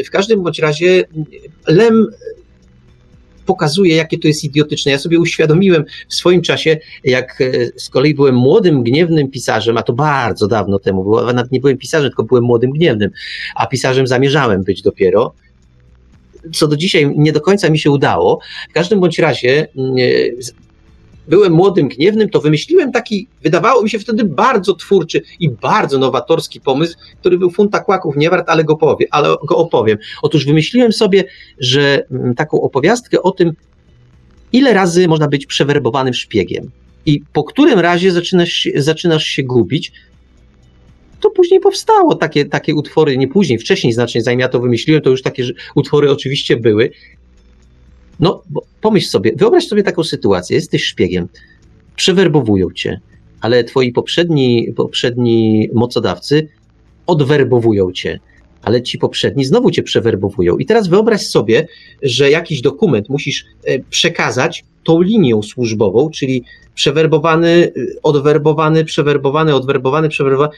[0.06, 1.04] w każdym bądź razie
[1.66, 2.06] Lem
[3.46, 4.92] pokazuje, jakie to jest idiotyczne.
[4.92, 9.82] Ja sobie uświadomiłem w swoim czasie, jak e, z kolei byłem młodym, gniewnym pisarzem, a
[9.82, 13.10] to bardzo dawno temu było, nawet nie byłem pisarzem, tylko byłem młodym, gniewnym,
[13.54, 15.34] a pisarzem zamierzałem być dopiero.
[16.52, 18.40] Co do dzisiaj nie do końca mi się udało.
[18.70, 19.68] W każdym bądź razie
[21.30, 26.60] byłem młodym, gniewnym, to wymyśliłem taki, wydawało mi się wtedy bardzo twórczy i bardzo nowatorski
[26.60, 29.98] pomysł, który był funta kłaków nie wart, ale go, powie, ale go opowiem.
[30.22, 31.24] Otóż wymyśliłem sobie,
[31.58, 33.52] że mm, taką opowiastkę o tym,
[34.52, 36.70] ile razy można być przewerbowanym szpiegiem.
[37.06, 39.92] I po którym razie zaczynasz, zaczynasz się gubić,
[41.20, 45.10] to później powstało takie, takie utwory, nie później, wcześniej znacznie, zanim ja to wymyśliłem, to
[45.10, 45.44] już takie
[45.74, 46.90] utwory oczywiście były,
[48.20, 48.42] no,
[48.80, 51.28] pomyśl sobie, wyobraź sobie taką sytuację, jesteś szpiegiem,
[51.96, 53.00] przewerbowują cię,
[53.40, 56.48] ale twoi poprzedni, poprzedni mocodawcy
[57.06, 58.20] odwerbowują cię,
[58.62, 60.58] ale ci poprzedni znowu cię przewerbowują.
[60.58, 61.66] I teraz wyobraź sobie,
[62.02, 66.44] że jakiś dokument musisz e, przekazać tą linią służbową, czyli
[66.74, 70.52] przewerbowany, e, odwerbowany, przewerbowany, odwerbowany, przewerbowany.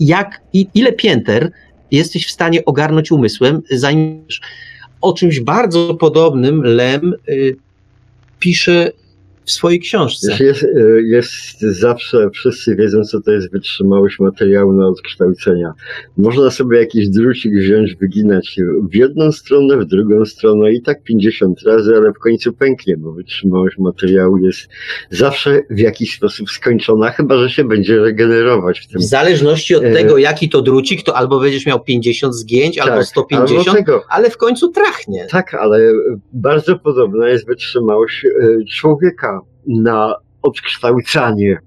[0.00, 1.50] Jak, i, ile pięter
[1.90, 4.24] jesteś w stanie ogarnąć umysłem, zanim
[5.00, 7.56] o czymś bardzo podobnym Lem y,
[8.38, 8.92] pisze
[9.46, 10.44] w swojej książce.
[10.44, 15.72] Jest, y, jest zawsze, wszyscy wiedzą, co to jest wytrzymałość materiału na odkształcenia.
[16.16, 18.56] Można sobie jakiś drucik wziąć, wyginać
[18.90, 23.12] w jedną stronę, w drugą stronę i tak 50 razy, ale w końcu pęknie, bo
[23.12, 24.68] wytrzymałość materiału jest
[25.10, 29.00] zawsze w jakiś sposób skończona, chyba że się będzie regenerować w tym.
[29.00, 32.88] W zależności od e, tego, jaki to drucik, to albo będziesz miał 50 zgięć, tak,
[32.88, 35.26] albo 150, albo ale w końcu trachnie.
[35.30, 35.92] Tak, ale
[36.32, 38.64] bardzo podobna jest wytrzymałość e,
[39.66, 41.58] na odkształcanie.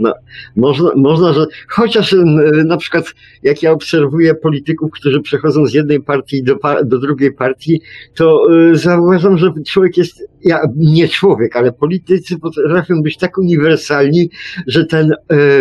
[0.00, 0.14] No,
[0.56, 2.16] można, można, że chociaż
[2.64, 3.04] na przykład
[3.42, 7.80] jak ja obserwuję polityków, którzy przechodzą z jednej partii do, do drugiej partii,
[8.14, 14.30] to y, zauważam, że człowiek jest, ja, nie człowiek, ale politycy potrafią być tak uniwersalni,
[14.66, 15.16] że ten y,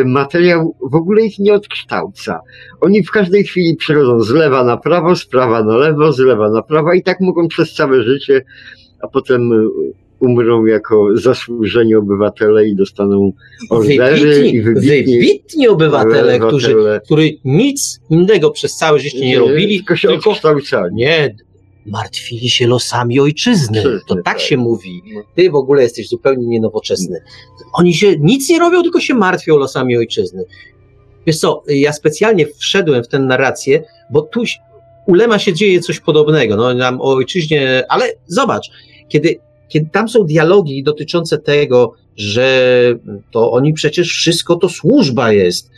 [0.06, 2.40] materiał w ogóle ich nie odkształca.
[2.82, 6.50] Oni w każdej chwili przechodzą z lewa na prawo, z prawa na lewo, z lewa
[6.50, 8.41] na prawo i tak mogą przez całe życie,
[9.02, 9.68] a potem y,
[10.20, 13.32] umrą jako zasłużeni obywatele i dostaną
[13.70, 16.76] ordery wybitni, i wybitni, wybitni obywatele, obywatele, którzy,
[17.06, 20.34] którzy nic innego przez całe życie nie, nie robili, tylko się tylko.
[20.91, 21.36] Nie,
[21.86, 23.84] martwili się losami ojczyzny.
[24.08, 25.02] to tak, tak, się mówi.
[25.36, 27.22] Ty w ogóle jesteś zupełnie nienowoczesny.
[27.74, 30.44] Oni się nic nie robią, tylko się martwią losami ojczyzny.
[31.28, 34.44] Wiesz co, ja specjalnie wszedłem w tę narrację, bo tu
[35.08, 36.56] u Lema się dzieje coś podobnego.
[36.56, 38.70] No, nam o ojczyźnie, ale zobacz,
[39.08, 39.40] kiedy
[39.70, 42.50] kiedy tam są dialogi dotyczące tego, że
[43.32, 45.72] to oni przecież wszystko to służba jest.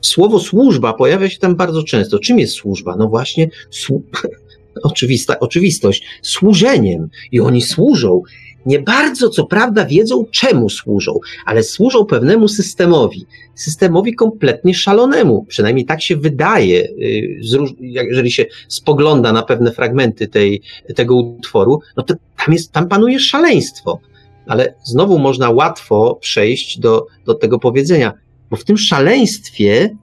[0.00, 2.18] Słowo służba pojawia się tam bardzo często.
[2.18, 2.96] Czym jest służba?
[2.96, 4.02] No właśnie, słu
[4.82, 7.08] oczywista, oczywistość, służeniem.
[7.32, 8.22] I oni służą
[8.66, 13.26] nie bardzo, co prawda, wiedzą, czemu służą, ale służą pewnemu systemowi.
[13.54, 15.44] Systemowi kompletnie szalonemu.
[15.48, 17.40] Przynajmniej tak się wydaje, y,
[17.80, 20.62] jeżeli się spogląda na pewne fragmenty tej,
[20.96, 22.14] tego utworu, no to
[22.44, 24.00] tam, jest, tam panuje szaleństwo.
[24.46, 28.12] Ale znowu można łatwo przejść do, do tego powiedzenia,
[28.50, 29.96] bo w tym szaleństwie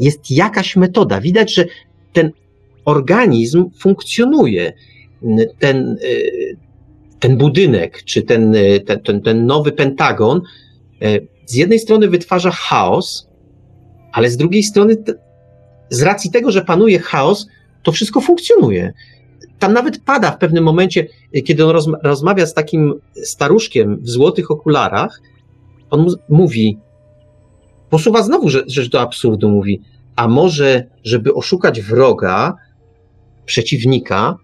[0.00, 1.20] jest jakaś metoda.
[1.20, 1.64] Widać, że
[2.12, 2.30] ten
[2.84, 4.72] organizm funkcjonuje.
[5.58, 6.56] Ten, y,
[7.20, 10.40] ten budynek, czy ten, e, ten, ten, ten nowy Pentagon
[11.02, 13.28] e, z jednej strony wytwarza chaos,
[14.12, 14.96] ale z drugiej strony
[15.90, 17.46] z racji tego, że panuje chaos,
[17.82, 18.92] to wszystko funkcjonuje.
[19.58, 21.06] Tam nawet pada w pewnym momencie,
[21.44, 22.94] kiedy on rozma rozmawia z takim
[23.24, 25.20] staruszkiem w złotych okularach,
[25.90, 26.78] on mówi,
[27.90, 29.80] posuwa znowu rzecz do absurdu, mówi,
[30.16, 32.56] a może, żeby oszukać wroga,
[33.46, 34.36] przeciwnika,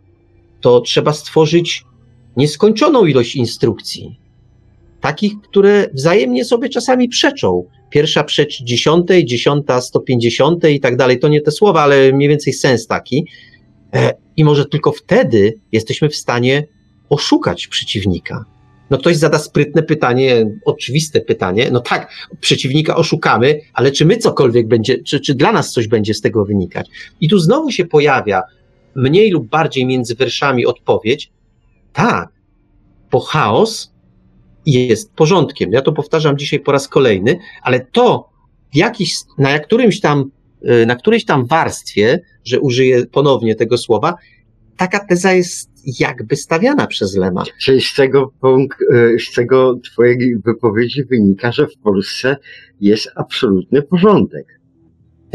[0.60, 1.84] to trzeba stworzyć
[2.36, 4.18] nieskończoną ilość instrukcji.
[5.00, 7.64] Takich, które wzajemnie sobie czasami przeczą.
[7.90, 11.18] Pierwsza przecz dziesiątej, dziesiąta sto pięćdziesiątej i tak dalej.
[11.18, 13.26] To nie te słowa, ale mniej więcej sens taki.
[13.94, 16.66] E, I może tylko wtedy jesteśmy w stanie
[17.08, 18.44] oszukać przeciwnika.
[18.90, 21.68] No ktoś zada sprytne pytanie, oczywiste pytanie.
[21.72, 26.14] No tak, przeciwnika oszukamy, ale czy my cokolwiek będzie, czy, czy dla nas coś będzie
[26.14, 26.88] z tego wynikać?
[27.20, 28.42] I tu znowu się pojawia
[28.94, 31.30] mniej lub bardziej między werszami odpowiedź.
[31.96, 32.28] Tak,
[33.10, 33.92] bo chaos
[34.66, 35.72] jest porządkiem.
[35.72, 38.28] Ja to powtarzam dzisiaj po raz kolejny, ale to
[38.74, 40.30] jakiś, na którymś tam,
[40.82, 44.14] y, na którejś tam warstwie, że użyję ponownie tego słowa,
[44.76, 45.70] taka teza jest
[46.00, 47.44] jakby stawiana przez Lema.
[47.60, 48.32] Czyli z tego,
[48.92, 52.36] y, z tego twojej wypowiedzi wynika, że w Polsce
[52.80, 54.55] jest absolutny porządek.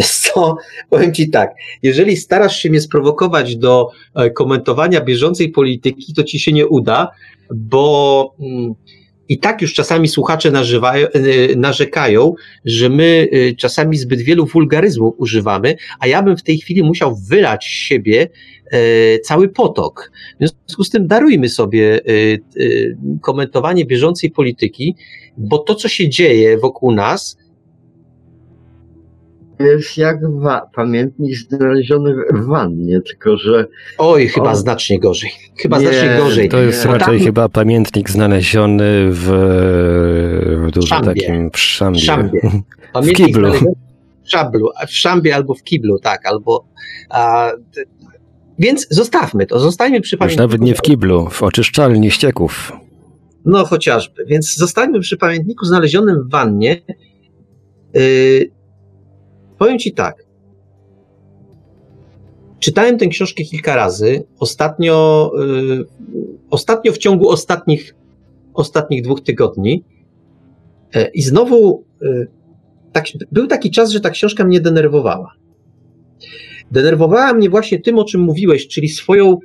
[0.04, 0.58] Co?
[0.90, 1.54] Powiem ci tak,
[1.84, 7.12] jeżeli starasz się mnie sprowokować do e, komentowania bieżącej polityki, to ci się nie uda,
[7.56, 8.74] bo mm,
[9.30, 12.34] i tak już czasami słuchacze nażywają, e, narzekają,
[12.66, 17.16] że my e, czasami zbyt wielu wulgaryzmów używamy, a ja bym w tej chwili musiał
[17.30, 18.30] wylać z siebie
[19.24, 20.12] cały potok.
[20.36, 22.00] W związku z tym darujmy sobie
[23.22, 24.96] komentowanie bieżącej polityki,
[25.38, 27.38] bo to, co się dzieje wokół nas,
[29.62, 33.68] jest jak wa- pamiętnik znaleziony w wannie, tylko że.
[33.98, 34.56] Oj, chyba on...
[34.56, 35.32] znacznie gorzej.
[35.58, 36.50] Chyba nie, znacznie gorzej.
[36.50, 36.92] To jest nie.
[36.92, 37.26] raczej tam...
[37.26, 39.28] chyba pamiętnik znaleziony w,
[40.68, 41.14] w dużym szambie.
[41.14, 42.00] takim w szambie.
[42.00, 42.42] W, szambie.
[43.04, 43.54] w kiblu.
[44.24, 46.66] W szablu, w szambie albo w kiblu, tak, albo.
[47.10, 47.52] A,
[48.60, 50.44] więc zostawmy to, zostańmy przy pamiętniku.
[50.44, 52.72] Już nawet nie w kiblu, w oczyszczalni ścieków.
[53.46, 54.26] No chociażby.
[54.26, 56.82] Więc zostańmy przy pamiętniku znalezionym w wannie.
[57.94, 58.52] Yy,
[59.62, 60.24] Powiem ci tak.
[62.60, 64.24] Czytałem tę książkę kilka razy.
[64.40, 65.86] Ostatnio, yy,
[66.50, 67.96] ostatnio w ciągu ostatnich,
[68.54, 69.84] ostatnich dwóch tygodni.
[70.96, 72.28] Yy, I znowu yy,
[72.92, 75.34] tak, był taki czas, że ta książka mnie denerwowała.
[76.72, 79.38] Denerwowała mnie właśnie tym, o czym mówiłeś, czyli swoją.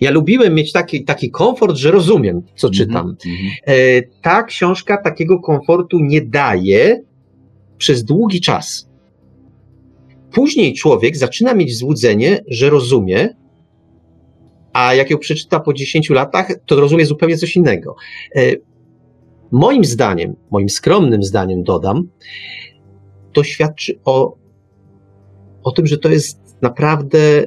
[0.00, 3.06] Ja lubiłem mieć taki, taki komfort, że rozumiem, co czytam.
[3.06, 4.02] Mm -hmm.
[4.22, 7.02] Ta książka takiego komfortu nie daje,
[7.78, 8.88] przez długi czas.
[10.32, 13.28] Później człowiek zaczyna mieć złudzenie, że rozumie,
[14.72, 17.96] a jak ją przeczyta po 10 latach, to rozumie zupełnie coś innego.
[18.36, 18.40] E,
[19.52, 22.08] moim zdaniem, moim skromnym zdaniem dodam,
[23.32, 24.36] to świadczy o,
[25.62, 27.46] o tym, że to jest naprawdę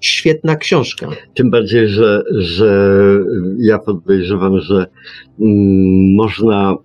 [0.00, 1.08] świetna książka.
[1.34, 2.94] Tym bardziej, że, że
[3.58, 4.86] ja podejrzewam, że
[5.40, 6.76] mm, można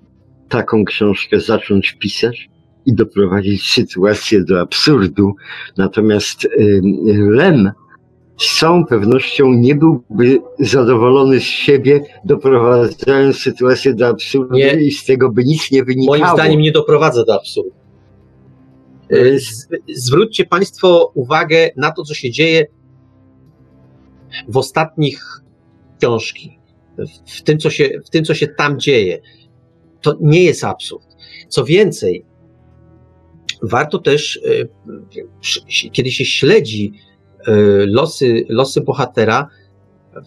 [0.49, 2.49] taką książkę zacząć pisać
[2.85, 5.35] i doprowadzić sytuację do absurdu.
[5.77, 6.47] Natomiast
[7.29, 7.71] Lem
[8.37, 14.73] z całą pewnością nie byłby zadowolony z siebie, doprowadzając sytuację do absurdu nie.
[14.73, 16.17] i z tego by nic nie wynikało.
[16.17, 17.71] Moim zdaniem nie doprowadza do absurdu.
[19.11, 19.39] Y,
[19.95, 22.65] zwróćcie Państwo uwagę na to, co się dzieje
[24.47, 25.41] w ostatnich
[25.99, 26.59] książki,
[27.27, 29.21] w tym, co się, w tym, co się tam dzieje.
[30.01, 31.05] To nie jest absurd.
[31.49, 32.25] Co więcej,
[33.61, 36.93] warto też, e, kiedy się śledzi
[37.47, 37.51] e,
[37.85, 39.47] losy, losy bohatera,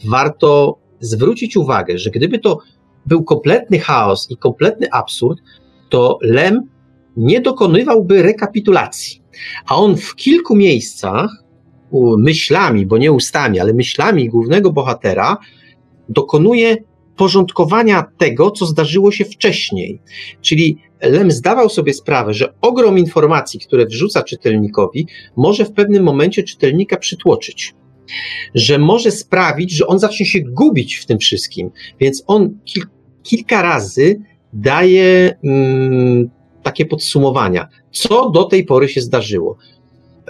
[0.05, 2.59] warto zwrócić uwagę, że gdyby to
[3.07, 5.39] był kompletny chaos i kompletny absurd,
[5.89, 6.69] to Lem
[7.17, 9.23] nie dokonywałby rekapitulacji.
[9.67, 11.31] A on w kilku miejscach
[12.19, 15.37] myślami, bo nie ustami, ale myślami głównego bohatera
[16.09, 16.77] dokonuje
[17.17, 20.01] porządkowania tego, co zdarzyło się wcześniej.
[20.41, 25.07] Czyli Lem zdawał sobie sprawę, że ogrom informacji, które wrzuca czytelnikowi,
[25.37, 27.75] może w pewnym momencie czytelnika przytłoczyć.
[28.55, 31.71] Że może sprawić, że on zacznie się gubić w tym wszystkim.
[32.01, 32.83] Więc on kil
[33.23, 34.21] kilka razy
[34.53, 36.31] daje mm,
[36.63, 39.57] takie podsumowania, co do tej pory się zdarzyło.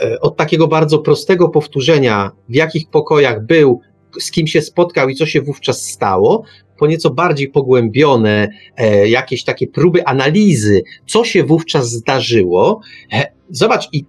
[0.03, 3.81] E, od takiego bardzo prostego powtórzenia, w jakich pokojach był,
[4.21, 6.43] z kim się spotkał i co się wówczas stało,
[6.79, 12.81] po nieco bardziej pogłębione, e, jakieś takie próby analizy, co się wówczas zdarzyło.
[13.13, 14.05] E, zobacz, i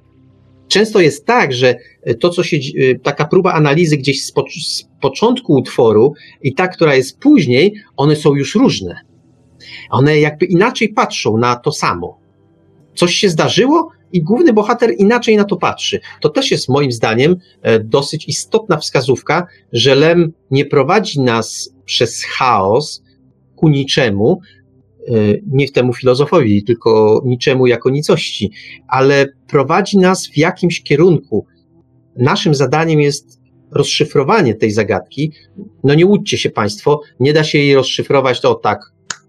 [0.67, 1.75] często jest tak, że
[2.19, 6.67] to, co się, e, taka próba analizy gdzieś z, po, z początku utworu i ta,
[6.67, 8.95] która jest później, one są już różne.
[9.89, 12.19] One jakby inaczej patrzą na to samo.
[12.95, 15.99] Coś się zdarzyło, i główny bohater inaczej na to patrzy.
[16.21, 22.23] To też jest moim zdaniem e, dosyć istotna wskazówka, że Lem nie prowadzi nas przez
[22.23, 23.03] chaos
[23.55, 24.39] ku niczemu,
[25.07, 25.11] e,
[25.47, 28.51] nie w temu filozofowi, tylko niczemu jako nicości,
[28.87, 31.45] ale prowadzi nas w jakimś kierunku.
[32.15, 33.39] Naszym zadaniem jest
[33.71, 35.31] rozszyfrowanie tej zagadki.
[35.83, 38.79] No nie łudźcie się Państwo, nie da się jej rozszyfrować to tak,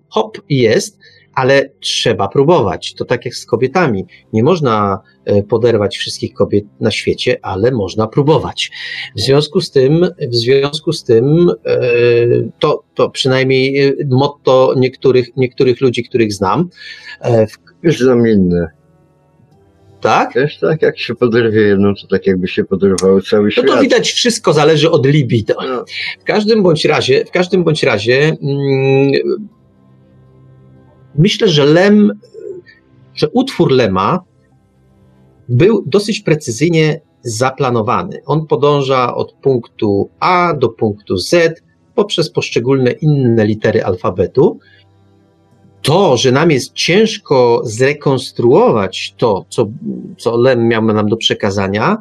[0.09, 0.99] hop jest,
[1.35, 2.95] ale trzeba próbować.
[2.95, 4.07] To tak jak z kobietami.
[4.33, 8.71] Nie można e, poderwać wszystkich kobiet na świecie, ale można próbować.
[9.17, 11.77] W związku z tym, w związku z tym, e,
[12.59, 16.69] to, to przynajmniej e, motto niektórych, niektórych ludzi, których znam.
[17.83, 18.81] Już zamienne.
[20.01, 20.33] Tak?
[20.33, 23.65] Też tak, jak się poderwie jedną, to tak jakby się poderwało cały świat.
[23.67, 25.55] No to widać, wszystko zależy od libido.
[25.69, 25.85] No.
[26.21, 29.13] W każdym bądź razie, w każdym bądź razie, mm,
[31.15, 32.13] myślę, że Lem,
[33.15, 34.25] że utwór Lema
[35.49, 38.21] był dosyć precyzyjnie zaplanowany.
[38.27, 41.63] On podąża od punktu A do punktu Z
[41.95, 44.59] poprzez poszczególne inne litery alfabetu.
[45.83, 49.67] To, że nam jest ciężko zrekonstruować to, co,
[50.19, 51.97] co Lem miał nam do przekazania,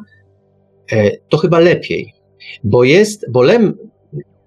[0.92, 2.14] e, to chyba lepiej,
[2.64, 3.74] bo jest, bo Lem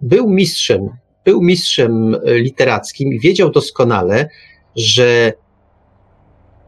[0.02, 0.90] był mistrzem,
[1.26, 4.30] był mistrzem literackim i wiedział doskonale,
[4.76, 5.34] że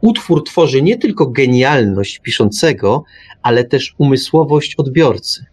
[0.01, 3.03] utwór tworzy nie tylko genialność piszącego,
[3.41, 5.45] ale też umysłowość odbiorcy.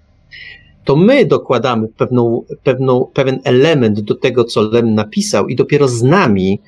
[0.85, 6.03] To my dokładamy pewną, pewną, pewien element do tego, co Lem napisał, i dopiero z
[6.03, 6.61] nami,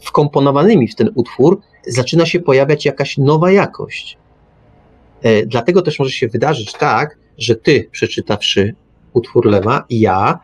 [0.00, 4.18] wkomponowanymi w ten utwór, zaczyna się pojawiać jakaś nowa jakość.
[5.22, 8.74] E, dlatego też może się wydarzyć tak, że ty, przeczytawszy
[9.12, 10.38] utwór Lema, ja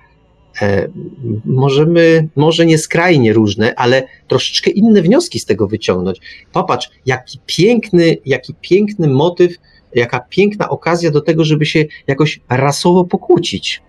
[1.44, 6.20] możemy, może nie skrajnie różne, ale troszeczkę inne wnioski z tego wyciągnąć.
[6.52, 9.55] Popatrz, jaki piękny, jaki piękny motyw,
[9.94, 13.82] jaka piękna okazja do tego, żeby się jakoś rasowo pokłócić.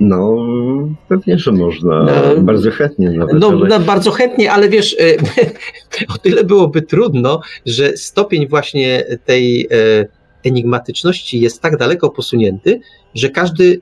[0.00, 0.36] No,
[1.08, 2.04] pewnie, że można.
[2.04, 3.40] No, bardzo chętnie nawet.
[3.40, 3.68] No, ale...
[3.68, 5.16] no, bardzo chętnie, ale wiesz, e,
[6.14, 10.06] o tyle byłoby trudno, że stopień właśnie tej e,
[10.44, 12.80] enigmatyczności jest tak daleko posunięty,
[13.14, 13.80] że każdy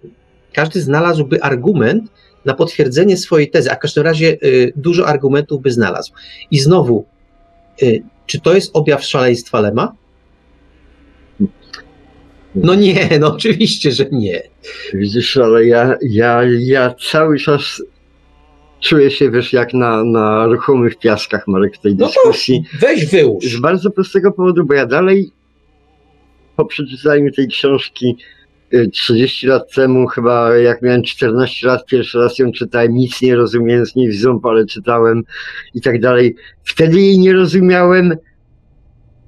[0.53, 2.11] każdy znalazłby argument
[2.45, 6.13] na potwierdzenie swojej tezy, a w każdym razie y, dużo argumentów by znalazł.
[6.51, 7.05] I znowu,
[7.83, 9.93] y, czy to jest objaw szaleństwa Lema?
[12.55, 14.43] No nie, no oczywiście, że nie.
[14.95, 17.83] Widzisz, ale ja, ja, ja cały czas
[18.81, 22.65] czuję się, wiesz, jak na, na ruchomych piaskach, Marek, w tej no dyskusji.
[22.81, 23.45] weź wyłóż.
[23.45, 25.31] Z bardzo prostego powodu, bo ja dalej
[26.57, 28.17] po przeczytaniu tej książki
[28.93, 33.97] 30 lat temu, chyba jak miałem 14 lat, pierwszy raz ją czytałem, nic nie rozumiejąc,
[33.97, 35.23] nie ząb, ale czytałem
[35.75, 36.35] i tak dalej.
[36.65, 38.17] Wtedy jej nie rozumiałem,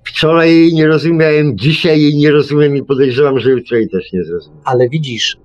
[0.04, 4.24] wczoraj jej nie rozumiałem, dzisiaj jej nie rozumiem i podejrzewam, że jutro jej też nie
[4.24, 4.60] zrozumiem.
[4.64, 5.36] Ale widzisz,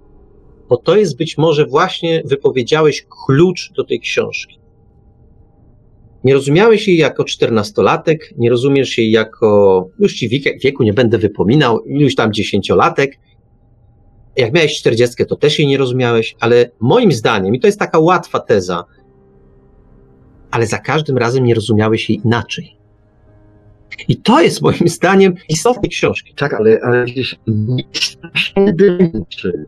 [0.70, 4.60] bo to jest być może właśnie, wypowiedziałeś klucz do tej książki.
[6.24, 10.30] Nie rozumiałeś jej jako czternastolatek, nie rozumiesz jej jako, już ci
[10.64, 13.12] wieku nie będę wypominał, już tam dziesięciolatek,
[14.40, 18.00] jak miałeś 40, to też jej nie rozumiałeś, ale moim zdaniem, i to jest taka
[18.00, 18.84] łatwa teza,
[20.52, 22.78] ale za każdym razem nie rozumiałeś jej inaczej.
[24.08, 26.34] I to jest moim zdaniem istotnej książki.
[26.34, 27.06] Tak, ale, ale
[27.48, 29.66] mnie strasznie dręczy.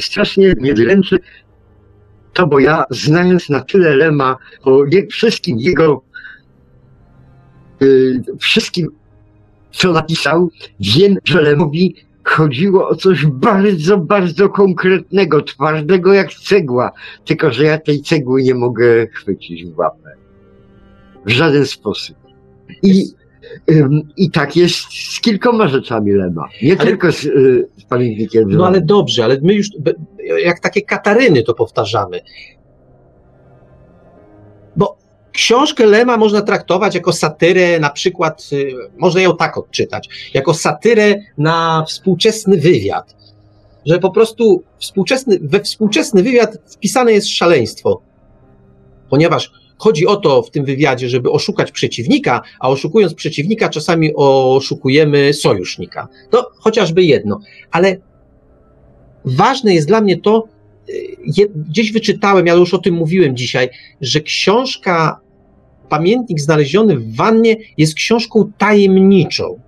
[0.00, 1.18] Strasznie mnie dręczy
[2.38, 4.80] to, bo ja znając na tyle Lema, o
[5.10, 6.02] wszystkim jego,
[7.80, 8.88] yy, wszystkim,
[9.70, 10.50] co napisał,
[10.80, 11.94] wiem, że Lemowi
[12.28, 16.92] chodziło o coś bardzo, bardzo konkretnego, twardego jak cegła,
[17.24, 20.10] tylko że ja tej cegły nie mogę chwycić w łapę.
[21.26, 22.16] W żaden sposób.
[22.82, 23.04] I,
[24.16, 26.48] i tak jest z kilkoma rzeczami Lema.
[26.62, 28.50] Nie ale, tylko z, y, z pamiętnikiem.
[28.50, 29.66] No ale dobrze, ale my już
[30.44, 32.20] jak takie Kataryny to powtarzamy.
[35.38, 41.14] Książkę Lema można traktować jako satyrę, na przykład, y, można ją tak odczytać, jako satyrę
[41.38, 43.16] na współczesny wywiad.
[43.86, 48.02] Że po prostu współczesny, we współczesny wywiad wpisane jest szaleństwo.
[49.10, 55.34] Ponieważ chodzi o to w tym wywiadzie, żeby oszukać przeciwnika, a oszukując przeciwnika, czasami oszukujemy
[55.34, 56.08] sojusznika.
[56.30, 57.40] To chociażby jedno.
[57.70, 57.96] Ale
[59.24, 60.44] ważne jest dla mnie to,
[60.88, 63.68] y, gdzieś wyczytałem, ja już o tym mówiłem dzisiaj,
[64.00, 65.27] że książka
[65.88, 69.60] pamiętnik znaleziony w wannie jest książką tajemniczą.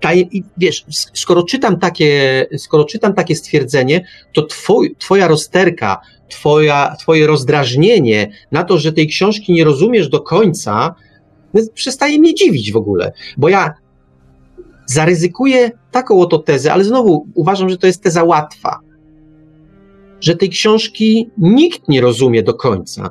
[0.00, 0.84] Taj, wiesz,
[1.14, 8.64] skoro czytam, takie, skoro czytam takie stwierdzenie, to twoj, twoja rozterka, twoja, twoje rozdrażnienie na
[8.64, 10.94] to, że tej książki nie rozumiesz do końca,
[11.54, 13.74] No, przestaje mnie dziwić w ogóle, bo ja
[14.86, 18.80] zaryzykuję taką oto tezę, ale znowu uważam, że to jest teza łatwa,
[20.20, 23.10] że tej książki nikt nie rozumie do końca.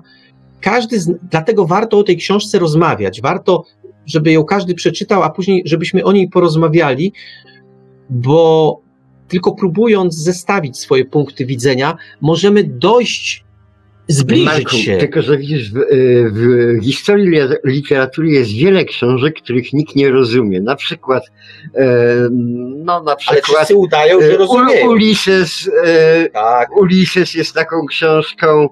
[0.61, 3.63] Każdy z, dlatego warto o tej książce rozmawiać, warto,
[4.05, 7.13] żeby ją każdy przeczytał, a później, żebyśmy o niej porozmawiali,
[8.09, 8.81] bo
[9.27, 13.47] tylko próbując zestawić swoje punkty widzenia, możemy dojść
[14.07, 14.97] zbliżyć Marku, się.
[14.97, 15.79] Tylko, że widzisz, w,
[16.31, 20.61] w historii literatury jest wiele książek, których nikt nie rozumie.
[20.61, 21.23] Na przykład,
[21.75, 21.85] e,
[22.85, 24.89] no na Ale przykład wszyscy udają, że e, rozumieją.
[24.89, 25.71] Ulises,
[26.33, 26.77] Tak.
[26.77, 28.69] Ulises jest taką książką.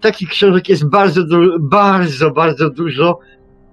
[0.00, 1.22] Takich książek jest bardzo,
[1.60, 3.18] bardzo, bardzo dużo,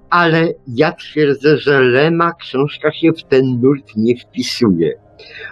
[0.10, 4.94] ale ja twierdzę, że Lema książka się w ten nurt nie wpisuje.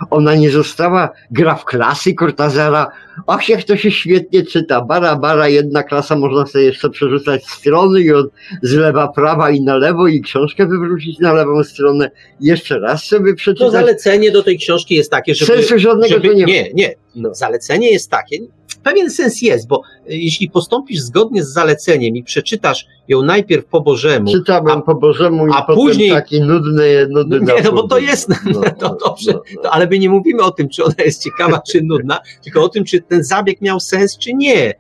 [0.09, 2.87] Ona nie została gra w klasy Cortazara.
[3.27, 4.81] Ach, jak to się świetnie czyta.
[4.81, 8.27] Bara, bara, jedna klasa, można sobie jeszcze przerzucać strony i od,
[8.61, 12.11] z lewa, prawa i na lewo i książkę wywrócić na lewą stronę.
[12.41, 13.71] Jeszcze raz sobie To przeczytać.
[13.71, 15.53] zalecenie do tej książki jest takie, żeby.
[15.53, 16.95] Sensu żadnego żeby to nie nie, nie.
[17.15, 17.33] No.
[17.35, 18.37] Zalecenie jest takie.
[18.83, 23.81] Pewien sens jest, bo y, jeśli postąpisz zgodnie z zaleceniem i przeczytasz ją najpierw po
[23.81, 27.87] Bożemu, Czytałem a- po Bożemu i a później- taki nudny, nudny No nie, no bo
[27.87, 28.61] to jest- no
[29.07, 29.33] dobrze.
[29.63, 32.69] to, ale my nie mówimy o tym, czy ona jest ciekawa, czy nudna, tylko o
[32.69, 34.73] tym, czy ten zabieg miał sens, czy nie.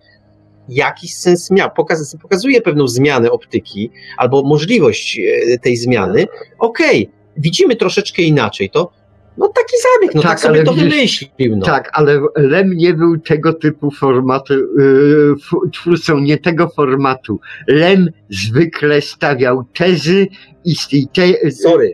[0.69, 1.69] Jakiś sens miał.
[1.75, 5.19] Pokaz, pokazuje pewną zmianę optyki albo możliwość
[5.53, 6.25] e, tej zmiany.
[6.59, 8.91] Okej, widzimy troszeczkę inaczej to.
[9.37, 11.29] No taki zabieg, no tak, Tak, sobie to wymyślił.
[11.57, 11.65] No.
[11.65, 17.39] Tak, ale Lem nie był tego typu formatu, yy, fu- twórcą nie tego formatu.
[17.67, 20.27] Lem zwykle stawiał tezy
[20.65, 21.93] i z tej te, Sorry.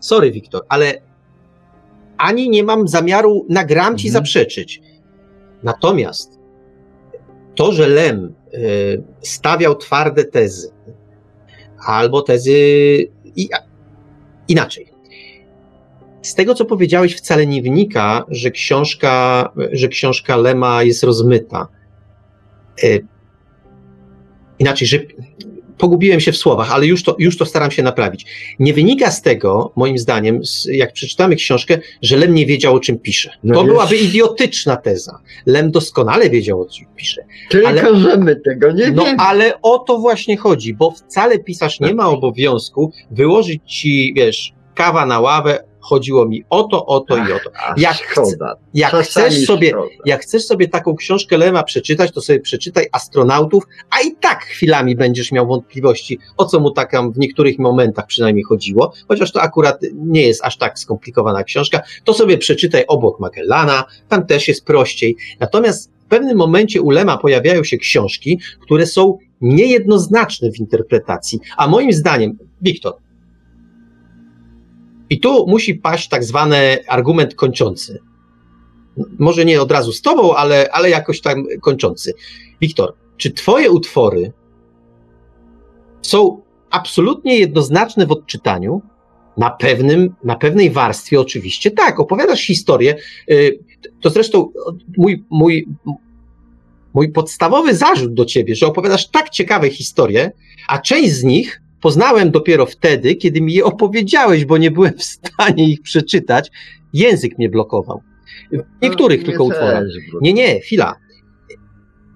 [0.00, 0.92] Sorry, Wiktor, ale
[2.18, 4.12] ani nie mam zamiaru na gram ci Mhm.
[4.24, 4.82] zaprzeczyć.
[5.62, 6.38] Natomiast
[7.54, 10.70] to, że Lem y, stawiał twarde tezy,
[11.86, 12.52] albo tezy
[13.36, 13.48] i,
[14.48, 14.90] inaczej.
[16.22, 21.68] Z tego, co powiedziałeś, wcale nie wynika, że książka, że książka Lema jest rozmyta.
[22.84, 23.06] Y,
[24.58, 24.98] inaczej, że
[25.80, 28.26] pogubiłem się w słowach, ale już to, już to staram się naprawić.
[28.58, 32.80] Nie wynika z tego, moim zdaniem, z- jak przeczytamy książkę, że Lem nie wiedział, o
[32.80, 33.30] czym pisze.
[33.44, 35.18] No to wiesz- byłaby idiotyczna teza.
[35.46, 37.22] Lem doskonale wiedział, o czym pisze.
[37.50, 39.16] Tylko, ale- że my tego nie No wiemy.
[39.18, 45.06] ale o to właśnie chodzi, bo wcale pisarz nie ma obowiązku wyłożyć ci, wiesz, kawa
[45.06, 47.50] na ławę, chodziło mi o to, o to i o to.
[47.76, 47.96] Jak.
[48.74, 49.72] Jak chcesz sobie,
[50.04, 54.96] jak chcesz sobie taką książkę Lema przeczytać, to sobie przeczytaj astronautów, a i tak chwilami
[54.96, 59.80] będziesz miał wątpliwości, o co mu tak w niektórych momentach przynajmniej chodziło, chociaż to akurat
[59.94, 65.16] nie jest aż tak skomplikowana książka, to sobie przeczytaj obok Magellana, tam też jest prościej.
[65.40, 71.68] Natomiast w pewnym momencie u Lema pojawiają się książki, które są niejednoznaczne w interpretacji, a
[71.68, 72.94] moim zdaniem, Wiktor,
[75.10, 78.00] i tu musi paść tak zwany argument kończący
[79.18, 82.14] może nie od razu z tobą, ale, ale jakoś tam kończący.
[82.60, 84.32] Wiktor, czy twoje utwory
[86.02, 88.82] są absolutnie jednoznaczne w odczytaniu?
[89.36, 92.00] Na, pewnym, na pewnej warstwie oczywiście tak.
[92.00, 92.96] Opowiadasz historię.
[93.30, 93.58] y,
[94.00, 94.52] To zresztą
[94.96, 95.68] mój, mój,
[96.94, 100.32] mój podstawowy zarzut do ciebie, że opowiadasz tak ciekawe historie,
[100.68, 105.04] a część z nich poznałem dopiero wtedy, kiedy mi je opowiedziałeś, bo nie byłem w
[105.04, 106.50] stanie ich przeczytać.
[106.92, 108.02] Język mnie blokował.
[108.52, 109.84] W niektórych No, tylko mnie utworach.
[110.22, 110.96] Nie, nie, chwila.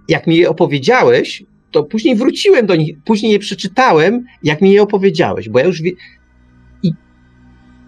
[0.09, 4.83] Jak mi je opowiedziałeś, to później wróciłem do nich, później je przeczytałem, jak mi je
[4.83, 5.93] opowiedziałeś, bo ja już wie...
[6.83, 6.93] I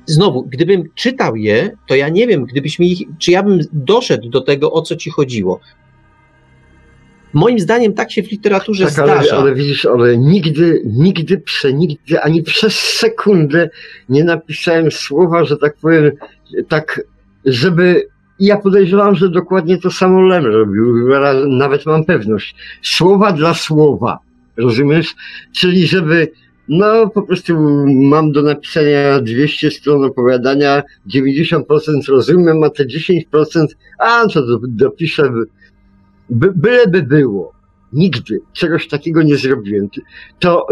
[0.07, 4.29] znowu, gdybym czytał je, to ja nie wiem, gdybyś mi ich, czy ja bym doszedł
[4.29, 5.61] do tego, o co ci chodziło.
[7.35, 9.37] Moim zdaniem tak się w literaturze Tak, ale, zdarza.
[9.37, 13.71] ale widzisz, ale nigdy, nigdy, przenigdy, ani przez sekundę
[14.09, 16.11] nie napisałem słowa, że tak powiem,
[16.69, 17.01] tak,
[17.45, 18.09] żeby.
[18.41, 21.09] Ja podejrzewam, że dokładnie to samo Lem robił,
[21.49, 22.55] nawet mam pewność.
[22.83, 24.19] Słowa dla słowa,
[24.57, 25.15] rozumiesz?
[25.53, 26.29] Czyli żeby,
[26.69, 30.83] no po prostu mam do napisania 200 stron opowiadania,
[31.15, 31.63] 90%
[32.09, 33.67] rozumiem, a te 10%,
[33.99, 35.31] a to do- dopiszę,
[36.31, 37.57] by, byleby było.
[37.93, 39.89] Nigdy czegoś takiego nie zrobiłem.
[40.39, 40.67] To,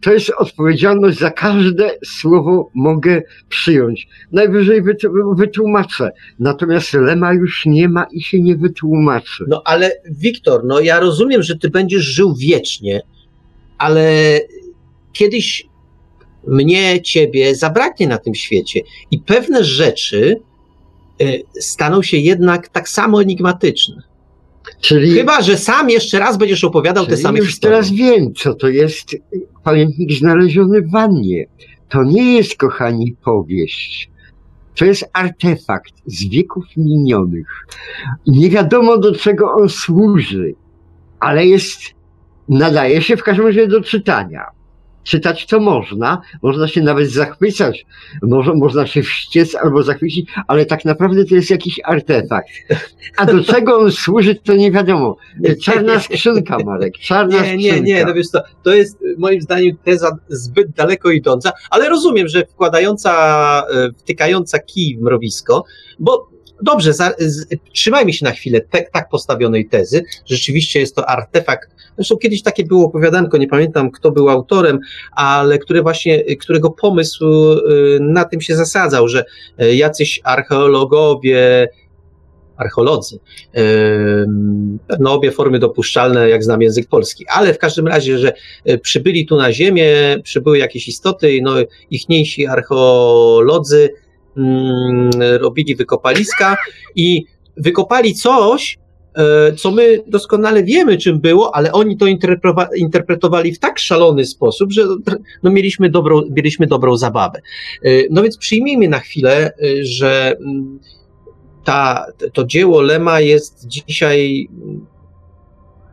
[0.00, 4.08] to jest odpowiedzialność za każde słowo mogę przyjąć.
[4.32, 6.10] Najwyżej wyt- wytłumaczę.
[6.38, 9.44] Natomiast Lema już nie ma i się nie wytłumaczy.
[9.48, 13.02] No ale Wiktor, no ja rozumiem, że ty będziesz żył wiecznie,
[13.78, 14.10] ale
[15.12, 15.66] kiedyś
[16.46, 18.80] mnie, ciebie zabraknie na tym świecie
[19.10, 20.40] i pewne rzeczy
[21.22, 24.09] y, staną się jednak tak samo enigmatyczne.
[24.80, 27.76] Czyli, Chyba, że sam jeszcze raz będziesz opowiadał te same już historie.
[27.76, 29.16] teraz wiem, co to jest
[29.64, 31.46] pamiętnik znaleziony w wannie.
[31.88, 34.10] To nie jest, kochani, powieść.
[34.76, 37.66] To jest artefakt z wieków minionych.
[38.26, 40.54] Nie wiadomo, do czego on służy,
[41.20, 41.80] ale jest,
[42.48, 44.44] nadaje się w każdym razie do czytania.
[45.04, 47.86] Czytać to można, można się nawet zachwycać,
[48.22, 52.48] może, można się wściec albo zachwycić, ale tak naprawdę to jest jakiś artefakt.
[53.16, 55.16] A do czego on służy, to nie wiadomo.
[55.64, 57.88] Czarna skrzynka, Marek, czarna Nie, nie, skrzynka.
[57.88, 62.46] nie, no wiesz co, to jest moim zdaniem teza zbyt daleko idąca, ale rozumiem, że
[62.46, 63.12] wkładająca,
[63.74, 65.64] e, wtykająca kij w mrowisko,
[65.98, 66.30] bo
[66.62, 71.70] dobrze, za, z, trzymajmy się na chwilę te, tak postawionej tezy, rzeczywiście jest to artefakt,
[71.96, 74.78] zresztą kiedyś takie było opowiadanko, nie pamiętam kto był autorem,
[75.12, 79.24] ale właśnie, którego pomysł y, na tym się zasadzał, że
[79.58, 81.68] e, jacyś archeologowie,
[82.56, 83.18] archeolodzy,
[84.98, 88.32] no obie formy dopuszczalne, jak znam język polski, ale w każdym razie, że
[88.82, 91.52] przybyli tu na ziemię, przybyły jakieś istoty, no
[91.90, 93.90] ichniejsi archeolodzy
[95.40, 96.56] robili wykopaliska
[96.96, 97.24] i
[97.56, 98.78] wykopali coś,
[99.14, 102.06] e, co my doskonale wiemy, czym było, ale oni to
[102.76, 104.82] interpretowali w tak szalony sposób, że
[105.42, 107.40] no, mieliśmy, dobrą, mieliśmy dobrą zabawę.
[107.82, 110.78] E, No więc przyjmijmy na chwilę, e, że mm,
[111.64, 114.48] ta, to dzieło Lema jest dzisiaj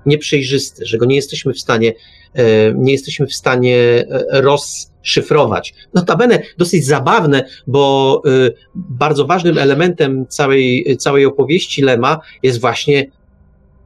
[0.08, 1.94] nieprzejrzyste, że go nie jesteśmy w stanie,
[2.34, 5.74] e, nie jesteśmy w stanie e, rozszyfrować.
[5.94, 13.06] Notabene dosyć zabawne, bo e, bardzo ważnym elementem całej, całej opowieści Lema jest właśnie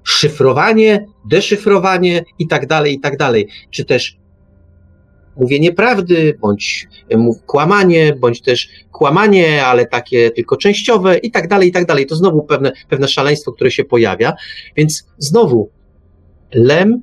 [0.04, 3.48] szyfrowanie, deszyfrowanie i tak dalej, i tak dalej.
[3.70, 4.18] Czy też
[5.38, 6.88] mówienie prawdy, bądź
[7.46, 12.06] kłamanie, bądź też kłamanie, ale takie tylko częściowe i tak dalej, i tak dalej.
[12.06, 14.34] To znowu pewne, pewne szaleństwo, które się pojawia.
[14.76, 15.70] Więc znowu
[16.54, 17.02] Lem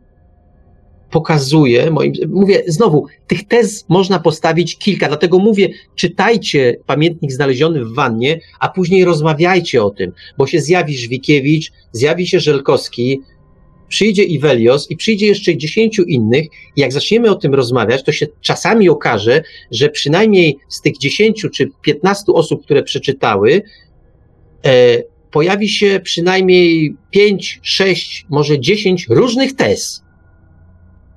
[1.10, 7.94] pokazuje, moim, mówię znowu, tych tez można postawić kilka, dlatego mówię, czytajcie pamiętnik znaleziony w
[7.94, 13.20] wannie, a później rozmawiajcie o tym, bo się zjawi Żwikiewicz, zjawi się Żelkowski,
[13.88, 16.46] przyjdzie Iwelios i przyjdzie jeszcze dziesięciu innych.
[16.76, 21.50] I jak zaczniemy o tym rozmawiać, to się czasami okaże, że przynajmniej z tych dziesięciu
[21.50, 23.62] czy piętnastu osób, które przeczytały,
[24.66, 30.04] e, pojawi się przynajmniej pięć, sześć, może dziesięć różnych tez.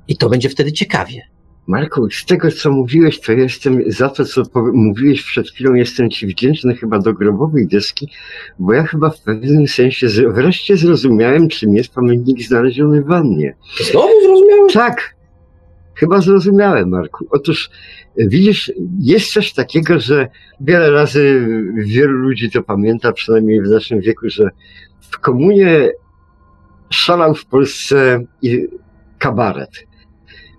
[0.08, 1.22] I to będzie wtedy ciekawie.
[1.68, 4.44] Marku, z tego co mówiłeś, to jestem za to, co
[4.74, 8.08] mówiłeś przed chwilą, jestem ci wdzięczny chyba do grobowej deski,
[8.60, 13.56] bo ja chyba w pewnym sensie wreszcie zrozumiałem, czym jest pamiętnik znaleziony w wannie.
[13.92, 14.74] Znowu zrozumiałeś?
[14.74, 15.16] Tak,
[15.96, 17.28] chyba zrozumiałem, Marku.
[17.30, 17.70] Otóż
[18.20, 20.28] e, widzisz, jest coś takiego, że
[20.62, 24.50] wiele razy wielu ludzi to pamięta, przynajmniej w naszym wieku, że
[25.00, 25.90] w komunie
[26.90, 28.68] szalał w Polsce i
[29.18, 29.72] kabaret.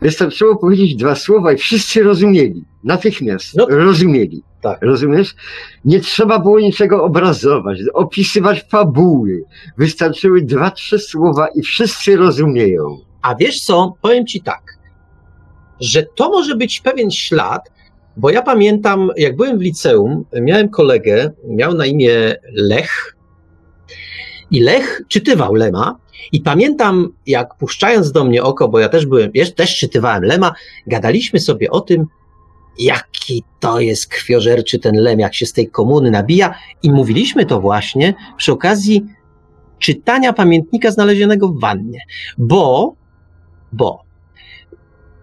[0.02, 2.64] Wystarczyło powiedzieć dwa słowa i wszyscy rozumieli.
[2.84, 3.66] Natychmiast No.
[3.70, 4.42] rozumieli.
[4.62, 4.78] Tak.
[4.82, 5.34] Rozumiesz?
[5.84, 9.42] Nie trzeba było niczego obrazować, opisywać fabuły.
[9.78, 12.98] Wystarczyły dwa, trzy słowa i wszyscy rozumieją.
[13.22, 14.78] A wiesz co, powiem ci tak,
[15.82, 17.70] że to może być pewien ślad,
[18.16, 23.16] bo ja pamiętam, jak byłem w liceum, miałem kolegę, miał na imię Lech.
[24.50, 25.96] I Lech czytywał Lema.
[26.32, 30.52] I pamiętam, jak puszczając do mnie oko, bo ja też byłem, też czytywałem Lema,
[30.86, 32.06] gadaliśmy sobie o tym,
[32.78, 36.54] jaki to jest krwiożerczy ten Lem, jak się z tej komuny nabija.
[36.82, 39.04] I mówiliśmy to właśnie przy okazji
[39.78, 42.00] czytania pamiętnika znalezionego w wannie,
[42.38, 42.94] bo
[43.72, 44.04] bo,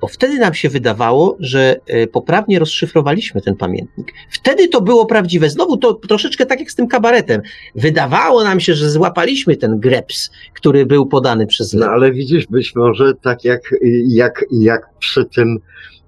[0.01, 4.13] bo wtedy nam się wydawało, że e, poprawnie rozszyfrowaliśmy ten pamiętnik.
[4.29, 5.49] Wtedy to było prawdziwe.
[5.49, 7.41] Znowu to troszeczkę tak jak z tym kabaretem.
[7.75, 12.75] Wydawało nam się, że złapaliśmy ten greps, który był podany przez No ale widzisz, być
[12.75, 13.61] może tak jak,
[14.07, 15.57] jak, jak przy tym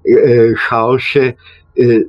[0.08, 1.34] e, chaosie, e,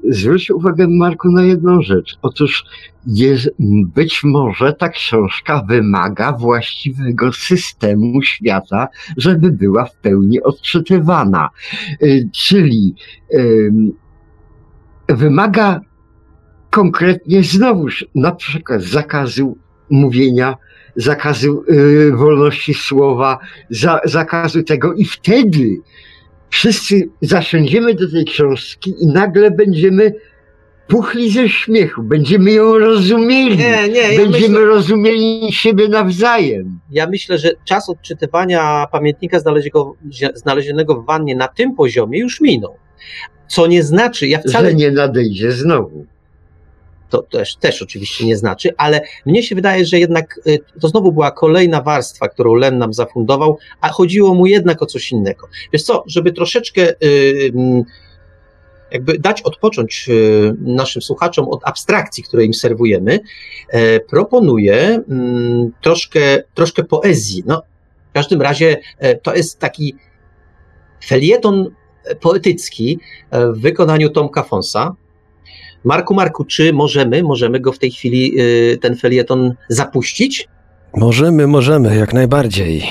[0.08, 2.18] zwróć uwagę Marku na jedną rzecz.
[2.22, 2.64] Otóż
[3.06, 3.50] jest,
[3.94, 11.48] być może ta książka wymaga właściwego systemu świata, żeby była w pełni odczytywana.
[11.90, 12.94] E, czyli
[15.08, 15.80] wymaga
[16.70, 19.58] konkretnie znowuż na przykład zakazu
[19.90, 20.56] mówienia,
[20.96, 23.38] zakazu y, wolności słowa,
[23.70, 25.80] za, zakazu tego i wtedy
[26.52, 30.14] wszyscy zasiądziemy do tej książki i nagle będziemy
[30.88, 36.80] puchli ze śmiechu, będziemy ją rozumieli, Nie, nie, ja będziemy myślę, rozumieli siebie nawzajem.
[36.90, 39.38] ja myślę, że czas odczytywania pamiętnika
[40.34, 42.74] znalezionego, w wannie na tym poziomie już minął.
[43.48, 46.06] Co nie znaczy, ja wcale Że nie nadejdzie znowu.
[47.12, 51.12] To też, też oczywiście nie znaczy, ale mnie się wydaje, że jednak y, to znowu
[51.12, 55.48] była kolejna warstwa, którą Len nam zafundował, a chodziło mu jednak o coś innego.
[55.72, 57.82] Wiesz co, żeby troszeczkę y, mm,
[58.90, 63.20] jakby dać odpocząć y, naszym słuchaczom od abstrakcji, które im serwujemy,
[63.68, 67.42] e, proponuję mm, troszkę, troszkę poezji.
[67.46, 67.62] No,
[68.10, 69.96] w każdym razie e, to jest taki
[71.04, 71.70] felieton
[72.20, 72.98] poetycki
[73.30, 74.94] e, w wykonaniu Tomka Fonsa.
[75.84, 80.48] Marku, Marku, czy możemy, możemy go w tej chwili, y, ten felieton zapuścić?
[80.96, 82.82] Możemy, możemy, jak najbardziej.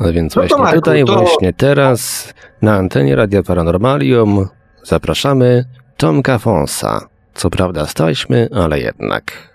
[0.00, 2.32] No więc No to właśnie Marku, tutaj, to- właśnie teraz
[2.62, 4.46] na antenie Radia Paranormalium
[4.84, 5.64] zapraszamy
[5.96, 7.08] Tomka Fonsa.
[7.34, 9.50] Co prawda staśmy, ale jednak.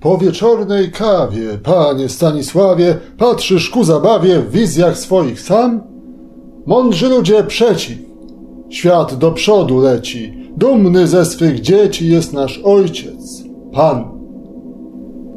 [0.00, 5.80] Po wieczornej kawie, panie Stanisławie, patrzysz ku zabawie w wizjach swoich sam?
[6.66, 7.98] Mądrzy ludzie przeciw.
[8.68, 14.04] Świat do przodu leci, dumny ze swych dzieci jest nasz ojciec, Pan.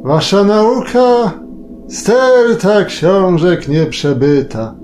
[0.04, 1.32] Wasza nauka
[1.88, 4.74] sterta książek nieprzebyta,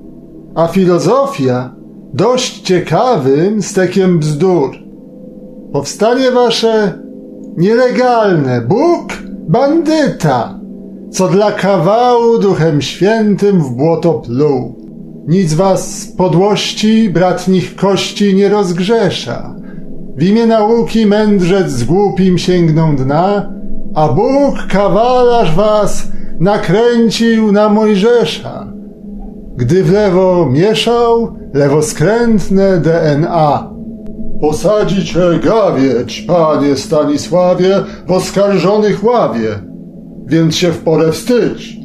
[0.55, 1.75] a filozofia
[2.15, 4.71] dość ciekawym stekiem bzdur.
[5.73, 6.99] Powstanie wasze
[7.57, 9.13] nielegalne, Bóg
[9.49, 10.59] bandyta,
[11.11, 14.84] co dla kawału duchem świętym w błoto pluł.
[15.27, 19.55] Nic was podłości bratnich kości nie rozgrzesza.
[20.17, 23.53] W imię nauki mędrzec z głupim sięgną dna,
[23.95, 26.09] a Bóg kawalarz was
[26.41, 28.73] nakręcił na Mojżesza.
[29.57, 33.71] Gdy w lewo mieszał lewoskrętne DNA.
[34.41, 37.75] Posadzi cię gawieć, panie Stanisławie,
[38.07, 39.49] w oskarżonych ławie,
[40.27, 41.77] więc się w porę wstydź.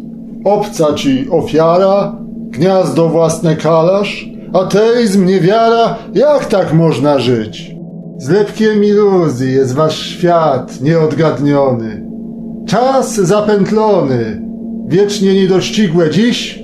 [0.45, 2.19] Obca ci ofiara,
[2.50, 7.76] gniazdo własne kalasz, ateizm, niewiara, jak tak można żyć?
[8.18, 12.06] Zlepkiem iluzji jest wasz świat nieodgadniony.
[12.68, 14.42] Czas zapętlony,
[14.88, 16.64] wiecznie niedościgłe dziś,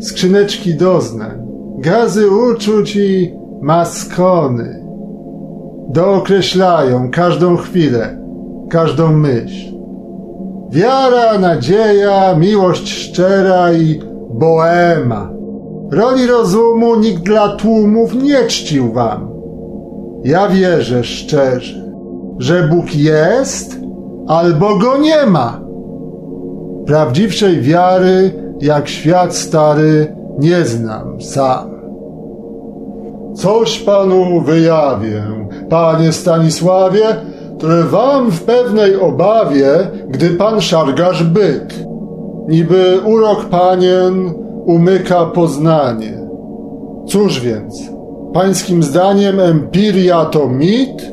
[0.00, 1.46] skrzyneczki doznań,
[1.78, 4.82] gazy uczuć i maskony
[5.88, 8.18] dookreślają każdą chwilę,
[8.70, 9.72] każdą myśl.
[10.70, 15.30] Wiara, nadzieja, miłość szczera i boema.
[15.90, 19.32] Roli rozumu nikt dla tłumów nie czcił wam.
[20.24, 21.82] Ja wierzę szczerze,
[22.38, 23.76] że Bóg jest
[24.28, 25.60] albo go nie ma.
[26.86, 28.30] Prawdziwszej wiary,
[28.60, 31.70] jak świat stary, nie znam sam.
[33.34, 35.22] Coś panu wyjawię,
[35.70, 37.04] panie Stanisławie,
[37.58, 39.70] które wam w pewnej obawie,
[40.08, 41.91] gdy pan szargasz byt.
[42.48, 44.34] Niby urok panien
[44.66, 46.18] umyka poznanie.
[47.06, 47.90] Cóż więc,
[48.32, 51.12] pańskim zdaniem empiria to mit?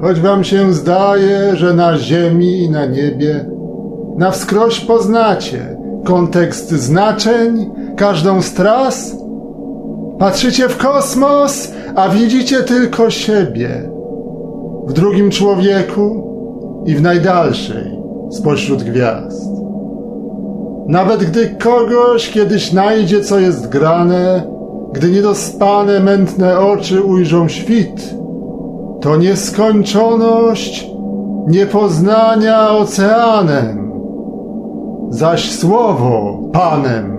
[0.00, 3.44] Choć wam się zdaje, że na ziemi i na niebie
[4.18, 9.16] na wskroś poznacie kontekst znaczeń, każdą z tras,
[10.18, 13.90] Patrzycie w kosmos, a widzicie tylko siebie.
[14.86, 16.24] W drugim człowieku
[16.86, 17.98] i w najdalszej
[18.30, 19.57] spośród gwiazd.
[20.88, 24.42] Nawet gdy kogoś kiedyś najdzie, co jest grane,
[24.92, 28.14] gdy niedospane, mętne oczy ujrzą świt,
[29.00, 30.90] to nieskończoność
[31.46, 33.92] niepoznania oceanem,
[35.10, 37.18] zaś słowo Panem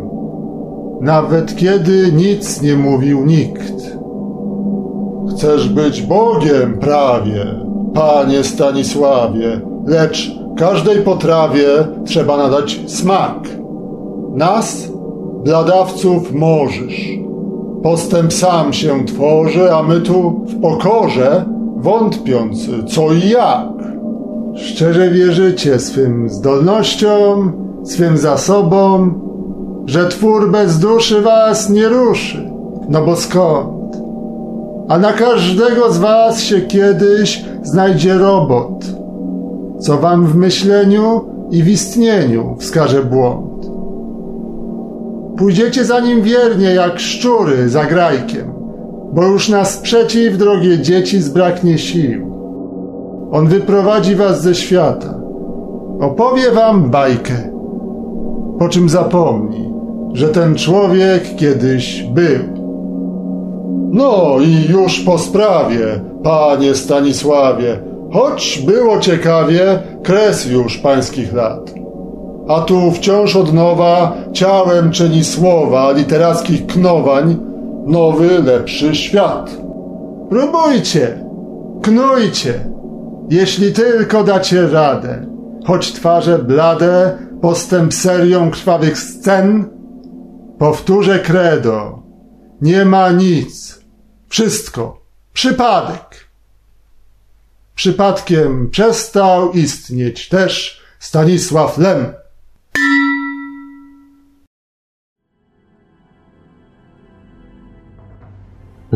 [1.02, 3.98] nawet kiedy nic nie mówił nikt.
[5.32, 7.46] Chcesz być Bogiem prawie,
[7.94, 11.68] panie Stanisławie, lecz każdej potrawie
[12.06, 13.59] trzeba nadać smak.
[14.36, 14.92] Nas,
[15.44, 17.20] bladawców, możesz.
[17.84, 21.46] Postęp sam się tworzy, a my tu w pokorze,
[21.78, 23.68] wątpiąc co i jak.
[24.56, 27.54] Szczerze wierzycie swym zdolnościom,
[27.84, 29.22] swym zasobom,
[29.86, 32.52] że twór bez duszy was nie ruszy.
[32.90, 33.98] No bo skąd?
[34.90, 38.86] A na każdego z was się kiedyś znajdzie robot,
[39.80, 43.59] co wam w myśleniu i w istnieniu wskaże błąd.
[45.40, 48.54] Pójdziecie za nim wiernie jak szczury za grajkiem,
[49.14, 52.36] bo już na sprzeciw, drogie dzieci, zbraknie sił.
[53.32, 55.20] On wyprowadzi was ze świata.
[56.02, 57.34] Opowie wam bajkę,
[58.60, 59.74] po czym zapomni,
[60.14, 62.44] że ten człowiek kiedyś był.
[63.92, 65.86] No i już po sprawie,
[66.24, 67.80] panie Stanisławie,
[68.14, 71.79] choć było ciekawie, kres już pańskich lat.
[72.50, 77.38] A tu wciąż od nowa ciałem czyni słowa literackich knowań
[77.86, 79.58] nowy, lepszy świat.
[80.30, 81.30] Próbujcie,
[81.82, 82.70] Knujcie,
[83.30, 85.26] jeśli tylko dacie radę.
[85.66, 89.70] Choć twarze blade, postęp serią krwawych scen,
[90.60, 92.04] powtórzę credo.
[92.62, 93.80] Nie ma nic.
[94.28, 95.02] Wszystko.
[95.34, 96.30] Przypadek.
[97.76, 102.14] Przypadkiem przestał istnieć też Stanisław Lem.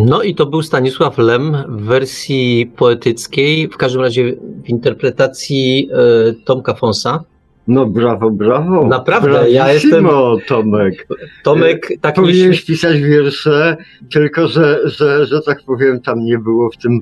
[0.06, 4.34] No i to był Stanisław Lem w wersji poetyckiej, w każdym razie
[4.66, 7.24] w interpretacji e, Tomka Fonsa.
[7.68, 8.88] No brawo, brawo.
[8.88, 11.08] Naprawdę, ja Bravissimo, Tomek.
[11.44, 13.78] Tomek tak nie Powinieneś pisać wiersze,
[14.12, 17.00] tylko że, że, że tak powiem, tam nie było w tym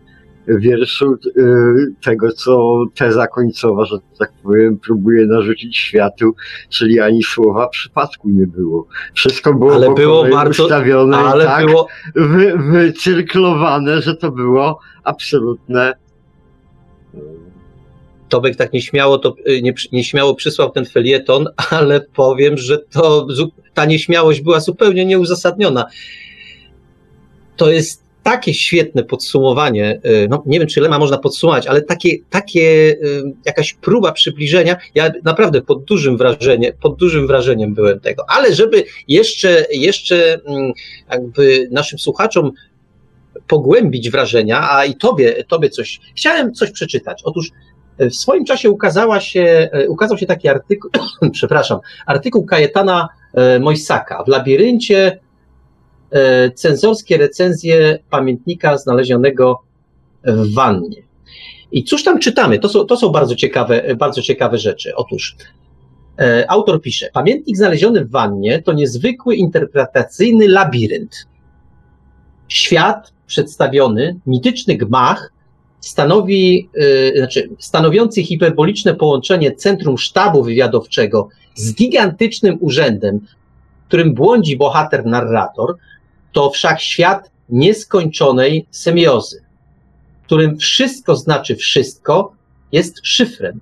[0.47, 1.41] wierszu y,
[2.03, 6.35] tego, co teza końcowa, że tak powiem, próbuje narzucić światu,
[6.69, 8.87] czyli ani słowa przypadku nie było.
[9.13, 14.79] Wszystko było, Ale było bardzo- ustawione ale i tak było, wy, wycyrklowane, że to było
[15.03, 15.93] absolutne
[18.29, 21.47] Tomek tak nieśmiało, to, y, nie, nieśmiało przysłał ten felieton,
[21.79, 23.27] ale powiem, że to,
[23.73, 25.85] ta nieśmiałość była zupełnie nieuzasadniona.
[27.55, 32.17] To jest takie świetne podsumowanie, y, no nie wiem, czy Lema można podsumować, ale takie,
[32.29, 38.23] takie y, jakaś próba przybliżenia, ja naprawdę pod dużym wrażeniem, pod dużym wrażeniem byłem tego,
[38.27, 40.71] ale żeby jeszcze, jeszcze mm,
[41.09, 42.51] jakby naszym słuchaczom
[43.47, 47.21] pogłębić wrażenia, a i tobie, tobie coś, chciałem coś przeczytać.
[47.25, 47.49] Otóż
[47.99, 50.91] w swoim czasie ukazała się, ukazał się taki artykuł,
[51.33, 53.07] przepraszam, artykuł Kajetana
[53.59, 55.19] Mojsaka w labiryncie
[56.55, 59.61] cenzorskie recenzje pamiętnika znalezionego
[60.23, 61.03] w wannie.
[61.71, 62.59] I cóż tam czytamy?
[62.59, 64.95] To są, to są bardzo, ciekawe, bardzo ciekawe rzeczy.
[64.95, 65.35] Otóż
[66.19, 71.15] e, autor pisze, pamiętnik znaleziony w wannie to niezwykły interpretacyjny labirynt.
[72.47, 75.31] Świat przedstawiony, mityczny gmach,
[75.79, 83.19] stanowi, yy, znaczy, stanowiący hiperboliczne połączenie centrum sztabu wywiadowczego z gigantycznym urzędem,
[83.87, 85.75] którym błądzi bohater narrator,
[86.31, 89.43] to wszechświat nieskończonej semiozy,
[90.21, 92.33] w którym wszystko znaczy wszystko,
[92.71, 93.59] jest szyfrem.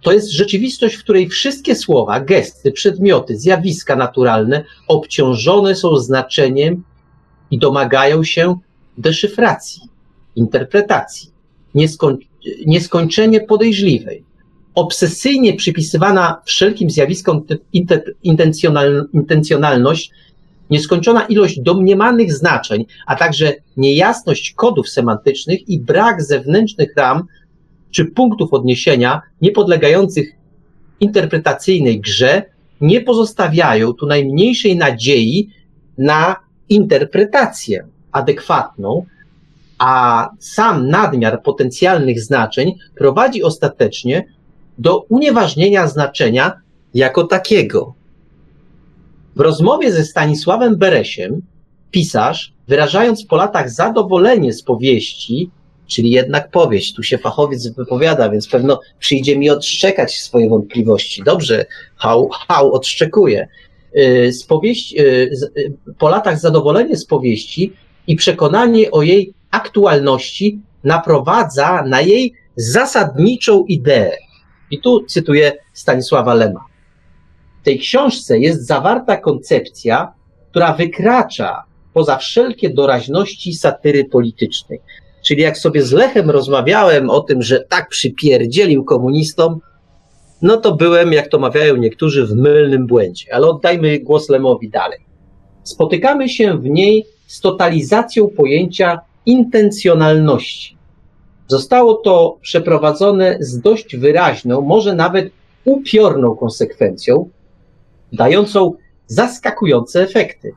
[0.00, 6.84] To jest rzeczywistość, w której wszystkie słowa, gesty, przedmioty, zjawiska naturalne obciążone są znaczeniem
[7.50, 8.58] i domagają się
[8.98, 9.82] deszyfracji,
[10.36, 11.30] interpretacji
[11.74, 12.16] nieskoń,
[12.66, 14.24] nieskończenie podejrzliwej,
[14.74, 17.42] obsesyjnie przypisywana wszelkim zjawiskom
[18.22, 20.10] intencjonal, intencjonalność,
[20.72, 27.26] nieskończona ilość domniemanych znaczeń, a także niejasność kodów semantycznych i brak zewnętrznych ram
[27.90, 30.32] czy punktów odniesienia niepodlegających
[31.00, 32.42] interpretacyjnej grze
[32.80, 35.48] nie pozostawiają tu najmniejszej nadziei
[35.98, 36.36] na
[36.68, 39.06] interpretację adekwatną,
[39.78, 44.24] a sam nadmiar potencjalnych znaczeń prowadzi ostatecznie
[44.78, 46.52] do unieważnienia znaczenia
[46.94, 47.94] jako takiego.
[49.36, 51.42] W rozmowie ze Stanisławem Beresiem
[51.90, 55.50] pisarz, wyrażając po latach zadowolenie z powieści,
[55.86, 61.22] czyli jednak powieść, tu się fachowiec wypowiada, więc pewno przyjdzie mi odszczekać swoje wątpliwości.
[61.22, 63.48] Dobrze, hał, hał odszczekuje.
[63.96, 67.72] Y, Z powieści, y, y, po latach zadowolenie z powieści
[68.06, 74.16] i przekonanie o jej aktualności naprowadza na jej zasadniczą ideę.
[74.70, 76.71] I tu cytuję Stanisława Lema.
[77.62, 80.12] W tej książce jest zawarta koncepcja,
[80.50, 81.62] która wykracza
[81.94, 84.80] poza wszelkie doraźności satyry politycznej.
[85.24, 89.60] Czyli jak sobie z Lechem rozmawiałem o tym, że tak przypierdzielił komunistom,
[90.42, 93.34] no to byłem, jak to mawiają niektórzy, w mylnym błędzie.
[93.34, 94.98] Ale oddajmy głos Lemowi dalej.
[95.62, 100.76] Spotykamy się w niej z totalizacją pojęcia intencjonalności.
[101.48, 105.30] Zostało to przeprowadzone z dość wyraźną, może nawet
[105.64, 107.28] upiorną konsekwencją,
[108.12, 108.74] dającą
[109.06, 110.52] zaskakujące efekty.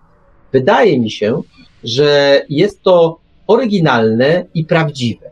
[0.52, 1.42] Wydaje mi się,
[1.84, 5.32] że jest to oryginalne i prawdziwe.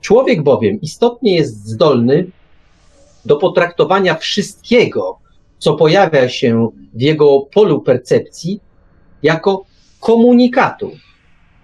[0.00, 2.26] Człowiek bowiem istotnie jest zdolny
[3.24, 5.18] do potraktowania wszystkiego,
[5.58, 8.60] co pojawia się w jego polu percepcji,
[9.22, 9.64] jako
[10.00, 10.90] komunikatu.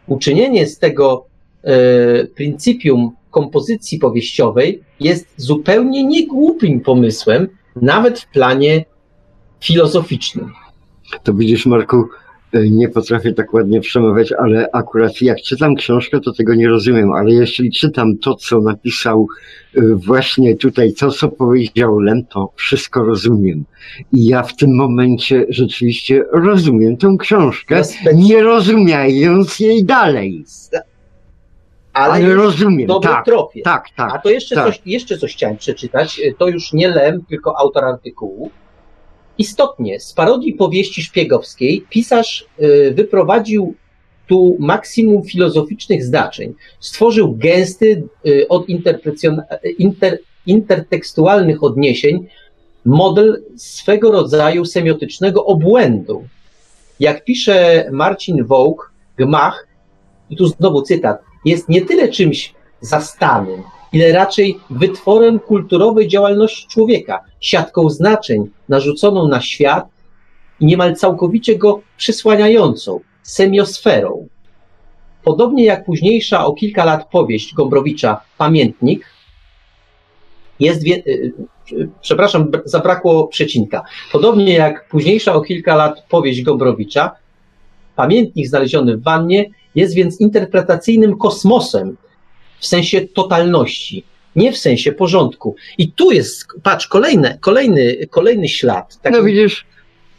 [0.07, 1.27] Uczynienie z tego
[1.63, 8.85] e, pryncypium kompozycji powieściowej jest zupełnie niegłupim pomysłem, nawet w planie
[9.65, 10.53] filozoficznym.
[11.23, 12.05] To widzisz, Marku,
[12.55, 17.13] y, nie potrafię tak ładnie przemawiać, ale akurat jak czytam książkę, to tego nie rozumiem,
[17.13, 19.27] ale jeśli czytam to, co napisał
[19.77, 23.65] y, właśnie tutaj, to, co powiedział Lem, to wszystko rozumiem.
[24.13, 27.83] I ja w tym momencie rzeczywiście rozumiem tę książkę,
[28.15, 30.45] nie rozumiając jej dalej.
[31.93, 33.63] ale, Ale rozumiem, tak, tropie.
[33.63, 34.23] tak, A tak.
[34.23, 34.67] to jeszcze, tak.
[34.67, 36.21] coś, jeszcze coś chciałem przeczytać.
[36.39, 38.51] To już nie Lem, tylko autor artykułu.
[39.39, 43.75] Istotnie, z parodii powieści szpiegowskiej pisarz y, wyprowadził
[44.27, 46.55] tu maksimum filozoficznych znaczeń.
[46.81, 48.69] Stworzył gęsty y, od
[49.79, 52.27] inter, intertekstualnych odniesień
[52.85, 56.25] model swego rodzaju semiotycznego obłędu.
[57.01, 59.67] Jak pisze Marcin Wołk, Gmach,
[60.31, 63.63] i tu znowu cytat, jest nie tyle czymś zastanym,
[63.95, 69.85] ile raczej wytworem kulturowej działalności człowieka, siatką znaczeń narzuconą na świat
[70.61, 74.29] i niemal całkowicie go przysłaniającą, semiosferą.
[75.25, 79.07] Podobnie jak późniejsza o kilka lat powieść Gombrowicza Pamiętnik,
[80.61, 81.33] jest, wie, y,
[81.73, 83.83] y, przepraszam, br- zabrakło przecinka.
[84.13, 87.11] Podobnie jak późniejsza o kilka lat powieść Gombrowicza,
[87.97, 91.97] Pamiętnik znaleziony w wannie jest więc interpretacyjnym kosmosem
[92.65, 94.05] w sensie totalności,
[94.37, 95.57] nie w sensie porządku.
[95.79, 98.99] I tu jest, patrz, kolejny, kolejny, kolejny ślad.
[99.03, 99.67] Taki, No widzisz,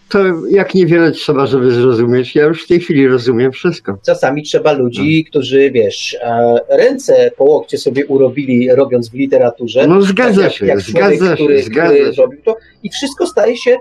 [0.10, 0.20] to
[0.50, 2.36] jak niewiele trzeba, żeby zrozumieć.
[2.36, 3.98] Ja już w tej chwili rozumiem wszystko.
[4.06, 5.30] Czasami trzeba ludzi, No.
[5.30, 9.88] którzy, wiesz, e, ręce po łokcie sobie urobili, robiąc w literaturze.
[9.88, 12.14] No zgadza jak, się, jak człowiek, zgadza który, się, zgadza który się.
[12.14, 13.78] zrobił to i wszystko staje się,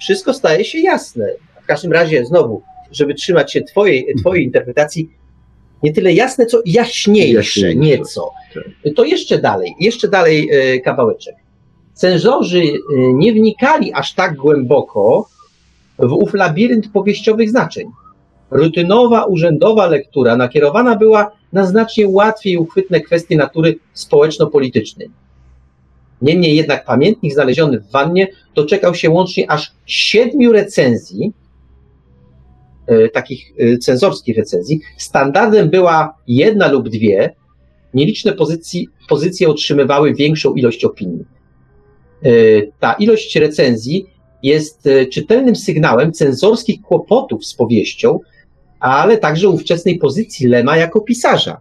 [0.00, 1.28] wszystko staje się jasne.
[1.62, 2.62] W każdym razie, znowu,
[2.92, 5.10] żeby trzymać się twojej, twojej interpretacji,
[5.82, 7.74] nie tyle jasne, co jaśniejsze, Jaśniejsze.
[7.78, 8.30] nieco.
[8.54, 8.64] Tak.
[8.96, 11.34] To jeszcze dalej, jeszcze dalej e, kawałeczek.
[11.94, 12.72] Cenzorzy e,
[13.14, 15.28] nie wnikali aż tak głęboko
[15.98, 17.86] w ów labirynt powieściowych znaczeń.
[18.50, 25.10] Rutynowa, urzędowa lektura nakierowana była na znacznie łatwiej uchwytne kwestie natury społeczno-politycznej.
[26.22, 31.32] Niemniej jednak pamiętnik znaleziony w wannie doczekał się łącznie aż siedmiu recenzji,
[33.12, 34.80] takich e, cenzorskich recenzji.
[34.98, 37.34] Standardem była jedna lub dwie,
[37.94, 41.24] nieliczne pozycji, pozycje otrzymywały większą ilość opinii.
[42.22, 42.30] E,
[42.80, 44.06] Ta ilość recenzji
[44.42, 48.18] jest e, czytelnym sygnałem cenzorskich kłopotów z powieścią,
[48.80, 51.60] ale także ówczesnej pozycji Lema jako pisarza.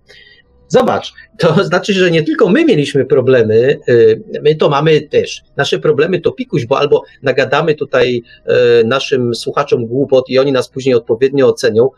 [0.70, 5.42] Zobacz, to znaczy, że nie tylko my mieliśmy problemy, y, my to mamy też.
[5.58, 8.22] Nasze problemy to pikuś, bo albo nagadamy tutaj
[8.82, 11.90] y, naszym słuchaczom głupot i oni nas później odpowiednio ocenią,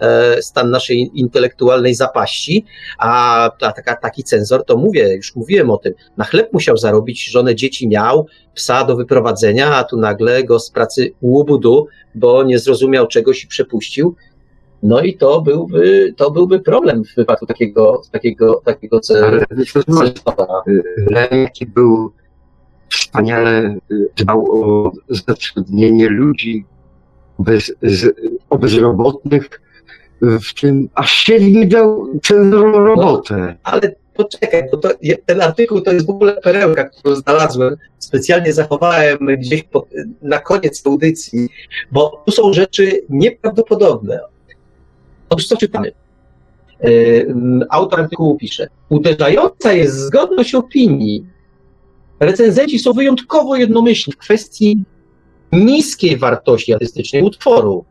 [0.00, 2.64] e, stan naszej intelektualnej zapaści,
[2.98, 7.30] a ta, taka, taki cenzor, to mówię, już mówiłem o tym, na chleb musiał zarobić,
[7.30, 12.58] żonę dzieci miał, psa do wyprowadzenia, a tu nagle go z pracy łubudu, bo nie
[12.58, 14.16] zrozumiał czegoś i przepuścił.
[14.84, 19.14] No i to byłby, to byłby problem w wypadku takiego, takiego, takiego ce-
[21.08, 22.12] Ale jaki był
[22.88, 26.64] wspaniale y, dbał o zatrudnienie ludzi
[27.38, 28.16] bez, z,
[28.50, 29.60] o bezrobotnych,
[30.22, 33.56] w tym aż siedmiu dał cenzorom robotę.
[33.62, 33.80] Ale
[34.14, 34.88] poczekaj, bo to,
[35.26, 37.76] ten artykuł to jest w ogóle perełka, którą znalazłem.
[37.98, 39.86] Specjalnie zachowałem gdzieś po,
[40.22, 41.48] na koniec audycji,
[41.92, 44.20] bo tu są rzeczy nieprawdopodobne.
[45.28, 45.92] Otóż co czytamy?
[46.82, 47.34] Yy,
[47.70, 48.68] Autor artykułu pisze.
[48.88, 51.26] Uderzająca jest zgodność opinii.
[52.20, 54.78] Recenzenci są wyjątkowo jednomyślni w kwestii
[55.52, 57.84] niskiej wartości artystycznej utworu,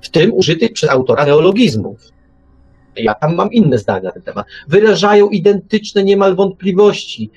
[0.00, 2.00] w tym użytych przez autora neologizmów.
[2.96, 4.46] Ja tam mam inne zdania na ten temat.
[4.68, 7.30] Wyrażają identyczne niemal wątpliwości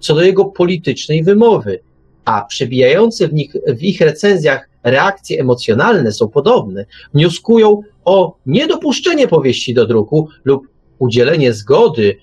[0.00, 1.80] co do jego politycznej wymowy,
[2.24, 6.86] a przebijające w, nich, w ich recenzjach reakcje emocjonalne są podobne.
[7.14, 10.68] Wnioskują o niedopuszczenie powieści do druku lub
[10.98, 12.16] udzielenie zgody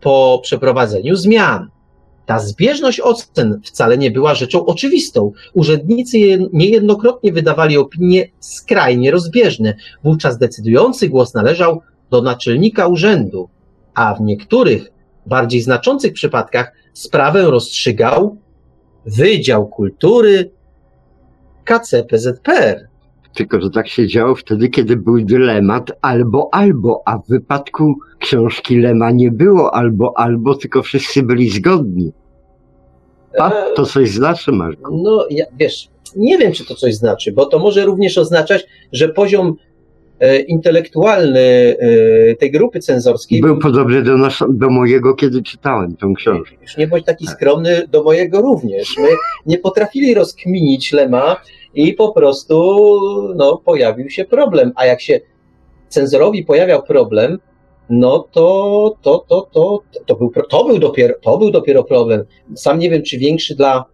[0.00, 1.68] po przeprowadzeniu zmian.
[2.26, 5.32] Ta zbieżność ocen wcale nie była rzeczą oczywistą.
[5.54, 9.74] Urzędnicy je- niejednokrotnie wydawali opinie skrajnie rozbieżne.
[10.04, 11.80] Wówczas decydujący głos należał
[12.10, 13.48] do naczelnika urzędu,
[13.94, 14.92] a w niektórych,
[15.26, 18.36] bardziej znaczących przypadkach sprawę rozstrzygał
[19.06, 20.50] Wydział Kultury
[21.64, 22.88] KCPZPR.
[23.34, 28.80] Tylko, że tak się działo wtedy, kiedy był dylemat albo, albo, a w wypadku książki
[28.80, 32.12] Lema nie było albo, albo, tylko wszyscy byli zgodni.
[33.38, 35.02] A to coś znaczy, Marku.
[35.02, 39.08] No, ja, wiesz, nie wiem, czy to coś znaczy, bo to może również oznaczać, że
[39.08, 39.52] poziom e,
[40.48, 41.76] intelektualny
[42.30, 46.56] e, tej grupy cenzorskiej Był podobny do, nas, do mojego, kiedy czytałem tą książkę.
[46.62, 48.96] Już nie bądź taki skromny do mojego również.
[48.98, 49.08] My
[49.46, 51.36] nie potrafili rozkminić Lema
[51.74, 52.56] i po prostu
[53.36, 54.72] no, pojawił się problem.
[54.76, 55.20] A jak się
[55.88, 57.38] cenzorowi pojawiał problem,
[57.90, 62.24] no to, to, to, to, to, był, to, był dopiero, to był dopiero problem.
[62.54, 63.84] Sam nie wiem, czy większy dla,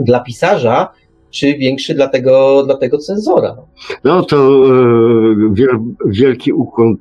[0.00, 0.92] dla pisarza,
[1.32, 3.56] czy większy dla tego, dla tego cenzora.
[4.04, 6.96] No to e, wiel, wielki ukłon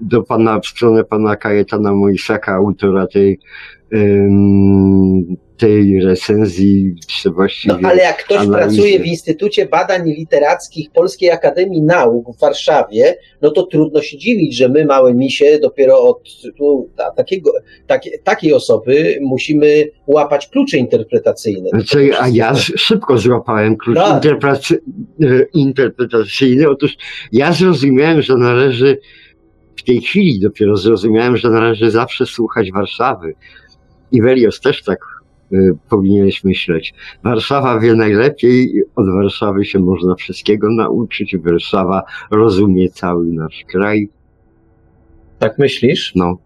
[0.00, 3.38] do pana, w stronę pana Kajetana Moisaka, autora tej,
[5.56, 8.58] tej recenzji, czy właściwie No ale jak ktoś analizy.
[8.58, 14.56] pracuje w Instytucie Badań Literackich Polskiej Akademii Nauk w Warszawie, no to trudno się dziwić,
[14.56, 16.22] że my, małe misie, dopiero od
[16.58, 17.50] tu, ta, takiego,
[17.86, 21.68] takie, takiej osoby musimy łapać klucze interpretacyjne.
[21.70, 24.78] Znaczy, a ja szybko złapałem klucz interpretacy-
[25.22, 26.68] e, interpretacyjny.
[26.68, 26.96] Otóż
[27.32, 28.98] ja zrozumiałem, że należy,
[29.76, 33.34] w tej chwili dopiero zrozumiałem, że należy zawsze słuchać Warszawy.
[34.12, 34.98] I Welios też tak
[35.88, 36.94] powinieneś myśleć.
[37.24, 41.36] Warszawa wie najlepiej, od Warszawy się można wszystkiego nauczyć.
[41.36, 44.08] Warszawa rozumie cały nasz kraj.
[45.38, 46.12] Tak myślisz?
[46.14, 46.38] No,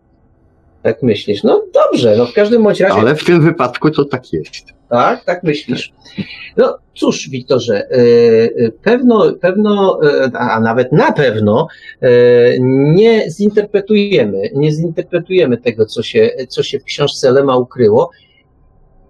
[0.82, 1.42] Tak myślisz.
[1.42, 2.94] No dobrze, no w każdym bądź razie.
[2.94, 4.64] ale w tym wypadku to tak jest.
[4.88, 5.92] Tak, tak myślisz.
[6.56, 10.00] No cóż, Wiktorze, e, e, pewno, pewno,
[10.34, 11.68] a nawet na pewno
[12.94, 18.10] nie zinterpretujemy, nie zinterpretujemy tego, co się, co się w książce Lema ukryło.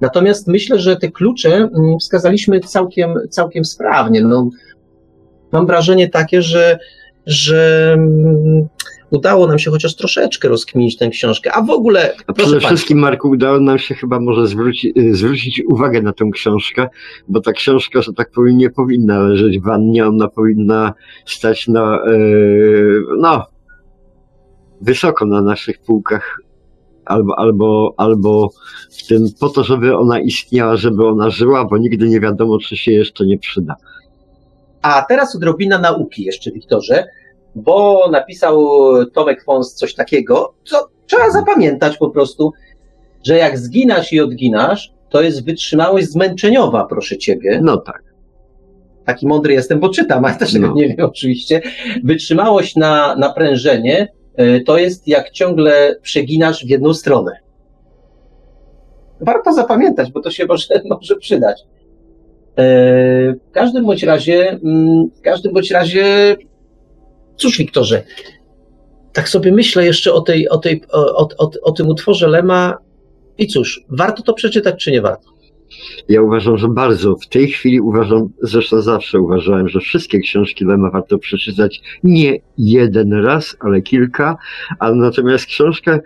[0.00, 4.22] Natomiast myślę, że te klucze mm, wskazaliśmy całkiem, całkiem sprawnie.
[4.22, 4.50] No,
[5.52, 6.78] mam wrażenie takie, że,
[7.26, 8.68] że mm,
[9.10, 11.52] udało nam się chociaż troszeczkę rozkminić tę książkę.
[11.52, 15.14] A w ogóle, A przede państwa, wszystkim, Marku, udało nam się chyba może zwróci, y,
[15.14, 16.88] zwrócić uwagę na tę książkę,
[17.28, 20.94] bo ta książka, że tak powiem, nie powinna leżeć w wannie, ona powinna
[21.26, 23.46] stać na, y, no,
[24.80, 26.40] wysoko na naszych półkach,
[27.04, 28.50] albo, albo, albo
[28.90, 32.76] w tym, po to, żeby ona istniała, żeby ona żyła, bo nigdy nie wiadomo, czy
[32.76, 33.76] się jeszcze nie przyda.
[34.82, 37.06] A teraz odrobina nauki jeszcze, Wiktorze,
[37.54, 38.68] bo napisał
[39.12, 42.52] Tomek Fons coś takiego, co trzeba zapamiętać po prostu,
[43.26, 47.60] że jak zginasz i odginasz, to jest wytrzymałość zmęczeniowa, proszę ciebie.
[47.62, 48.02] No tak.
[49.04, 50.74] Taki mądry jestem, bo czytam, ale też tego No.
[50.74, 51.62] nie wiem oczywiście.
[52.04, 54.08] Wytrzymałość na naprężenie
[54.66, 57.32] to jest jak ciągle przeginasz w jedną stronę.
[59.20, 61.62] Warto zapamiętać, bo to się może, może przydać.
[62.56, 62.64] E,
[63.32, 66.36] W każdym bądź razie, mm, w każdym bądź razie,
[67.36, 68.02] cóż, Wiktorze,
[69.12, 72.78] tak sobie myślę jeszcze o, tej, o, tej, o, o, o tym utworze Lema
[73.38, 75.30] i cóż, warto to przeczytać, czy nie warto?
[76.08, 77.16] Ja uważam, że bardzo.
[77.16, 83.12] W tej chwili uważam, zresztą zawsze uważałem, że wszystkie książki Lema warto przeczytać nie jeden
[83.12, 84.36] raz, ale kilka,
[84.78, 86.00] a natomiast książkę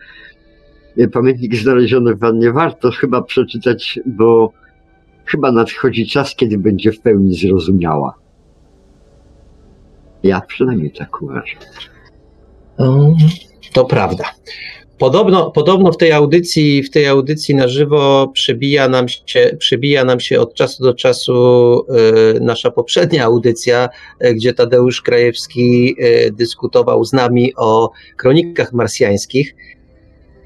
[0.98, 4.52] e, Pamiętnik znaleziony w wannie warto chyba przeczytać, bo
[5.24, 8.14] chyba nadchodzi czas, kiedy będzie w pełni zrozumiała.
[10.22, 11.58] Ja przynajmniej tak uważam.
[13.72, 14.24] To prawda.
[14.98, 20.20] Podobno, podobno w tej audycji, w tej audycji na żywo przebija nam się, przebija nam
[20.20, 21.32] się od czasu do czasu
[22.36, 23.88] e, nasza poprzednia audycja,
[24.20, 29.54] e, gdzie Tadeusz Krajewski e, dyskutował z nami o kronikach marsjańskich.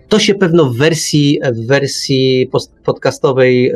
[0.08, 2.50] To się pewno w wersji, w wersji
[2.84, 3.72] podcastowej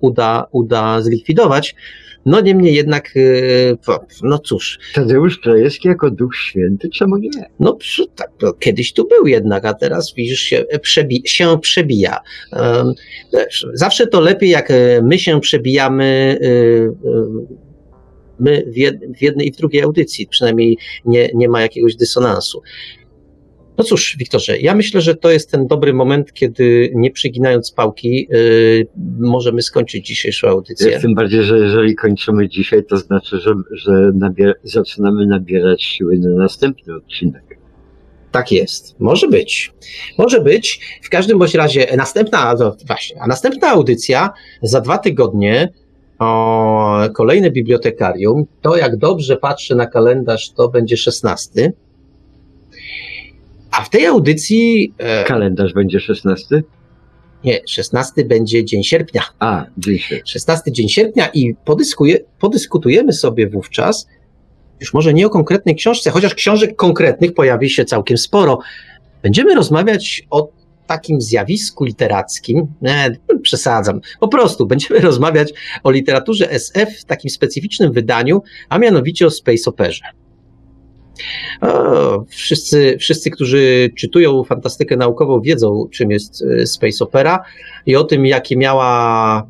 [0.00, 1.74] uda, uda zlikwidować.
[2.26, 7.30] No niemniej jednak, e, po- no cóż, Tadeusz Krajewski jako Duch Święty, czemu nie?
[7.60, 7.78] no
[8.14, 12.18] tak, no, kiedyś tu był jednak, a teraz widzisz, się, przebi się przebija.
[13.32, 16.92] Wiesz, zawsze to lepiej, jak e, my się przebijamy, y, y,
[18.40, 18.64] my
[19.16, 22.62] w jednej i w drugiej audycji, przynajmniej nie, nie ma jakiegoś dysonansu.
[23.78, 28.28] No cóż, Wiktorze, ja myślę, że to jest ten dobry moment, kiedy nie przyginając pałki,
[28.34, 28.86] y,
[29.18, 31.00] możemy skończyć dzisiejszą audycję.
[31.00, 36.30] Tym bardziej, że jeżeli kończymy dzisiaj, to znaczy, że, że nabier- zaczynamy nabierać siły na
[36.30, 37.58] następny odcinek.
[38.32, 39.00] Tak jest.
[39.00, 39.72] Może być.
[40.18, 40.80] Może być.
[41.02, 44.30] W każdym bądź razie następna, no właśnie, a następna audycja
[44.62, 45.72] za dwa tygodnie
[46.18, 48.44] o kolejne bibliotekarium.
[48.62, 51.72] To jak dobrze patrzę na kalendarz, to będzie 16.
[53.76, 56.62] A w tej audycji e, Kalendarz będzie 16?
[57.44, 59.22] nie, 16 będzie dzień sierpnia.
[59.38, 60.22] A, dzisiaj.
[60.24, 61.54] 16 dzień sierpnia i
[62.38, 64.06] podyskutujemy sobie wówczas,
[64.80, 68.58] już może nie o konkretnej książce, chociaż książek konkretnych pojawi się całkiem sporo.
[69.22, 70.48] Będziemy rozmawiać o
[70.86, 77.92] takim zjawisku literackim, nie, przesadzam, po prostu będziemy rozmawiać o literaturze SF w takim specyficznym
[77.92, 80.04] wydaniu, a mianowicie o space operze.
[81.60, 87.42] O, wszyscy, wszyscy, którzy czytują fantastykę naukową, wiedzą, czym jest e, space opera
[87.86, 89.46] i o tym, jakie miała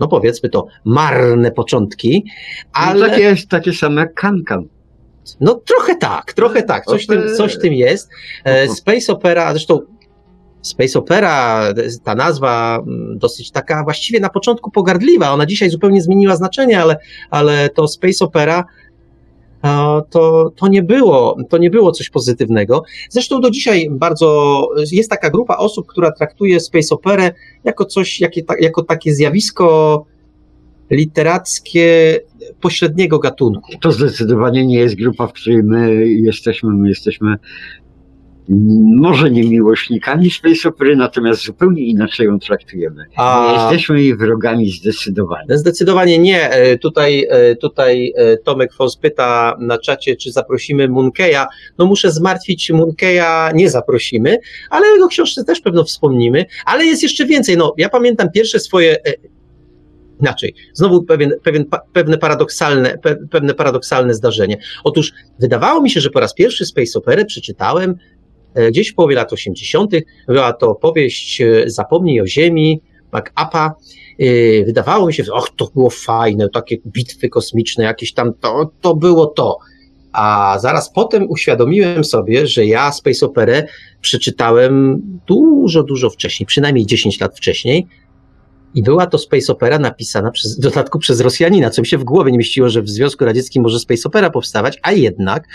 [0.00, 2.24] no powiedzmy to, marne początki,
[2.72, 4.64] ale No, takie, takie same jak Kankan.
[5.40, 8.10] no trochę tak, trochę tak, coś tym, coś tym jest.
[8.44, 9.80] E, Space Opera, zresztą
[10.62, 11.62] Space Opera,
[12.04, 16.96] ta nazwa mm, dosyć taka właściwie na początku pogardliwa, ona dzisiaj zupełnie zmieniła znaczenie, ale,
[17.30, 18.64] ale to Space Opera
[20.10, 22.82] to, to, nie było, to nie było coś pozytywnego.
[23.10, 27.32] Zresztą do dzisiaj bardzo jest taka grupa osób, która traktuje Space Operę
[27.64, 28.20] jako coś,
[28.60, 30.04] jako takie zjawisko
[30.90, 32.20] literackie
[32.60, 33.72] pośredniego gatunku.
[33.80, 36.70] To zdecydowanie nie jest grupa, w której my jesteśmy.
[36.70, 37.34] My jesteśmy
[38.96, 43.04] może nie miłośnikami Space Opery, natomiast zupełnie inaczej ją traktujemy.
[43.16, 43.46] A...
[43.48, 45.58] Nie jesteśmy jej wrogami zdecydowanie.
[45.58, 46.50] Zdecydowanie nie.
[46.50, 51.46] E, tutaj, e, tutaj e, Tomek Fons pyta na czacie, czy zaprosimy Munkeya.
[51.78, 54.38] No muszę zmartwić, Munkeya nie zaprosimy,
[54.70, 56.46] ale jego książce też pewno wspomnimy.
[56.66, 57.56] Ale jest jeszcze więcej.
[57.56, 58.96] No, ja pamiętam pierwsze swoje
[60.20, 60.54] inaczej.
[60.72, 64.58] Znowu pewien, pewien, pewne, paradoksalne, pe, pewne paradoksalne zdarzenie.
[64.84, 67.94] Otóż wydawało mi się, że po raz pierwszy Space Opera przeczytałem
[68.68, 69.92] gdzieś w połowie lat 80.
[70.28, 72.80] była to powieść e, Zapomnij o Ziemi,
[73.12, 73.74] MacAppa.
[74.18, 78.94] E, wydawało mi się, że to było fajne, takie bitwy kosmiczne, jakieś tam, to, to
[78.94, 79.58] było to.
[80.12, 83.66] A zaraz potem uświadomiłem sobie, że ja Space Operę
[84.00, 87.86] przeczytałem dużo, dużo wcześniej, przynajmniej 10 lat wcześniej,
[88.78, 92.04] i była to space opera napisana przez, w dodatku przez Rosjanina, co mi się w
[92.04, 95.48] głowie nie mieściło, że w Związku Radzieckim może space opera powstawać, a jednak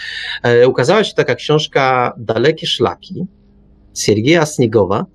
[0.43, 3.25] e, ukazała się taka książka Dalekie Szlaki
[3.97, 5.05] Siergieja Sniegowa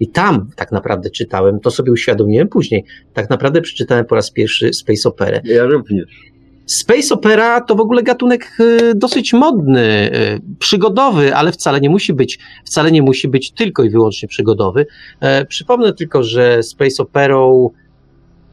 [0.00, 4.72] i tam tak naprawdę czytałem, to sobie uświadomiłem później, tak naprawdę przeczytałem po raz pierwszy
[4.72, 5.40] space operę.
[5.44, 6.33] Ja również.
[6.66, 12.12] Space opera to w ogóle gatunek y, dosyć modny, y, przygodowy, ale wcale nie musi
[12.12, 14.86] być, wcale nie musi być tylko i wyłącznie przygodowy.
[15.20, 17.70] E, przypomnę tylko, że space operą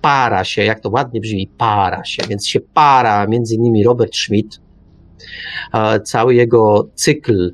[0.01, 4.61] para się, jak to ładnie brzmi, para się, więc się para między innymi Robert Schmidt,
[6.03, 7.53] cały jego cykl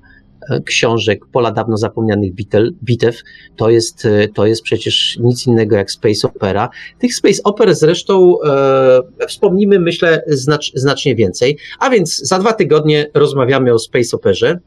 [0.66, 3.22] książek Pola dawno zapomnianych bitel, bitew,
[3.56, 6.70] to jest, e, to jest przecież nic innego jak space opera.
[7.00, 11.58] Tych space oper zresztą e, wspomnimy, myślę, znacz, znacznie więcej.
[11.80, 14.60] A więc za dwa tygodnie rozmawiamy o space operze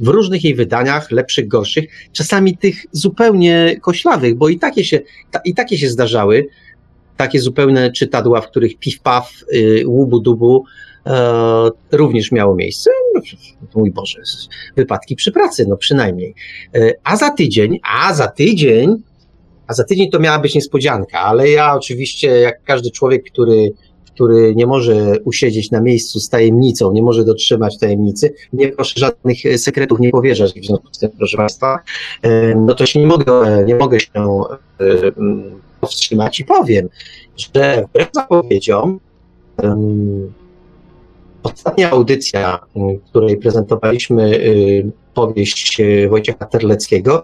[0.00, 5.40] w różnych jej wydaniach, lepszych, gorszych, czasami tych zupełnie koślawych, bo i takie się, ta,
[5.44, 6.46] i takie się zdarzały,
[7.16, 9.22] takie zupełne czytadła, w których piw-paw,
[9.54, 10.64] y, łubu-dubu,
[11.06, 12.90] e, również miało miejsce.
[13.76, 14.22] Mój Boże,
[14.76, 16.34] wypadki przy pracy, no przynajmniej.
[16.74, 19.02] E, a za tydzień, a za tydzień,
[19.66, 23.72] a za tydzień to miała być niespodzianka, ale ja oczywiście, jak każdy człowiek, który
[24.16, 29.38] który nie może usiedzieć na miejscu z tajemnicą, nie może dotrzymać tajemnicy, nie proszę żadnych
[29.56, 31.78] sekretów nie powierzać w związku z tym, proszę Państwa,
[32.22, 34.84] e, no to się nie mogę, nie mogę się e,
[35.80, 36.88] powstrzymać i powiem,
[37.36, 39.00] że wbrew zapowiedziom
[41.54, 47.22] Ostatnia audycja, w której prezentowaliśmy y, powieść y, Wojciecha Terleckiego,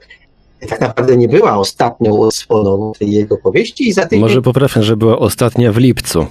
[0.68, 3.88] tak naprawdę nie była ostatnią odsłoną tej jego powieści.
[3.88, 4.20] I za tydzień...
[4.20, 6.26] Może poprawię, że była ostatnia w lipcu.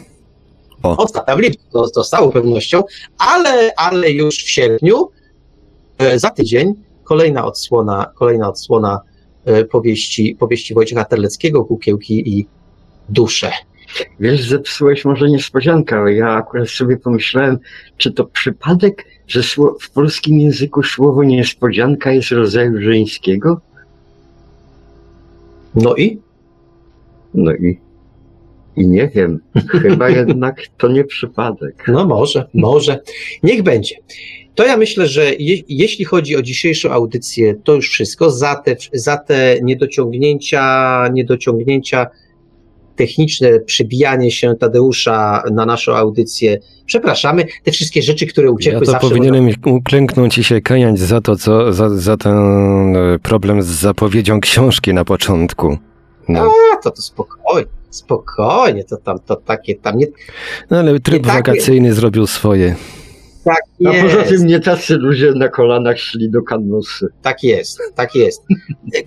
[0.84, 0.98] O.
[0.98, 2.84] Ostatnia w lipcu, to, to z całą pewnością,
[3.18, 5.10] ale, ale już w sierpniu,
[5.98, 6.74] e, za tydzień,
[7.04, 9.00] kolejna odsłona, kolejna odsłona
[9.46, 12.48] e, powieści, powieści Wojciecha Terleckiego, Kukiełki i
[13.10, 13.52] Dusze.
[14.20, 17.58] Wiesz, zepsułeś może niespodziankę, ale ja akurat sobie pomyślałem,
[17.98, 19.42] czy to przypadek, że
[19.82, 23.62] w polskim języku słowo niespodzianka jest rodzaju żeńskiego?
[25.76, 26.20] No i?
[27.34, 27.80] No i?
[28.76, 29.40] I nie wiem,
[29.70, 31.86] chyba jednak to nie przypadek.
[31.88, 33.00] No może, może.
[33.44, 33.96] Niech będzie.
[34.56, 38.32] To ja myślę, że je, jeśli chodzi o dzisiejszą audycję, to już wszystko.
[38.32, 42.08] Za te, za te niedociągnięcia, niedociągnięcia
[42.96, 46.60] techniczne przybijanie się Tadeusza na naszą audycję.
[46.86, 49.10] Przepraszamy, te wszystkie rzeczy, które uciekły ja to zawsze.
[49.10, 49.72] powinienem można...
[49.72, 52.36] uklęknąć i się kajać za to, co, za, za ten
[52.96, 55.78] e, problem z zapowiedzią książki na początku.
[56.28, 56.52] No.
[56.74, 60.08] A, to, to spokojnie, spokojnie, to tam, to takie tam nie...
[60.70, 61.96] No ale tryb nie wakacyjny takie...
[61.96, 62.76] zrobił swoje.
[63.44, 64.00] Tak jest.
[64.00, 67.08] A poza tym nie tacy ludzie na kolanach szli do kanusy.
[67.22, 68.44] Tak jest, tak jest.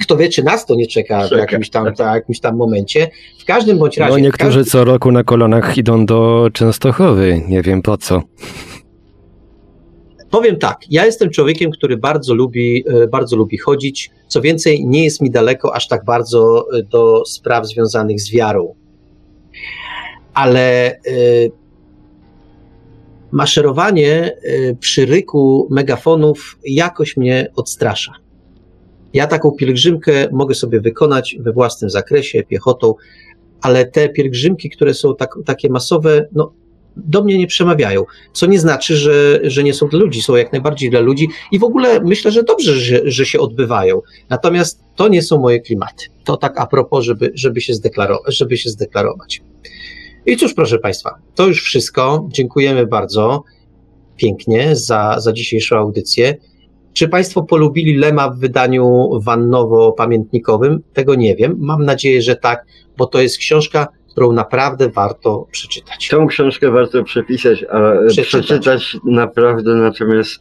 [0.01, 1.37] Kto wie, czy nas to nie czeka, czeka.
[1.37, 3.11] w jakimś tam, tak, jakimś tam momencie.
[3.41, 4.13] W każdym bądź razie...
[4.13, 8.23] No niektórzy co roku na kolanach idą do Częstochowy, nie wiem po co.
[10.31, 14.11] Powiem tak, ja jestem człowiekiem, który bardzo lubi, e, bardzo lubi chodzić.
[14.29, 18.75] Co więcej, nie jest mi daleko aż tak bardzo e, do spraw związanych z wiarą.
[20.35, 21.51] Ale yy,
[23.35, 28.13] maszerowanie y, przy ryku megafonów jakoś mnie odstrasza.
[29.13, 32.95] Ja taką pielgrzymkę mogę sobie wykonać we własnym zakresie, piechotą,
[33.61, 36.53] ale te pielgrzymki, które są tak, takie masowe, no
[36.97, 40.53] do mnie nie przemawiają, co nie znaczy, że, że nie są dla ludzi, są jak
[40.53, 44.03] najbardziej dla ludzi i w ogóle myślę, że dobrze, że, że się odbywają.
[44.29, 46.05] Natomiast to nie są moje klimaty.
[46.25, 47.73] To tak a propos, żeby, żeby, się,
[48.29, 49.43] żeby się zdeklarować.
[50.27, 52.29] I cóż, proszę Państwa, to już wszystko.
[52.33, 53.43] Dziękujemy bardzo
[54.17, 56.35] pięknie za, za dzisiejszą audycję.
[56.93, 60.79] Czy Państwo polubili Lema w wydaniu wannowo-pamiętnikowym?
[60.93, 61.57] Tego nie wiem.
[61.59, 66.09] Mam nadzieję, że tak, bo to jest książka, którą naprawdę warto przeczytać.
[66.09, 68.27] Tą książkę warto przepisać, a Przeczytać.
[68.27, 70.41] przeczytać, naprawdę, natomiast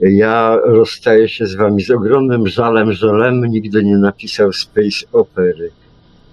[0.00, 5.70] ja rozstaję się z wami z ogromnym żalem, że Lem nigdy nie napisał Space Opery.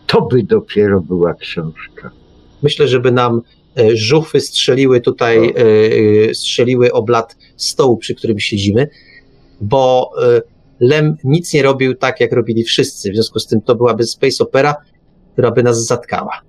[0.07, 2.11] To by dopiero była książka.
[2.63, 3.41] Myślę, żeby nam
[3.77, 5.53] e, żuchwy strzeliły tutaj, e,
[6.29, 8.87] e, strzeliły oblat stołu, przy którym siedzimy,
[9.61, 10.11] bo
[10.79, 13.11] Lem nic nie robił tak, jak robili wszyscy.
[13.11, 14.75] W związku z tym to byłaby space opera,
[15.33, 16.41] która by nas zatkała.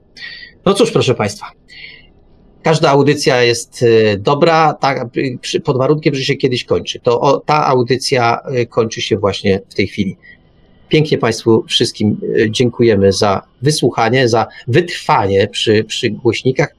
[0.64, 1.46] No cóż, proszę Państwa.
[2.62, 3.84] Każda audycja jest
[4.18, 5.06] dobra, tak,
[5.64, 7.00] pod warunkiem, że się kiedyś kończy.
[7.00, 10.16] To o, ta audycja kończy się właśnie w tej chwili.
[10.88, 16.74] Pięknie Państwu wszystkim e, dziękujemy za wysłuchanie, za wytrwanie przy, przy głośnikach.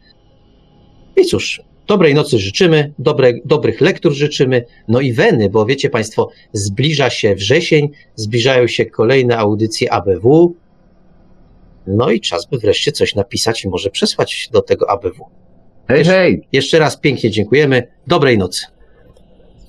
[1.17, 6.29] I cóż, dobrej nocy życzymy, dobre, dobrych lektur życzymy, no i weny, bo wiecie Państwo,
[6.53, 10.55] zbliża się wrzesień, zbliżają się kolejne audycje ABW.
[11.87, 15.25] No i czas by wreszcie coś napisać i może przesłać do tego ABW.
[15.87, 16.47] Hej, hej!
[16.51, 17.87] Jeszcze raz pięknie dziękujemy.
[18.07, 18.65] Dobrej nocy.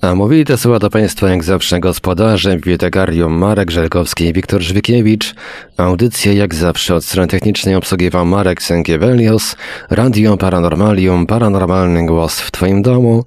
[0.01, 5.35] A mówili te słowa do Państwa jak zawsze gospodarze, bibliotekarium Marek Żelkowski i Wiktor Żwikiewicz.
[5.77, 9.55] Audycję jak zawsze od strony technicznej obsługiwał Marek Sękiewelios.
[9.89, 13.25] Radio Paranormalium, paranormalny głos w Twoim domu.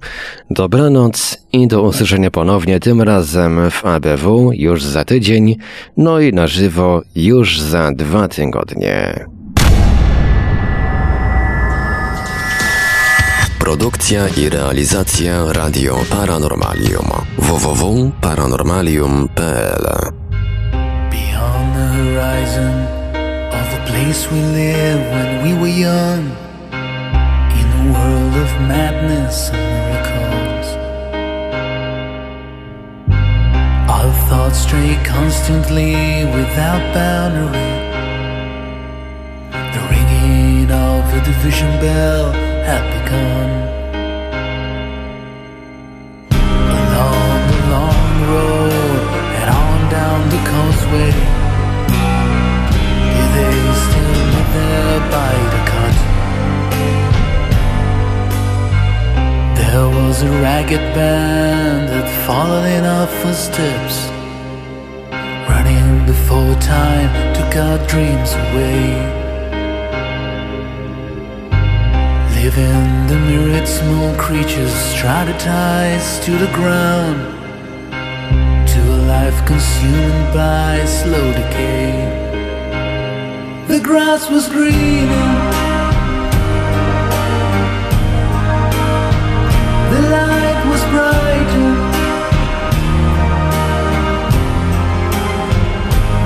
[0.49, 5.55] Dobranoc i do usłyszenia ponownie, tym razem w ABW już za tydzień,
[5.97, 9.25] no i na żywo już za dwa tygodnie.
[13.65, 17.05] Produkcja i realizacja Radio Paranormalium
[17.37, 19.85] www.paranormalium.pl
[21.11, 22.75] Beyond the horizon
[23.49, 26.23] of the place we lived when we were young,
[27.59, 30.67] in a world of madness and miracles.
[33.89, 35.95] Our thoughts stray constantly
[36.37, 37.73] without boundary.
[39.73, 43.49] The ringing of the division bell had begun.
[46.81, 49.07] Along the long road
[49.39, 51.11] and on down the causeway.
[53.13, 53.55] Did they
[53.85, 55.95] still live there by the cut?
[59.59, 63.97] There was a ragged band that followed in our footsteps,
[65.51, 69.24] running before time took our dreams away.
[72.45, 77.19] Living the myriad small creatures strategized to tie to the ground
[78.69, 81.89] to a life consumed by slow decay.
[83.67, 85.29] The grass was greener,
[89.93, 91.73] the light was brighter.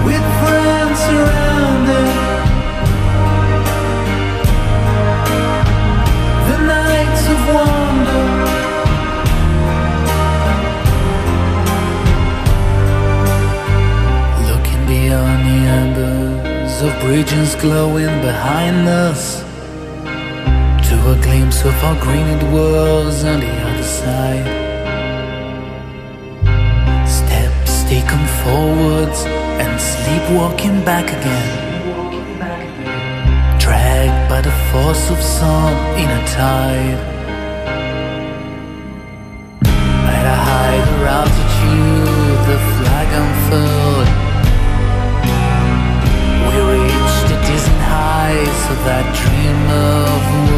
[0.05, 1.48] With friends surrounded,
[7.55, 8.25] wonder.
[14.51, 19.43] Looking beyond the embers of bridges glowing behind us
[20.89, 24.47] to a glimpse of our greened worlds on the other side.
[27.07, 29.19] Steps taken forwards
[29.63, 31.49] and sleepwalking back again.
[33.59, 37.18] Dragged by the force of some inner tide.
[40.79, 44.09] A higher altitude, the flag unfurled.
[46.47, 50.48] We reached the dizzying heights of that dream of